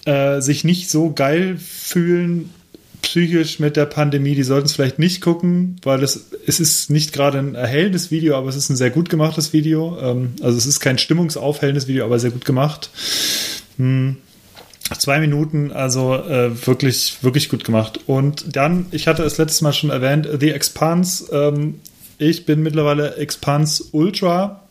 äh, 0.04 0.40
sich 0.40 0.64
nicht 0.64 0.90
so 0.90 1.12
geil 1.12 1.56
fühlen 1.58 2.50
psychisch 3.02 3.58
mit 3.58 3.76
der 3.76 3.86
Pandemie, 3.86 4.34
die 4.34 4.44
sollten 4.44 4.66
es 4.66 4.72
vielleicht 4.72 4.98
nicht 4.98 5.20
gucken, 5.20 5.76
weil 5.82 6.02
es, 6.02 6.28
es 6.46 6.60
ist 6.60 6.88
nicht 6.88 7.12
gerade 7.12 7.38
ein 7.38 7.54
erhellendes 7.54 8.10
Video, 8.10 8.36
aber 8.36 8.48
es 8.48 8.56
ist 8.56 8.70
ein 8.70 8.76
sehr 8.76 8.90
gut 8.90 9.10
gemachtes 9.10 9.52
Video. 9.52 9.98
Ähm, 10.00 10.34
also 10.40 10.56
es 10.56 10.66
ist 10.66 10.80
kein 10.80 10.98
stimmungsaufhellendes 10.98 11.88
Video, 11.88 12.04
aber 12.04 12.18
sehr 12.18 12.30
gut 12.30 12.44
gemacht. 12.44 12.90
Hm. 13.76 14.16
Zwei 14.98 15.20
Minuten, 15.20 15.72
also 15.72 16.14
äh, 16.14 16.66
wirklich, 16.66 17.18
wirklich 17.22 17.48
gut 17.48 17.64
gemacht. 17.64 18.00
Und 18.06 18.56
dann, 18.56 18.86
ich 18.90 19.08
hatte 19.08 19.22
es 19.24 19.38
letztes 19.38 19.62
Mal 19.62 19.72
schon 19.72 19.90
erwähnt, 19.90 20.28
The 20.38 20.50
Expanse. 20.50 21.26
Ähm, 21.32 21.80
ich 22.18 22.46
bin 22.46 22.62
mittlerweile 22.62 23.16
Expanse 23.16 23.84
Ultra. 23.92 24.62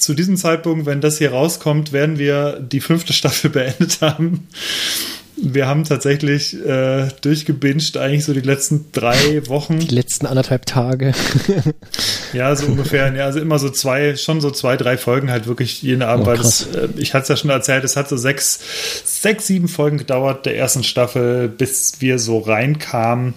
Zu 0.00 0.14
diesem 0.14 0.36
Zeitpunkt, 0.36 0.86
wenn 0.86 1.00
das 1.00 1.18
hier 1.18 1.30
rauskommt, 1.30 1.92
werden 1.92 2.18
wir 2.18 2.58
die 2.58 2.80
fünfte 2.80 3.12
Staffel 3.12 3.50
beendet 3.50 4.00
haben. 4.00 4.48
Wir 5.42 5.66
haben 5.66 5.84
tatsächlich 5.84 6.54
äh, 6.66 7.08
durchgebinged 7.22 7.96
eigentlich 7.96 8.24
so 8.24 8.34
die 8.34 8.40
letzten 8.40 8.86
drei 8.92 9.46
Wochen. 9.46 9.78
Die 9.78 9.94
letzten 9.94 10.26
anderthalb 10.26 10.66
Tage. 10.66 11.12
Ja, 12.32 12.54
so 12.54 12.66
ungefähr. 12.66 13.12
Ja, 13.14 13.24
also 13.24 13.40
immer 13.40 13.58
so 13.58 13.70
zwei, 13.70 14.14
schon 14.14 14.40
so 14.40 14.52
zwei, 14.52 14.76
drei 14.76 14.96
Folgen 14.96 15.32
halt 15.32 15.48
wirklich 15.48 15.82
jeden 15.82 16.02
Abend, 16.02 16.28
Oh, 16.28 16.34
das, 16.34 16.66
äh, 16.66 16.88
ich 16.96 17.12
hatte 17.12 17.24
es 17.24 17.28
ja 17.28 17.36
schon 17.36 17.50
erzählt, 17.50 17.82
es 17.82 17.96
hat 17.96 18.08
so 18.08 18.16
sechs, 18.16 18.60
sechs, 19.04 19.48
sieben 19.48 19.66
Folgen 19.66 19.98
gedauert 19.98 20.46
der 20.46 20.56
ersten 20.56 20.84
Staffel, 20.84 21.48
bis 21.48 21.94
wir 22.00 22.20
so 22.20 22.38
reinkamen. 22.38 23.34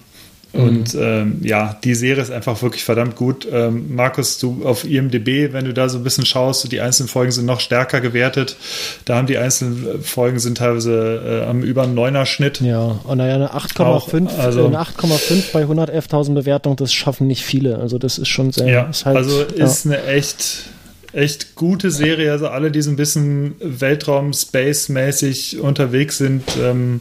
Und 0.53 0.93
ähm, 0.93 1.39
ja, 1.41 1.79
die 1.83 1.95
Serie 1.95 2.21
ist 2.21 2.29
einfach 2.31 2.61
wirklich 2.61 2.83
verdammt 2.83 3.15
gut. 3.15 3.47
Ähm, 3.51 3.95
Markus, 3.95 4.37
du 4.37 4.61
auf 4.65 4.83
IMDB, 4.85 5.51
wenn 5.51 5.65
du 5.65 5.73
da 5.73 5.89
so 5.89 5.97
ein 5.97 6.03
bisschen 6.03 6.27
schaust, 6.27 6.71
die 6.71 6.79
einzelnen 6.79 7.09
Folgen 7.09 7.31
sind 7.31 7.47
noch 7.47 7.59
stärker 7.59 8.01
gewertet. 8.01 8.55
Da 9.05 9.15
haben 9.15 9.25
die 9.25 9.39
einzelnen 9.39 10.03
Folgen 10.03 10.37
sind 10.37 10.59
teilweise 10.59 11.41
äh, 11.43 11.49
am 11.49 11.63
über 11.63 11.81
einen 11.83 11.95
Neuner 11.95 12.27
Schnitt. 12.27 12.61
Ja, 12.61 12.99
und 13.03 13.17
naja, 13.17 13.33
eine 13.33 13.55
8,5 13.55 14.27
Auch, 14.27 14.37
also- 14.39 14.67
eine 14.67 14.79
8,5 14.79 15.51
bei 15.53 15.63
111.000 15.63 16.35
Bewertungen, 16.35 16.75
das 16.75 16.93
schaffen 16.93 17.25
nicht 17.25 17.43
viele. 17.43 17.79
Also 17.79 17.97
das 17.97 18.19
ist 18.19 18.27
schon 18.27 18.51
sehr. 18.51 18.67
Ja, 18.67 18.83
ist 18.83 19.05
halt, 19.05 19.17
also 19.17 19.43
ja. 19.57 19.65
ist 19.65 19.87
eine 19.87 20.03
echt, 20.05 20.65
echt 21.13 21.55
gute 21.55 21.89
Serie. 21.89 22.31
Also 22.31 22.49
alle, 22.49 22.69
die 22.69 22.83
so 22.83 22.91
ein 22.91 22.95
bisschen 22.95 23.55
Weltraum-Space-mäßig 23.59 25.59
unterwegs 25.59 26.19
sind, 26.19 26.43
ähm, 26.61 26.99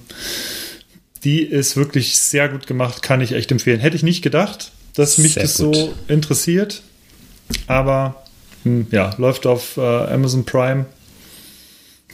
die 1.24 1.42
ist 1.42 1.76
wirklich 1.76 2.18
sehr 2.18 2.48
gut 2.48 2.66
gemacht, 2.66 3.02
kann 3.02 3.20
ich 3.20 3.32
echt 3.32 3.50
empfehlen. 3.52 3.80
Hätte 3.80 3.96
ich 3.96 4.02
nicht 4.02 4.22
gedacht, 4.22 4.72
dass 4.94 5.18
mich 5.18 5.34
Sehr 5.34 5.44
das 5.44 5.58
gut. 5.58 5.74
so 5.74 5.94
interessiert, 6.08 6.82
aber 7.66 8.22
hm, 8.64 8.86
ja, 8.90 9.14
läuft 9.18 9.46
auf 9.46 9.76
äh, 9.76 9.80
Amazon 9.80 10.44
Prime. 10.44 10.86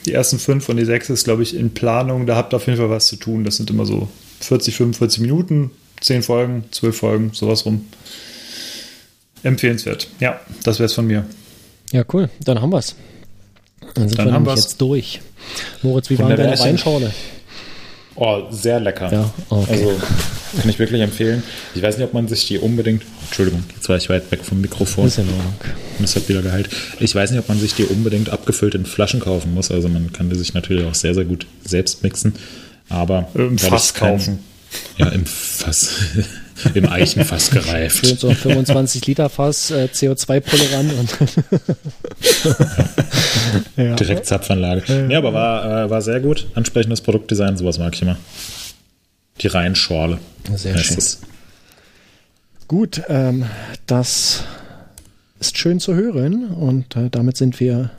Die 0.05 0.13
ersten 0.13 0.39
fünf 0.39 0.69
und 0.69 0.77
die 0.77 0.85
sechs 0.85 1.09
ist, 1.09 1.25
glaube 1.25 1.43
ich, 1.43 1.55
in 1.55 1.73
Planung. 1.73 2.25
Da 2.25 2.35
habt 2.35 2.53
ihr 2.53 2.57
auf 2.57 2.65
jeden 2.67 2.77
Fall 2.77 2.89
was 2.89 3.07
zu 3.07 3.17
tun. 3.17 3.43
Das 3.43 3.57
sind 3.57 3.69
immer 3.69 3.85
so 3.85 4.07
40, 4.39 4.75
45 4.75 5.19
Minuten, 5.19 5.71
10 5.99 6.23
Folgen, 6.23 6.63
12 6.71 6.97
Folgen, 6.97 7.31
sowas 7.33 7.65
rum. 7.65 7.85
Empfehlenswert. 9.43 10.07
Ja, 10.19 10.39
das 10.63 10.79
wäre 10.79 10.85
es 10.85 10.93
von 10.93 11.05
mir. 11.05 11.25
Ja, 11.91 12.03
cool. 12.13 12.29
Dann 12.43 12.61
haben 12.61 12.71
wir's. 12.71 12.95
Dann 13.93 14.07
sind 14.07 14.19
Dann 14.19 14.27
wir 14.27 14.33
haben 14.33 14.43
nämlich 14.43 14.57
wir's. 14.57 14.65
jetzt 14.65 14.81
durch. 14.81 15.21
Moritz, 15.81 16.09
wie 16.09 16.17
war 16.19 16.29
denn 16.29 16.37
deine. 16.37 16.59
Weinschorle? 16.59 17.11
Oh, 18.15 18.43
sehr 18.49 18.79
lecker. 18.79 19.11
Ja, 19.11 19.31
okay. 19.49 19.71
Also 19.71 20.01
kann 20.59 20.69
ich 20.69 20.79
wirklich 20.79 21.01
empfehlen. 21.01 21.43
Ich 21.75 21.81
weiß 21.81 21.97
nicht, 21.97 22.05
ob 22.05 22.13
man 22.13 22.27
sich 22.27 22.47
die 22.47 22.57
unbedingt. 22.57 23.03
Entschuldigung, 23.25 23.63
jetzt 23.75 23.87
war 23.87 23.97
ich 23.97 24.09
weit 24.09 24.31
weg 24.31 24.43
vom 24.43 24.61
Mikrofon. 24.61 25.07
Ist 25.07 25.19
in 25.19 25.27
Ordnung. 25.29 25.53
Das 25.99 26.15
hat 26.15 26.27
wieder 26.27 26.41
geheilt. 26.41 26.69
Ich 26.99 27.13
weiß 27.13 27.31
nicht, 27.31 27.39
ob 27.39 27.47
man 27.47 27.59
sich 27.59 27.75
die 27.75 27.83
unbedingt 27.85 28.29
abgefüllt 28.29 28.75
in 28.75 28.85
Flaschen 28.85 29.19
kaufen 29.19 29.53
muss. 29.53 29.71
Also 29.71 29.87
man 29.89 30.11
kann 30.11 30.29
die 30.29 30.35
sich 30.35 30.53
natürlich 30.53 30.85
auch 30.85 30.95
sehr, 30.95 31.13
sehr 31.13 31.25
gut 31.25 31.45
selbst 31.63 32.03
mixen. 32.03 32.33
Aber 32.89 33.27
Im 33.35 33.57
Fass 33.57 33.93
kaufen. 33.93 34.39
Ja, 34.97 35.09
im 35.09 35.25
Fass. 35.25 35.91
Im 36.73 36.89
Eichenfass 36.89 37.49
gereift. 37.51 38.05
Schön 38.05 38.17
so 38.17 38.27
ein 38.29 38.35
25 38.35 39.05
Liter 39.07 39.29
Fass, 39.29 39.71
äh, 39.71 39.87
CO2-Pulle 39.93 40.71
ran 40.73 40.89
und 40.91 41.09
ja. 43.77 43.95
Direkt 43.95 44.25
Zapfanlage. 44.25 45.07
Ja, 45.09 45.17
aber 45.19 45.33
war, 45.33 45.85
äh, 45.85 45.89
war 45.89 46.01
sehr 46.01 46.19
gut. 46.19 46.47
Ansprechendes 46.55 47.01
Produktdesign, 47.01 47.57
sowas 47.57 47.77
mag 47.79 47.93
ich 47.95 48.01
immer. 48.01 48.17
Die 49.41 49.47
Rheinschorle. 49.47 50.19
Sehr 50.55 50.77
schön. 50.77 50.97
es. 50.97 51.21
Gut, 52.67 53.01
ähm, 53.07 53.45
das 53.87 54.43
ist 55.39 55.57
schön 55.57 55.79
zu 55.79 55.95
hören 55.95 56.49
und 56.49 56.95
äh, 56.95 57.09
damit 57.09 57.37
sind 57.37 57.59
wir 57.59 57.89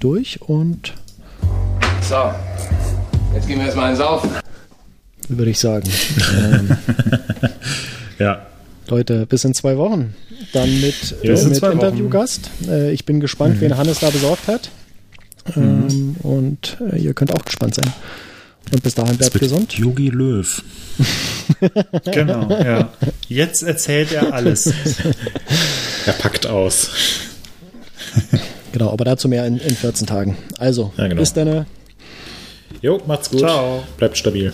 durch 0.00 0.40
und 0.42 0.94
So, 2.08 2.32
jetzt 3.34 3.46
gehen 3.46 3.58
wir 3.58 3.66
erstmal 3.66 3.90
ins 3.90 3.98
Saufen. 3.98 4.30
würde 5.28 5.50
ich 5.50 5.58
sagen, 5.60 5.88
ähm, 6.40 6.76
Ja, 8.18 8.46
Leute, 8.88 9.26
bis 9.26 9.44
in 9.44 9.54
zwei 9.54 9.76
Wochen. 9.76 10.14
Dann 10.52 10.80
mit, 10.80 11.16
Ja, 11.22 11.34
äh, 11.34 11.44
mit. 11.44 11.62
Interviewgast. 11.62 12.50
Äh, 12.68 12.92
ich 12.92 13.04
bin 13.04 13.20
gespannt, 13.20 13.60
wen 13.60 13.76
Hannes 13.76 14.00
da 14.00 14.10
besorgt 14.10 14.48
hat. 14.48 14.70
Ähm, 15.56 16.16
und 16.22 16.78
äh, 16.92 16.96
ihr 16.98 17.14
könnt 17.14 17.32
auch 17.34 17.44
gespannt 17.44 17.74
sein. 17.74 17.92
Und 18.72 18.82
bis 18.82 18.94
dahin 18.94 19.16
bleibt 19.16 19.38
gesund. 19.38 19.74
Yogi 19.78 20.08
Löw. 20.10 20.62
Genau, 22.12 22.48
ja. 22.50 22.92
Jetzt 23.28 23.62
erzählt 23.62 24.12
er 24.12 24.32
alles. 24.32 24.72
Er 26.06 26.12
packt 26.12 26.46
aus. 26.46 26.90
Genau, 28.72 28.92
aber 28.92 29.04
dazu 29.06 29.28
mehr 29.28 29.46
in, 29.46 29.58
in 29.58 29.74
14 29.74 30.06
Tagen. 30.06 30.36
Also, 30.58 30.92
Ja, 30.98 31.08
genau. 31.08 31.20
bis 31.20 31.32
dann. 31.32 31.66
Jo, 32.82 33.00
macht's 33.06 33.30
gut. 33.30 33.40
Ciao. 33.40 33.82
Bleibt 33.96 34.18
stabil. 34.18 34.52